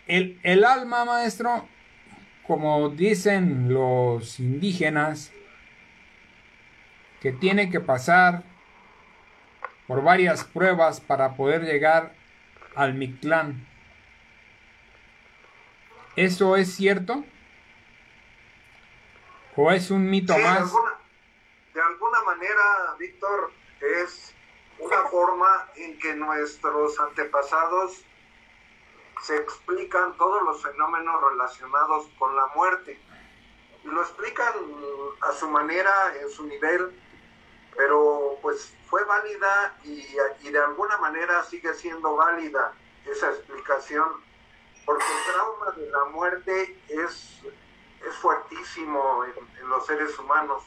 El, 0.08 0.40
el 0.42 0.64
alma, 0.64 1.06
maestro, 1.06 1.68
como 2.48 2.90
dicen 2.90 3.72
los 3.72 4.40
indígenas, 4.40 5.32
que 7.22 7.32
tiene 7.34 7.70
que 7.70 7.82
pasar 7.82 8.44
por 9.86 10.02
varias 10.02 10.44
pruebas 10.46 11.02
para 11.02 11.36
poder 11.36 11.64
llegar 11.64 12.14
al 12.76 12.94
Mictlán. 12.94 13.67
¿Eso 16.18 16.56
es 16.58 16.76
cierto? 16.76 17.24
¿O 19.56 19.72
es 19.72 19.92
un 19.92 20.10
mito 20.10 20.34
Sí, 20.34 20.40
de 20.40 20.46
más? 20.46 20.58
alguna, 20.60 21.00
de 21.74 21.82
alguna 21.82 22.22
manera, 22.24 22.96
Víctor, 23.00 23.52
es 24.02 24.34
una 24.80 25.04
forma 25.10 25.70
en 25.76 25.98
que 26.00 26.16
nuestros 26.16 27.00
antepasados 27.00 28.04
se 29.22 29.38
explican 29.38 30.18
todos 30.18 30.42
los 30.44 30.62
fenómenos 30.64 31.22
relacionados 31.32 32.08
con 32.20 32.36
la 32.36 32.48
muerte. 32.56 33.00
Y 33.84 33.88
lo 33.88 34.02
explican 34.02 34.54
a 35.22 35.32
su 35.34 35.48
manera, 35.50 36.14
en 36.20 36.30
su 36.32 36.46
nivel, 36.48 37.00
pero 37.76 38.38
pues 38.42 38.76
fue 38.88 39.04
válida 39.06 39.78
y, 39.84 40.04
y 40.42 40.50
de 40.52 40.60
alguna 40.60 40.98
manera 40.98 41.44
sigue 41.44 41.74
siendo 41.76 42.16
válida 42.16 42.74
esa 43.06 43.30
explicación, 43.30 44.26
porque 44.88 45.04
el 45.04 45.34
trauma 45.34 45.72
de 45.72 45.92
la 45.92 46.06
muerte 46.06 46.82
es, 46.88 47.42
es 48.08 48.16
fuertísimo 48.22 49.26
en, 49.26 49.62
en 49.62 49.70
los 49.70 49.86
seres 49.86 50.18
humanos. 50.18 50.64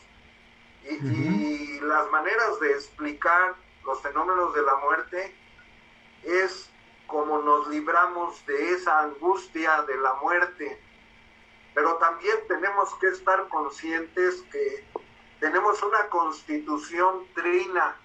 Y, 0.85 0.95
y 1.07 1.81
las 1.81 2.11
maneras 2.11 2.61
de 2.61 2.71
explicar 2.73 3.55
los 3.83 3.99
fenómenos 4.03 4.55
de 4.55 4.63
la 4.63 4.77
muerte 4.77 5.35
es 6.23 6.69
como 7.07 7.39
nos 7.39 7.69
libramos 7.69 8.45
de 8.45 8.73
esa 8.73 9.01
angustia 9.01 9.83
de 9.83 9.97
la 9.97 10.13
muerte. 10.17 10.79
Pero 11.75 11.95
también 11.95 12.37
tenemos 12.47 12.95
que 12.97 13.07
estar 13.09 13.49
conscientes 13.49 14.43
que 14.53 14.85
tenemos 15.41 15.83
una 15.83 16.11
constitución 16.11 17.27
trina, 17.35 17.97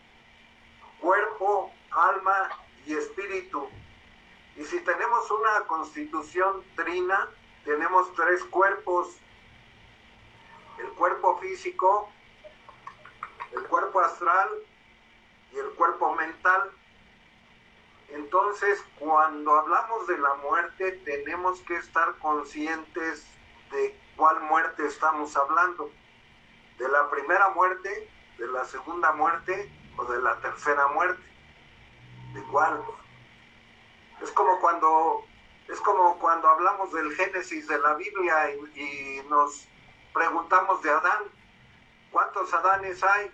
cuerpo, 1.01 1.74
alma 1.91 2.49
y 2.86 2.93
espíritu. 2.93 3.64
Y 4.56 4.64
si 4.64 4.80
tenemos 4.82 5.30
una 5.32 5.68
constitución 5.68 6.64
trina, 6.76 7.30
tenemos 7.66 8.14
tres 8.14 8.43
cuerpos. 8.45 9.18
El 10.80 10.89
cuerpo 10.89 11.38
físico, 11.39 12.10
el 13.51 13.64
cuerpo 13.64 13.99
astral 14.01 14.49
y 15.51 15.58
el 15.58 15.70
cuerpo 15.72 16.14
mental. 16.16 16.72
Entonces, 18.10 18.84
cuando 18.99 19.51
hablamos 19.56 20.08
de 20.08 20.18
la 20.18 20.36
muerte, 20.36 20.91
tenemos 21.03 21.60
que 21.62 21.76
estar 21.78 22.16
conscientes 22.20 23.26
de 23.72 23.99
cuál 24.16 24.41
muerte 24.41 24.86
estamos 24.86 25.36
hablando. 25.36 25.89
De 26.78 26.88
la 26.88 27.10
primera 27.10 27.49
muerte, 27.49 28.10
de 28.38 28.47
la 28.47 28.66
segunda 28.66 29.12
muerte 29.14 29.72
o 29.97 30.06
de 30.06 30.22
la 30.22 30.39
tercera 30.39 30.88
muerte. 30.89 31.24
¿De 32.34 32.43
cuál? 32.43 32.84
Es 34.22 34.32
como 34.32 34.59
cuando 34.59 35.24
es 35.68 35.80
como 35.82 36.18
cuando 36.20 36.47
hablamos 36.47 36.93
del 36.93 37.11
Génesis 37.16 37.68
de 37.68 37.80
la 37.80 37.95
Biblia 37.95 38.51
y, 38.76 38.80
y 38.80 39.22
nos 39.30 39.68
preguntamos 40.13 40.82
de 40.84 40.91
Adán, 40.91 41.24
¿cuántos 42.11 42.53
Adanes 42.53 43.03
hay? 43.03 43.32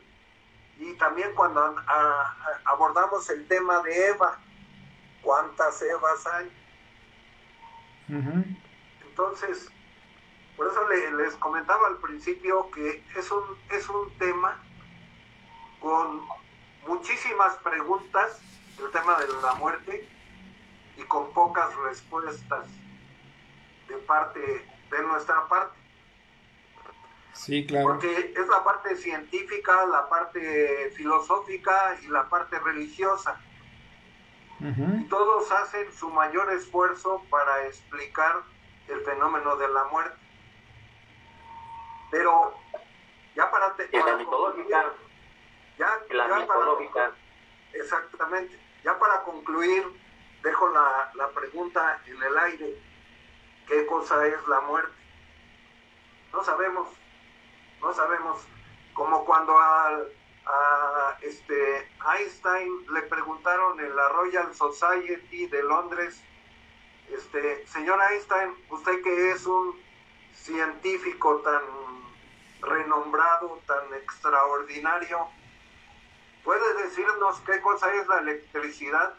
Y 0.79 0.93
también 0.93 1.34
cuando 1.36 1.61
a- 1.61 1.75
a- 1.88 2.61
abordamos 2.65 3.29
el 3.29 3.47
tema 3.47 3.82
de 3.82 4.07
Eva, 4.07 4.39
¿cuántas 5.21 5.82
Evas 5.82 6.25
hay? 6.27 6.51
Entonces, 9.07 9.69
por 10.57 10.67
eso 10.67 10.88
le- 10.89 11.11
les 11.23 11.36
comentaba 11.36 11.88
al 11.88 11.97
principio 11.97 12.71
que 12.71 13.03
es 13.15 13.29
un, 13.32 13.43
es 13.69 13.88
un 13.89 14.09
tema 14.17 14.57
con 15.82 16.21
muchísimas 16.88 17.55
preguntas, 17.57 18.39
el 18.79 18.89
tema 18.91 19.19
de 19.19 19.27
la 19.41 19.53
muerte, 19.55 20.07
y 20.97 21.03
con 21.03 21.31
pocas 21.33 21.75
respuestas 21.77 22.65
de 23.87 23.97
parte, 23.97 24.39
de 24.89 25.03
nuestra 25.03 25.47
parte. 25.47 25.77
Sí, 27.33 27.65
claro. 27.65 27.87
Porque 27.87 28.33
es 28.35 28.47
la 28.47 28.63
parte 28.63 28.95
científica, 28.97 29.85
la 29.85 30.07
parte 30.09 30.91
filosófica 30.95 31.97
y 32.03 32.07
la 32.07 32.27
parte 32.29 32.59
religiosa. 32.59 33.39
Y 34.99 35.05
todos 35.05 35.51
hacen 35.51 35.91
su 35.91 36.09
mayor 36.11 36.51
esfuerzo 36.53 37.23
para 37.31 37.65
explicar 37.65 38.43
el 38.89 39.01
fenómeno 39.01 39.55
de 39.55 39.67
la 39.69 39.85
muerte. 39.85 40.15
Pero 42.11 42.53
ya 43.35 43.49
para... 43.49 43.73
te- 43.75 43.85
para 43.87 44.17
ya, 44.69 44.85
ya 45.79 45.97
para- 46.15 46.39
mitológica, 46.41 47.11
exactamente. 47.73 48.59
Ya 48.83 48.99
para 48.99 49.23
concluir, 49.23 49.83
dejo 50.43 50.69
la, 50.69 51.11
la 51.15 51.29
pregunta 51.29 52.01
en 52.05 52.21
el 52.21 52.37
aire. 52.37 52.75
¿Qué 53.67 53.85
cosa 53.85 54.25
es 54.27 54.47
la 54.47 54.61
muerte? 54.61 54.93
No 56.33 56.43
sabemos, 56.43 56.87
no 57.81 57.93
sabemos. 57.93 58.45
Como 58.93 59.23
cuando 59.25 59.57
a 59.57 60.05
este 61.21 61.87
Einstein 62.13 62.85
le 62.93 63.03
preguntaron 63.03 63.79
en 63.79 63.95
la 63.95 64.09
Royal 64.09 64.53
Society 64.53 65.47
de 65.47 65.63
Londres, 65.63 66.21
este, 67.09 67.65
señor 67.67 67.99
Einstein, 68.11 68.53
usted 68.69 69.01
que 69.03 69.31
es 69.31 69.45
un 69.45 69.79
científico 70.33 71.37
tan 71.41 71.61
renombrado, 72.61 73.61
tan 73.67 73.93
extraordinario, 73.93 75.27
¿puede 76.43 76.83
decirnos 76.83 77.39
qué 77.41 77.61
cosa 77.61 77.93
es 77.93 78.07
la 78.07 78.19
electricidad? 78.19 79.13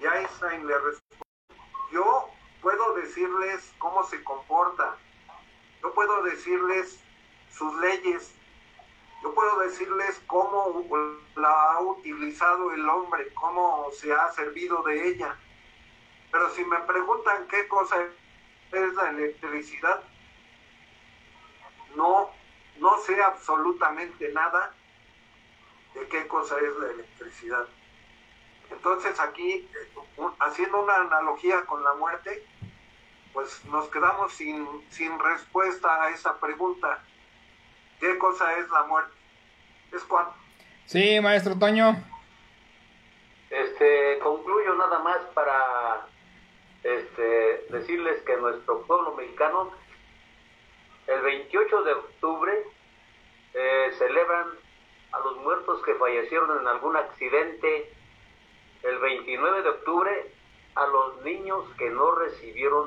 Y 0.00 0.04
Einstein 0.04 0.66
le 0.66 0.78
respondió, 0.78 1.26
yo 1.92 2.28
puedo 2.60 2.94
decirles 2.94 3.72
cómo 3.78 4.04
se 4.04 4.22
comporta, 4.24 4.96
yo 5.82 5.92
puedo 5.94 6.22
decirles 6.24 7.00
sus 7.50 7.74
leyes, 7.80 8.34
yo 9.22 9.34
puedo 9.34 9.58
decirles 9.60 10.20
cómo 10.26 10.84
la 11.36 11.72
ha 11.72 11.80
utilizado 11.80 12.72
el 12.72 12.88
hombre, 12.88 13.32
cómo 13.34 13.90
se 13.92 14.12
ha 14.12 14.30
servido 14.32 14.82
de 14.82 15.08
ella. 15.08 15.36
Pero 16.30 16.50
si 16.50 16.64
me 16.64 16.78
preguntan 16.80 17.46
qué 17.48 17.66
cosa 17.68 17.96
es 18.72 18.94
la 18.94 19.10
electricidad, 19.10 20.02
no, 21.94 22.30
no 22.78 22.98
sé 22.98 23.22
absolutamente 23.22 24.32
nada 24.32 24.74
de 25.94 26.06
qué 26.08 26.26
cosa 26.26 26.56
es 26.58 26.76
la 26.76 26.90
electricidad. 26.90 27.66
Entonces 28.70 29.18
aquí, 29.20 29.52
eh, 29.52 30.28
haciendo 30.40 30.82
una 30.82 30.96
analogía 30.96 31.64
con 31.66 31.82
la 31.82 31.94
muerte, 31.94 32.44
pues 33.32 33.64
nos 33.66 33.88
quedamos 33.88 34.32
sin, 34.32 34.66
sin 34.90 35.18
respuesta 35.18 36.02
a 36.02 36.10
esa 36.10 36.38
pregunta. 36.40 37.04
¿Qué 38.00 38.18
cosa 38.18 38.58
es 38.58 38.68
la 38.70 38.84
muerte? 38.84 39.12
Es 39.92 40.02
cuando 40.04 40.34
Sí, 40.86 41.20
maestro 41.20 41.58
Toño. 41.58 41.96
Este, 43.50 44.20
concluyo 44.20 44.74
nada 44.74 45.00
más 45.00 45.18
para 45.34 46.06
este, 46.84 47.66
decirles 47.70 48.22
que 48.22 48.36
nuestro 48.36 48.82
pueblo 48.82 49.16
mexicano, 49.16 49.72
el 51.08 51.20
28 51.22 51.82
de 51.82 51.92
octubre, 51.92 52.52
eh, 53.54 53.94
celebran 53.98 54.46
a 55.10 55.18
los 55.18 55.38
muertos 55.38 55.82
que 55.82 55.94
fallecieron 55.94 56.60
en 56.60 56.68
algún 56.68 56.96
accidente. 56.96 57.92
El 58.82 58.98
29 58.98 59.62
de 59.62 59.68
octubre 59.68 60.32
a 60.74 60.86
los 60.86 61.22
niños 61.22 61.64
que 61.78 61.90
no 61.90 62.14
recibieron 62.14 62.86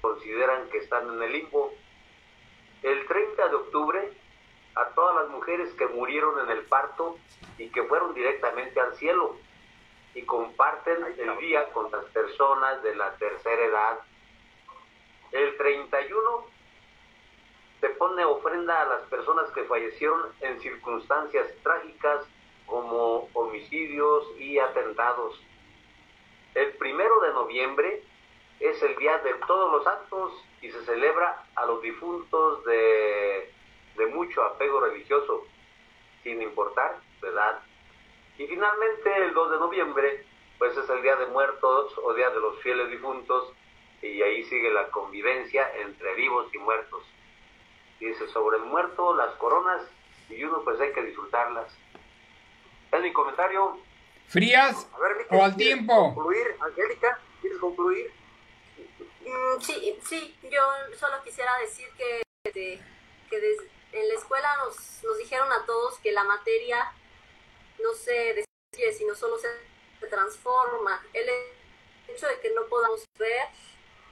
consideran 0.00 0.68
que 0.70 0.78
están 0.78 1.08
en 1.08 1.22
el 1.22 1.32
limbo. 1.32 1.72
El 2.82 3.06
30 3.06 3.48
de 3.48 3.54
octubre 3.54 4.12
a 4.74 4.84
todas 4.94 5.16
las 5.22 5.28
mujeres 5.30 5.72
que 5.74 5.86
murieron 5.86 6.40
en 6.40 6.56
el 6.56 6.64
parto 6.64 7.18
y 7.58 7.68
que 7.70 7.82
fueron 7.84 8.14
directamente 8.14 8.80
al 8.80 8.94
cielo 8.96 9.36
y 10.14 10.22
comparten 10.22 11.04
el 11.18 11.38
día 11.38 11.70
con 11.72 11.90
las 11.90 12.04
personas 12.06 12.82
de 12.82 12.94
la 12.96 13.14
tercera 13.16 13.64
edad. 13.64 13.98
El 15.32 15.56
31 15.56 16.46
se 17.80 17.88
pone 17.90 18.24
ofrenda 18.24 18.82
a 18.82 18.86
las 18.86 19.02
personas 19.02 19.50
que 19.50 19.64
fallecieron 19.64 20.32
en 20.40 20.60
circunstancias 20.60 21.46
trágicas 21.62 22.26
como 22.70 23.28
homicidios 23.34 24.24
y 24.38 24.58
atentados. 24.58 25.38
El 26.54 26.72
primero 26.74 27.20
de 27.20 27.32
noviembre 27.32 28.02
es 28.60 28.80
el 28.82 28.96
día 28.96 29.18
de 29.18 29.34
todos 29.46 29.72
los 29.72 29.86
actos 29.86 30.32
y 30.62 30.70
se 30.70 30.84
celebra 30.84 31.44
a 31.56 31.66
los 31.66 31.82
difuntos 31.82 32.64
de, 32.64 33.52
de 33.96 34.06
mucho 34.06 34.42
apego 34.44 34.80
religioso, 34.80 35.46
sin 36.22 36.40
importar 36.40 37.00
su 37.18 37.26
edad. 37.26 37.60
Y 38.38 38.46
finalmente 38.46 39.16
el 39.16 39.34
2 39.34 39.50
de 39.50 39.58
noviembre, 39.58 40.24
pues 40.58 40.76
es 40.76 40.88
el 40.88 41.02
día 41.02 41.16
de 41.16 41.26
muertos 41.26 41.92
o 42.02 42.14
día 42.14 42.30
de 42.30 42.40
los 42.40 42.58
fieles 42.62 42.88
difuntos, 42.90 43.52
y 44.00 44.22
ahí 44.22 44.44
sigue 44.44 44.70
la 44.70 44.88
convivencia 44.90 45.70
entre 45.76 46.14
vivos 46.14 46.46
y 46.54 46.58
muertos. 46.58 47.02
Dice, 47.98 48.28
sobre 48.28 48.58
el 48.58 48.64
muerto, 48.64 49.14
las 49.14 49.34
coronas, 49.34 49.82
y 50.30 50.42
uno 50.44 50.62
pues 50.64 50.80
hay 50.80 50.92
que 50.92 51.02
disfrutarlas. 51.02 51.76
Es 52.92 53.00
mi 53.00 53.12
comentario. 53.12 53.78
¿Frías 54.28 54.86
o 55.30 55.42
al 55.42 55.56
tiempo? 55.56 56.14
concluir, 56.14 56.56
Angélica? 56.60 57.18
¿Quieres 57.40 57.58
concluir? 57.58 58.12
Mm, 59.22 59.60
sí, 59.60 59.98
sí, 60.04 60.36
yo 60.42 60.60
solo 60.98 61.22
quisiera 61.24 61.56
decir 61.58 61.88
que, 61.96 62.22
que 62.52 63.56
en 63.92 64.08
la 64.08 64.14
escuela 64.14 64.56
nos, 64.64 65.02
nos 65.02 65.18
dijeron 65.18 65.50
a 65.52 65.66
todos 65.66 65.98
que 65.98 66.12
la 66.12 66.24
materia 66.24 66.92
no 67.82 67.92
se 67.94 68.12
destruye, 68.12 68.92
sino 68.92 69.14
solo 69.14 69.36
se 69.38 69.48
transforma. 70.08 71.04
El 71.12 71.28
hecho 72.08 72.26
de 72.26 72.40
que 72.40 72.50
no 72.50 72.66
podamos 72.66 73.04
ver 73.18 73.48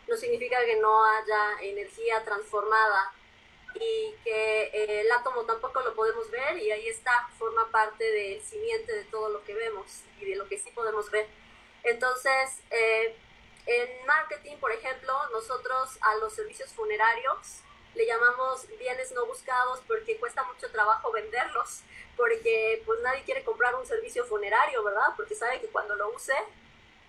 no 0.09 0.17
significa 0.17 0.65
que 0.65 0.77
no 0.77 1.05
haya 1.05 1.61
energía 1.63 2.25
transformada 2.25 3.13
y 3.75 4.15
que 4.25 4.63
eh, 4.65 5.01
el 5.01 5.13
átomo 5.13 5.45
tampoco 5.45 5.81
lo 5.81 5.95
podemos 5.95 6.31
ver 6.31 6.59
y 6.59 6.71
ahí 6.71 6.89
está, 6.89 7.29
forma 7.39 7.71
parte 7.71 8.05
del 8.05 8.43
simiente 8.43 8.93
de 8.93 9.05
todo 9.05 9.29
lo 9.29 9.45
que 9.45 9.55
vemos 9.55 10.03
y 10.21 10.27
de 10.27 10.37
lo 10.37 10.49
que 10.49 10.59
sí 10.59 10.71
podemos 10.71 11.11
ver. 11.11 11.27
Entonces, 11.85 12.61
eh, 12.71 13.17
en 13.67 14.07
marketing, 14.07 14.57
por 14.57 14.73
ejemplo, 14.73 15.15
nosotros 15.31 15.99
a 16.01 16.17
los 16.17 16.33
servicios 16.33 16.73
funerarios 16.73 17.63
le 17.95 18.07
llamamos 18.07 18.67
bienes 18.79 19.13
no 19.13 19.27
buscados 19.27 19.81
porque 19.87 20.19
cuesta 20.19 20.43
mucho 20.45 20.71
trabajo 20.71 21.11
venderlos, 21.13 21.83
porque 22.17 22.83
pues 22.87 23.01
nadie 23.01 23.25
quiere 23.25 23.45
comprar 23.45 23.75
un 23.75 23.87
servicio 23.87 24.25
funerario, 24.25 24.83
¿verdad? 24.85 25.15
Porque 25.17 25.35
sabe 25.35 25.61
que 25.61 25.69
cuando 25.69 25.97
lo 25.97 26.11
use, 26.11 26.35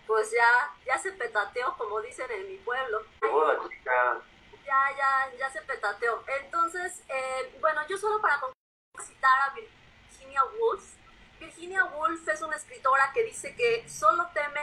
pues 0.07 0.31
ya, 0.31 0.75
ya 0.85 0.97
se 0.97 1.11
petateó, 1.11 1.75
como 1.77 2.01
dicen 2.01 2.29
en 2.31 2.49
mi 2.49 2.57
pueblo. 2.57 3.03
Hola, 3.31 3.59
ya, 4.69 4.97
ya, 4.97 5.37
ya 5.37 5.49
se 5.49 5.61
petateó. 5.61 6.23
Entonces, 6.41 7.01
eh, 7.09 7.57
bueno, 7.59 7.81
yo 7.87 7.97
solo 7.97 8.21
para 8.21 8.39
citar 9.03 9.49
a 9.49 9.53
Virginia 9.53 10.43
Woolf. 10.43 10.83
Virginia 11.39 11.83
Woolf 11.85 12.27
es 12.27 12.41
una 12.41 12.55
escritora 12.55 13.11
que 13.13 13.23
dice 13.23 13.55
que 13.55 13.87
solo 13.89 14.27
teme 14.33 14.61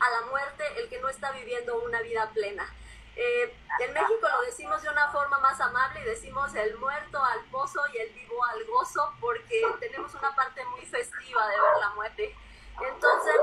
a 0.00 0.10
la 0.10 0.26
muerte 0.30 0.64
el 0.78 0.88
que 0.88 1.00
no 1.00 1.08
está 1.08 1.32
viviendo 1.32 1.78
una 1.82 2.00
vida 2.00 2.30
plena. 2.30 2.66
Eh, 3.14 3.54
en 3.80 3.92
México 3.92 4.26
lo 4.26 4.40
decimos 4.42 4.80
de 4.82 4.88
una 4.88 5.10
forma 5.12 5.38
más 5.40 5.60
amable 5.60 6.00
y 6.00 6.04
decimos 6.04 6.54
el 6.54 6.78
muerto 6.78 7.22
al 7.22 7.44
pozo 7.50 7.80
y 7.92 7.98
el 7.98 8.10
vivo 8.14 8.42
al 8.46 8.64
gozo 8.64 9.12
porque 9.20 9.62
tenemos 9.80 10.14
una 10.14 10.34
parte 10.34 10.64
muy 10.66 10.86
festiva 10.86 11.46
de 11.48 11.60
ver 11.60 11.78
la 11.80 11.90
muerte. 11.90 12.34
Entonces, 12.80 13.36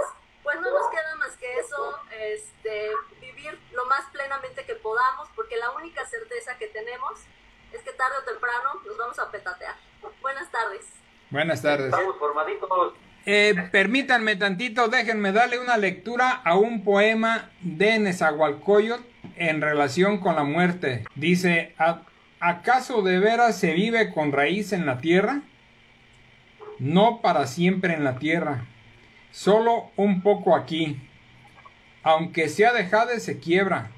pues 0.43 0.55
no 0.61 0.69
nos 0.71 0.89
queda 0.89 1.15
más 1.17 1.35
que 1.37 1.59
eso, 1.59 1.99
este, 2.11 2.89
vivir 3.19 3.59
lo 3.73 3.85
más 3.85 4.05
plenamente 4.11 4.65
que 4.65 4.75
podamos, 4.75 5.29
porque 5.35 5.57
la 5.57 5.71
única 5.71 6.05
certeza 6.05 6.57
que 6.57 6.67
tenemos 6.67 7.19
es 7.73 7.81
que 7.81 7.91
tarde 7.91 8.15
o 8.21 8.25
temprano 8.25 8.81
nos 8.85 8.97
vamos 8.97 9.19
a 9.19 9.29
petatear. 9.29 9.75
Buenas 10.21 10.49
tardes. 10.51 10.87
Buenas 11.29 11.61
tardes. 11.61 11.87
Estamos 11.87 12.17
formaditos. 12.17 12.93
Eh, 13.25 13.69
permítanme 13.71 14.35
tantito, 14.37 14.87
déjenme 14.87 15.31
darle 15.31 15.59
una 15.59 15.77
lectura 15.77 16.41
a 16.43 16.55
un 16.55 16.83
poema 16.83 17.51
de 17.61 17.99
Nezahualcóyotl 17.99 19.03
en 19.35 19.61
relación 19.61 20.19
con 20.19 20.35
la 20.35 20.43
muerte. 20.43 21.05
Dice, 21.15 21.75
¿acaso 22.39 23.01
de 23.01 23.19
veras 23.19 23.59
se 23.59 23.73
vive 23.73 24.13
con 24.13 24.31
raíz 24.31 24.73
en 24.73 24.85
la 24.85 24.97
tierra? 24.97 25.41
No 26.79 27.21
para 27.21 27.45
siempre 27.45 27.93
en 27.93 28.03
la 28.03 28.17
tierra 28.17 28.65
solo 29.31 29.91
un 29.95 30.21
poco 30.21 30.55
aquí. 30.55 31.01
Aunque 32.03 32.49
sea 32.49 32.73
de 32.73 32.85
jade 32.85 33.19
se 33.19 33.39
quiebra, 33.39 33.91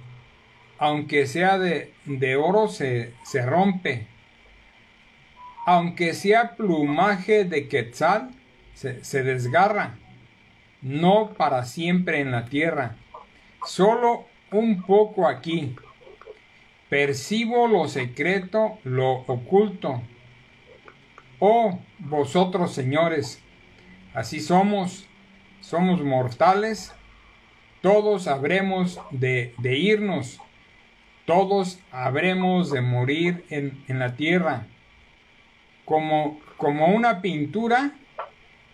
aunque 0.77 1.27
sea 1.27 1.59
de, 1.59 1.93
de 2.05 2.36
oro 2.36 2.67
se, 2.67 3.13
se 3.23 3.45
rompe, 3.45 4.07
aunque 5.65 6.13
sea 6.13 6.55
plumaje 6.55 7.45
de 7.45 7.67
quetzal 7.67 8.32
se, 8.73 9.03
se 9.03 9.23
desgarra, 9.23 9.99
no 10.82 11.34
para 11.34 11.65
siempre 11.65 12.19
en 12.19 12.32
la 12.32 12.45
tierra, 12.45 12.95
solo 13.63 14.25
un 14.51 14.82
poco 14.82 15.27
aquí. 15.27 15.75
Percibo 16.89 17.67
lo 17.67 17.88
secreto, 17.88 18.79
lo 18.84 19.11
oculto. 19.27 20.01
Oh, 21.39 21.79
vosotros 21.99 22.73
señores, 22.73 23.41
así 24.13 24.39
somos 24.39 25.07
somos 25.62 26.01
mortales, 26.03 26.93
todos 27.82 28.28
habremos 28.28 28.99
de, 29.12 29.53
irnos, 29.64 30.39
todos 31.26 31.80
habremos 31.91 32.72
de 32.72 32.82
morir 32.82 33.45
en, 33.49 33.84
la 33.88 34.16
tierra. 34.16 34.68
Como, 35.86 36.39
como 36.57 36.88
una 36.88 37.22
pintura, 37.22 37.91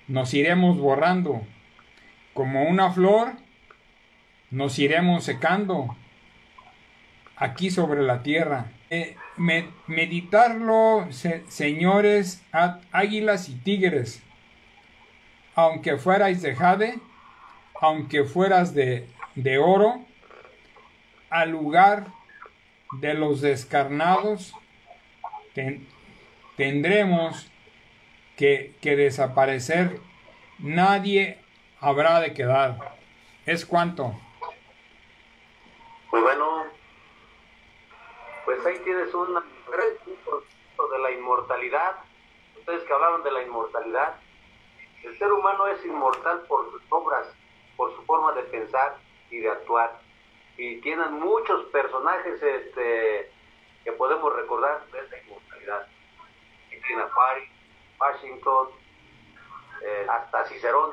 nos 0.07 0.33
iremos 0.33 0.77
borrando, 0.77 1.41
como 2.33 2.63
una 2.63 2.91
flor, 2.91 3.33
nos 4.49 4.79
iremos 4.79 5.23
secando 5.23 5.95
aquí 7.35 7.69
sobre 7.69 8.01
la 8.01 8.23
tierra. 8.23 8.71
Eh, 8.89 9.15
meditarlo, 9.87 11.07
señores, 11.47 12.43
águilas 12.91 13.49
y 13.49 13.55
tigres 13.55 14.23
aunque 15.57 15.97
fuerais 15.97 16.43
de 16.43 16.55
jade, 16.55 16.99
aunque 17.81 18.25
fueras 18.25 18.75
de, 18.75 19.09
oro, 19.59 20.05
al 21.31 21.49
lugar 21.49 22.05
de 22.91 23.15
los 23.15 23.41
descarnados, 23.41 24.53
tendremos 26.55 27.51
que, 28.35 28.75
que, 28.81 28.95
desaparecer. 28.95 29.99
Nadie 30.59 31.39
habrá 31.81 32.19
de 32.19 32.35
quedar. 32.35 32.95
¿Es 33.47 33.65
cuanto? 33.65 34.13
Pues 36.11 36.21
bueno, 36.21 36.65
pues 38.45 38.63
ahí 38.63 38.77
tienes 38.83 39.11
un 39.11 39.33
de 39.33 40.99
la 40.99 41.11
inmortalidad. 41.11 41.95
Ustedes 42.59 42.83
que 42.83 42.93
hablaban 42.93 43.23
de 43.23 43.31
la 43.31 43.41
inmortalidad, 43.41 44.19
el 45.07 45.17
ser 45.17 45.31
humano 45.31 45.67
es 45.67 45.83
inmortal 45.85 46.41
por 46.47 46.69
sus 46.71 46.81
obras, 46.89 47.27
por 47.75 47.95
su 47.95 48.01
forma 48.03 48.33
de 48.33 48.43
pensar 48.43 48.97
y 49.29 49.39
de 49.39 49.49
actuar. 49.49 49.99
Y 50.57 50.81
tienen 50.81 51.13
muchos 51.13 51.65
personajes 51.65 52.41
este, 52.41 53.31
que 53.83 53.91
podemos 53.93 54.35
recordar 54.35 54.85
de 54.91 54.99
esta 54.99 55.17
inmortalidad. 55.19 55.87
Tina 56.87 57.07
Fari, 57.07 57.49
Washington, 57.99 58.69
eh, 59.81 60.07
hasta 60.09 60.45
Cicerón, 60.45 60.91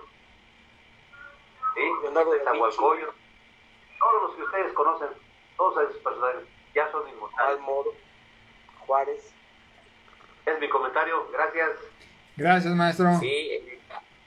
¿sí? 1.74 1.80
Leonardo 2.02 2.32
de 2.32 2.40
todos 2.40 4.22
los 4.22 4.34
que 4.36 4.42
ustedes 4.42 4.72
conocen, 4.74 5.08
todos 5.56 5.88
esos 5.88 6.02
personajes 6.02 6.42
ya 6.74 6.90
son 6.90 7.08
inmortales. 7.08 7.58
Almoro, 7.58 7.92
Juárez. 8.86 9.32
Es 10.46 10.60
mi 10.60 10.68
comentario, 10.68 11.26
gracias. 11.32 11.70
Gracias, 12.36 12.74
maestro. 12.74 13.14
Sí, 13.20 13.80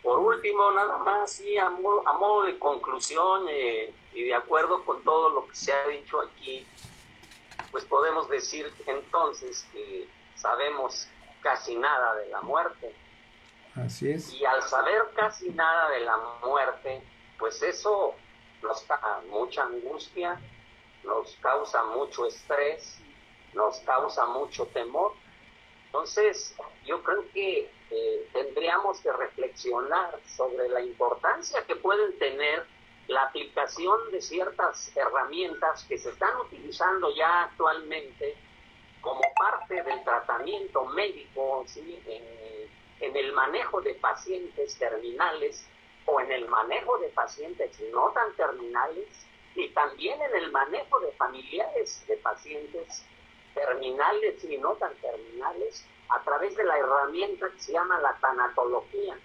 por 0.08 0.20
último, 0.20 0.72
nada 0.72 1.00
más, 1.00 1.34
sí, 1.34 1.58
a 1.58 1.70
modo, 1.70 2.44
de 2.44 2.58
conclusión 2.58 3.46
eh, 3.50 3.94
y 4.14 4.24
de 4.24 4.36
acuerdo 4.36 4.86
con 4.86 5.04
todo 5.04 5.32
lo 5.32 5.46
que 5.50 5.54
se 5.54 5.74
ha 5.74 5.86
dicho 5.88 6.22
aquí, 6.22 6.66
pues 7.72 7.84
podemos 7.84 8.30
decir 8.30 8.72
entonces 8.86 9.68
que 9.74 10.08
sabemos 10.36 11.10
casi 11.42 11.76
nada 11.76 12.16
de 12.16 12.30
la 12.30 12.40
muerte. 12.40 12.96
Así 13.76 14.10
es. 14.10 14.32
Y 14.32 14.46
al 14.46 14.64
saber 14.64 15.10
casi 15.14 15.50
nada 15.50 15.90
de 15.90 16.00
la 16.00 16.18
muerte, 16.42 17.04
pues 17.38 17.62
eso 17.62 18.16
nos 18.64 18.88
da 18.88 19.22
mucha 19.30 19.64
angustia, 19.64 20.40
nos 21.04 21.36
causa 21.42 21.84
mucho 21.84 22.26
estrés, 22.28 22.98
nos 23.54 23.78
causa 23.82 24.26
mucho 24.28 24.68
temor. 24.68 25.12
Entonces, 25.98 26.56
yo 26.86 27.02
creo 27.02 27.26
que 27.34 27.72
eh, 27.90 28.30
tendríamos 28.32 29.02
que 29.02 29.12
reflexionar 29.12 30.20
sobre 30.28 30.70
la 30.70 30.80
importancia 30.80 31.64
que 31.66 31.76
pueden 31.76 32.16
tener 32.20 32.68
la 33.08 33.24
aplicación 33.24 34.12
de 34.12 34.22
ciertas 34.22 34.96
herramientas 34.96 35.86
que 35.86 35.98
se 35.98 36.12
están 36.12 36.38
utilizando 36.38 37.10
ya 37.16 37.46
actualmente 37.46 38.38
como 39.02 39.22
parte 39.40 39.82
del 39.82 40.04
tratamiento 40.04 40.86
médico, 40.86 41.64
¿sí? 41.66 42.00
en, 42.06 43.16
el 43.18 43.34
manejo 43.34 43.82
de 43.82 43.96
pacientes 43.96 44.78
terminales 44.78 45.68
o 46.06 46.22
en 46.22 46.32
el 46.32 46.48
manejo 46.48 47.00
de 47.00 47.08
pacientes 47.10 47.72
no 47.92 48.12
tan 48.12 48.36
terminales 48.36 49.08
y 49.56 49.70
también 49.70 50.22
en 50.22 50.36
el 50.36 50.52
manejo 50.52 51.00
de 51.00 51.12
familiares 51.14 52.06
de 52.08 52.18
pacientes 52.18 53.04
terminales 53.58 54.44
y 54.44 54.58
no 54.58 54.76
tan 54.76 54.94
terminales 54.96 55.86
a 56.10 56.22
través 56.24 56.56
de 56.56 56.64
la 56.64 56.78
herramienta 56.78 57.50
que 57.50 57.60
se 57.60 57.74
llama 57.74 58.00
la 58.00 58.14
tanatología. 58.20 59.18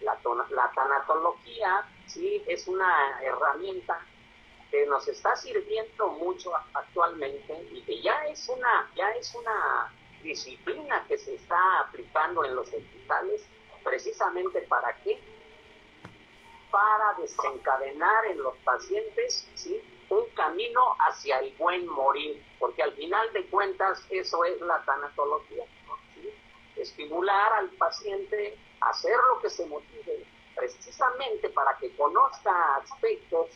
La, 0.00 0.18
la 0.50 0.70
tanatología 0.74 1.84
sí 2.06 2.42
es 2.48 2.66
una 2.66 3.22
herramienta 3.22 4.04
que 4.70 4.86
nos 4.86 5.06
está 5.06 5.36
sirviendo 5.36 6.08
mucho 6.08 6.52
actualmente 6.74 7.68
y 7.70 7.82
que 7.82 8.00
ya 8.00 8.26
es 8.26 8.48
una 8.48 8.90
ya 8.96 9.10
es 9.10 9.32
una 9.34 9.92
disciplina 10.22 11.04
que 11.06 11.18
se 11.18 11.34
está 11.34 11.80
aplicando 11.80 12.44
en 12.44 12.56
los 12.56 12.66
hospitales 12.68 13.46
precisamente 13.84 14.62
para 14.62 14.96
qué 15.02 15.20
para 16.70 17.14
desencadenar 17.18 18.26
en 18.26 18.42
los 18.42 18.56
pacientes 18.64 19.46
¿sí? 19.54 19.80
Un 20.12 20.28
camino 20.34 20.94
hacia 20.98 21.38
el 21.38 21.54
buen 21.56 21.86
morir 21.86 22.44
porque 22.58 22.82
al 22.82 22.92
final 22.92 23.32
de 23.32 23.46
cuentas 23.46 24.04
eso 24.10 24.44
es 24.44 24.60
la 24.60 24.82
tanatología 24.84 25.64
estimular 26.76 27.52
al 27.54 27.70
paciente 27.70 28.58
a 28.80 28.90
hacer 28.90 29.16
lo 29.28 29.40
que 29.40 29.48
se 29.48 29.64
motive 29.66 30.26
precisamente 30.54 31.48
para 31.50 31.76
que 31.78 31.94
conozca 31.96 32.76
aspectos 32.76 33.48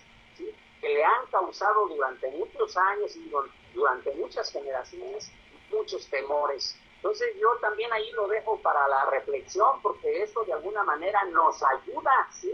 que 0.80 0.88
le 0.88 1.04
han 1.04 1.26
causado 1.30 1.88
durante 1.88 2.30
muchos 2.30 2.76
años 2.76 3.14
y 3.16 3.30
durante 3.74 4.14
muchas 4.14 4.50
generaciones 4.50 5.30
muchos 5.70 6.08
temores. 6.08 6.78
Entonces 6.96 7.28
yo 7.38 7.54
también 7.60 7.92
ahí 7.92 8.10
lo 8.12 8.28
dejo 8.28 8.58
para 8.62 8.88
la 8.88 9.10
reflexión 9.10 9.82
porque 9.82 10.22
esto 10.22 10.44
de 10.44 10.54
alguna 10.54 10.84
manera 10.84 11.22
nos 11.24 11.62
ayuda, 11.62 12.28
¿sí? 12.32 12.52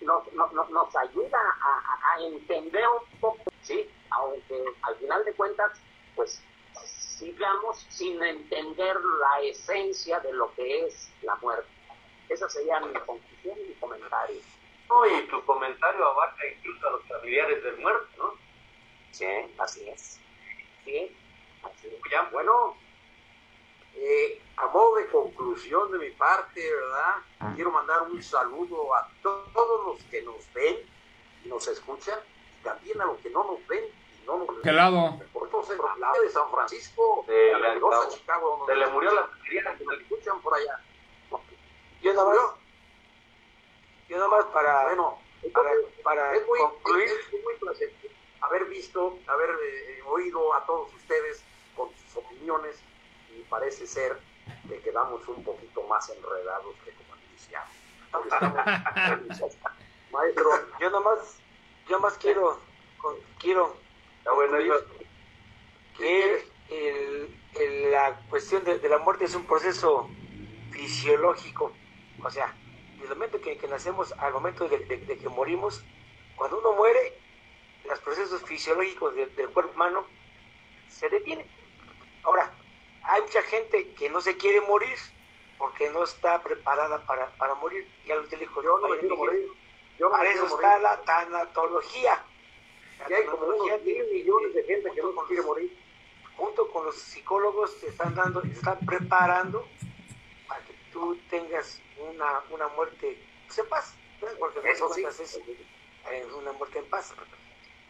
Nos, 0.00 0.70
nos, 0.70 0.96
ayuda 0.96 1.38
a, 1.60 2.14
a, 2.14 2.20
entender 2.20 2.84
un 2.88 3.20
poco, 3.20 3.42
¿sí? 3.62 3.90
Aunque 4.10 4.64
al 4.82 4.96
final 4.96 5.24
de 5.24 5.32
cuentas, 5.34 5.72
pues 6.14 6.42
sigamos 7.18 7.84
sin 7.88 8.22
entender 8.22 8.96
la 9.20 9.40
esencia 9.42 10.20
de 10.20 10.32
lo 10.32 10.52
que 10.54 10.86
es 10.86 11.10
la 11.22 11.34
muerte. 11.36 11.68
Esa 12.28 12.48
sería 12.48 12.80
mi 12.80 12.92
conclusión 12.92 13.58
y 13.58 13.68
mi 13.68 13.74
comentario. 13.74 14.36
y 14.36 15.22
tu 15.28 15.44
comentario 15.44 16.06
abarca 16.06 16.46
incluso 16.46 16.86
a 16.86 16.90
los 16.92 17.04
familiares 17.06 17.62
del 17.62 17.78
muerto, 17.78 18.08
¿no? 18.18 18.34
Sí, 19.12 19.26
así 19.58 19.88
es. 19.88 20.20
Sí, 20.84 21.16
así 21.62 21.88
es. 21.88 22.00
Ya, 22.10 22.22
bueno, 22.32 22.76
eh, 23.96 24.42
a 24.56 24.66
modo 24.68 24.96
de 24.96 25.06
conclusión 25.06 25.90
de 25.92 25.98
mi 25.98 26.10
parte, 26.10 26.60
¿verdad? 26.60 27.54
Quiero 27.54 27.70
mandar 27.70 28.02
un 28.02 28.22
saludo 28.22 28.94
a 28.94 29.08
todos 29.22 29.86
los 29.86 30.02
que 30.10 30.22
nos 30.22 30.52
ven 30.52 30.76
y 31.44 31.48
nos 31.48 31.66
escuchan, 31.68 32.18
y 32.60 32.64
también 32.64 33.00
a 33.00 33.06
los 33.06 33.18
que 33.18 33.30
no 33.30 33.44
nos 33.44 33.66
ven 33.66 33.84
y 33.84 34.26
no 34.26 34.38
nos 34.38 34.48
¿Qué 34.62 34.72
lado? 34.72 35.18
Entonces, 35.34 35.78
lado 35.98 36.22
de 36.22 36.30
San 36.30 36.50
Francisco, 36.50 37.24
de, 37.26 37.34
de, 37.34 37.80
Chicago, 38.10 38.64
se 38.66 38.74
le 38.74 38.86
murió 38.88 39.14
la 39.14 39.22
batería 39.22 39.76
que 39.76 39.84
nos 39.84 40.00
escuchan 40.00 40.40
por 40.42 40.54
allá. 40.54 40.80
Yo 42.02 42.12
nada 42.12 42.28
más, 42.28 42.38
yo 44.08 44.16
nada 44.16 44.28
más 44.28 44.44
para, 44.46 44.84
bueno, 44.84 45.18
para, 45.52 45.70
para 46.02 46.36
es 46.36 46.46
muy, 46.46 46.58
concluir. 46.58 47.08
Es, 47.08 47.42
muy 47.42 47.54
placentero 47.58 48.14
haber 48.40 48.66
visto, 48.66 49.18
haber 49.26 49.50
eh, 49.50 50.02
oído 50.06 50.54
a 50.54 50.64
todos 50.66 50.92
ustedes 50.94 51.42
con 51.74 51.90
sus 51.96 52.16
opiniones 52.16 52.80
y 53.36 53.42
parece 53.44 53.86
ser 53.86 54.18
que 54.68 54.80
quedamos 54.80 55.26
un 55.28 55.42
poquito 55.44 55.82
más 55.84 56.08
enredados 56.10 56.74
que 56.84 56.92
como 56.92 57.16
iniciamos. 57.30 57.70
Maestro, 60.12 60.50
yo 60.80 60.90
nada 60.90 61.00
más, 61.00 61.38
yo 61.88 62.00
más 62.00 62.16
quiero, 62.18 62.58
quiero 63.38 63.76
que 65.96 66.44
el, 66.70 67.90
la 67.90 68.18
cuestión 68.30 68.64
de, 68.64 68.78
de 68.78 68.88
la 68.88 68.98
muerte 68.98 69.24
es 69.24 69.34
un 69.34 69.46
proceso 69.46 70.08
fisiológico 70.70 71.72
o 72.22 72.30
sea, 72.30 72.54
desde 72.98 73.12
el 73.12 73.18
momento 73.18 73.40
que, 73.40 73.56
que 73.56 73.68
nacemos 73.68 74.12
al 74.18 74.32
momento 74.32 74.68
de, 74.68 74.78
que 75.06 75.28
morimos, 75.28 75.84
cuando 76.34 76.58
uno 76.58 76.72
muere, 76.72 77.18
los 77.84 77.98
procesos 78.00 78.42
fisiológicos 78.42 79.14
del 79.14 79.48
cuerpo 79.50 79.72
humano 79.74 80.06
se 80.88 81.08
detienen. 81.08 81.46
Hay 83.26 83.32
mucha 83.32 83.42
gente 83.42 83.92
que 83.94 84.08
no 84.08 84.20
se 84.20 84.36
quiere 84.36 84.60
morir 84.60 84.96
porque 85.58 85.90
no 85.90 86.04
está 86.04 86.40
preparada 86.42 87.04
para, 87.06 87.26
para 87.36 87.54
morir. 87.56 87.84
Ya 88.06 88.14
lo 88.14 88.22
te 88.28 88.36
dijo, 88.36 88.62
yo 88.62 88.78
no 88.78 88.88
me 88.88 88.98
quiero 88.98 89.16
morir. 89.16 89.48
Yo 89.98 90.08
para 90.10 90.30
eso 90.30 90.46
está 90.46 90.78
la 90.78 91.00
tanatología. 91.02 92.24
y 93.08 93.12
hay 93.12 93.24
como 93.24 93.46
unos 93.46 93.82
millones 93.82 94.54
de 94.54 94.62
gente 94.62 94.92
que 94.92 95.02
no 95.02 95.12
quiere 95.26 95.42
morir. 95.42 95.76
Junto 96.36 96.70
con 96.70 96.84
los 96.84 96.94
psicólogos 96.94 97.72
se 97.80 97.88
están 97.88 98.14
dando, 98.14 98.42
se 98.42 98.52
están 98.52 98.78
preparando 98.86 99.66
para 100.46 100.64
que 100.64 100.74
tú 100.92 101.18
tengas 101.28 101.80
una, 101.98 102.44
una 102.50 102.68
muerte 102.68 103.18
pues, 103.46 103.58
en 103.58 103.68
paz, 103.68 103.94
porque 104.38 104.70
eso 104.70 104.88
sí. 104.94 105.02
es 105.02 105.40
eh, 106.12 106.26
una 106.38 106.52
muerte 106.52 106.78
en 106.78 106.88
paz. 106.88 107.12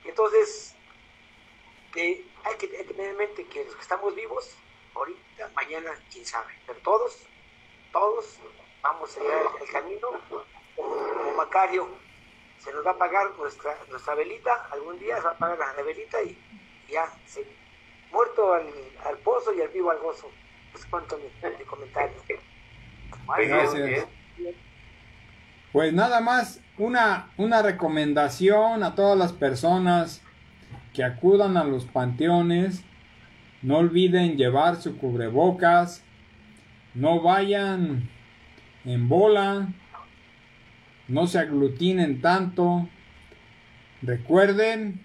Entonces, 0.02 0.74
hay, 2.44 2.56
que, 2.58 2.68
tener 2.68 3.10
en 3.10 3.16
mente 3.16 3.44
que 3.46 3.64
los 3.64 3.74
que 3.74 3.82
estamos 3.82 4.14
vivos, 4.14 4.54
ahorita, 4.96 5.50
mañana, 5.54 5.90
quién 6.10 6.24
sabe, 6.24 6.52
pero 6.66 6.78
todos, 6.80 7.26
todos 7.92 8.38
vamos 8.82 9.16
a 9.16 9.20
llegar 9.20 9.42
el 9.60 9.72
camino 9.72 10.08
como 10.76 11.36
Macario. 11.36 11.88
Se 12.58 12.72
nos 12.72 12.84
va 12.84 12.92
a 12.92 12.98
pagar 12.98 13.30
nuestra, 13.38 13.76
nuestra 13.90 14.14
velita, 14.14 14.68
algún 14.72 14.98
día 14.98 15.16
se 15.18 15.22
va 15.22 15.30
a 15.30 15.38
pagar 15.38 15.76
la 15.76 15.82
velita 15.82 16.22
y, 16.22 16.36
ya, 16.88 17.06
se, 17.26 17.46
muerto 18.10 18.54
al, 18.54 18.66
al 19.04 19.18
pozo 19.18 19.52
y 19.52 19.60
al 19.60 19.68
vivo 19.68 19.90
al 19.90 19.98
gozo. 19.98 20.30
Es 20.74 20.84
cuanto 20.86 21.18
mi, 21.18 21.24
mi 21.58 21.64
comentario. 21.64 22.16
Gracias. 23.36 24.06
Pues 25.72 25.92
nada 25.92 26.20
más 26.20 26.60
una, 26.78 27.30
una 27.36 27.62
recomendación 27.62 28.82
a 28.82 28.94
todas 28.94 29.18
las 29.18 29.32
personas 29.32 30.22
que 30.94 31.04
acudan 31.04 31.56
a 31.56 31.64
los 31.64 31.84
panteones. 31.84 32.82
No 33.66 33.78
olviden 33.78 34.36
llevar 34.36 34.76
su 34.76 34.96
cubrebocas. 34.96 36.04
No 36.94 37.20
vayan 37.20 38.08
en 38.84 39.08
bola. 39.08 39.72
No 41.08 41.26
se 41.26 41.40
aglutinen 41.40 42.20
tanto. 42.20 42.88
Recuerden 44.02 45.04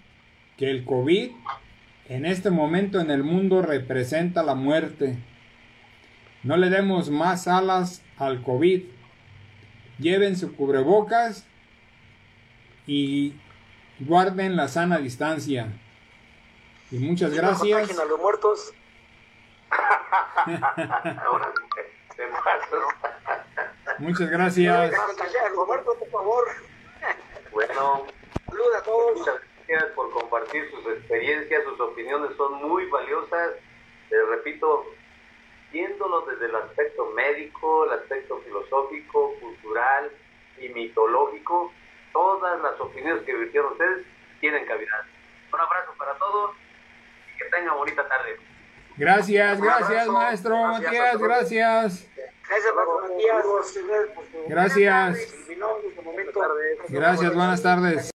que 0.56 0.70
el 0.70 0.84
COVID 0.84 1.30
en 2.08 2.24
este 2.24 2.50
momento 2.50 3.00
en 3.00 3.10
el 3.10 3.24
mundo 3.24 3.62
representa 3.62 4.44
la 4.44 4.54
muerte. 4.54 5.18
No 6.44 6.56
le 6.56 6.70
demos 6.70 7.10
más 7.10 7.48
alas 7.48 8.04
al 8.16 8.44
COVID. 8.44 8.82
Lleven 9.98 10.36
su 10.36 10.54
cubrebocas 10.54 11.48
y 12.86 13.32
guarden 13.98 14.54
la 14.54 14.68
sana 14.68 14.98
distancia. 14.98 15.72
Y 16.92 16.98
muchas 16.98 17.32
gracias. 17.32 17.98
a 17.98 18.04
los 18.04 18.20
muertos. 18.20 18.74
muchas 23.98 24.30
gracias. 24.30 24.92
por 25.54 26.10
favor. 26.10 26.48
Bueno, 27.50 28.06
saludos 28.46 28.76
a 28.76 28.82
todos. 28.82 29.18
Muchas 29.20 29.40
gracias 29.66 29.90
por 29.92 30.10
compartir 30.10 30.70
sus 30.70 30.86
experiencias, 30.86 31.64
sus 31.64 31.80
opiniones 31.80 32.36
son 32.36 32.62
muy 32.62 32.84
valiosas. 32.90 33.52
Les 34.10 34.28
repito, 34.28 34.84
viéndolo 35.72 36.26
desde 36.26 36.44
el 36.44 36.56
aspecto 36.56 37.06
médico, 37.12 37.86
el 37.86 37.92
aspecto 38.00 38.38
filosófico, 38.44 39.34
cultural 39.40 40.12
y 40.58 40.68
mitológico, 40.68 41.72
todas 42.12 42.60
las 42.60 42.78
opiniones 42.78 43.24
que 43.24 43.32
virtieron 43.32 43.72
ustedes 43.72 44.04
tienen 44.40 44.66
cavidad. 44.66 45.06
Un 45.54 45.60
abrazo 45.60 45.94
para 45.96 46.18
todos 46.18 46.54
que 47.42 47.56
tengan 47.56 47.76
bonita 47.76 48.08
tarde. 48.08 48.36
Gracias, 48.96 49.60
gracias, 49.60 50.06
maestro 50.08 50.56
Matías, 50.56 51.18
gracias. 51.18 52.08
Gracias, 52.48 52.74
Matías. 53.02 53.46
Gracias. 54.48 55.34
Gracias, 56.88 57.34
buenas 57.34 57.62
tardes. 57.62 58.12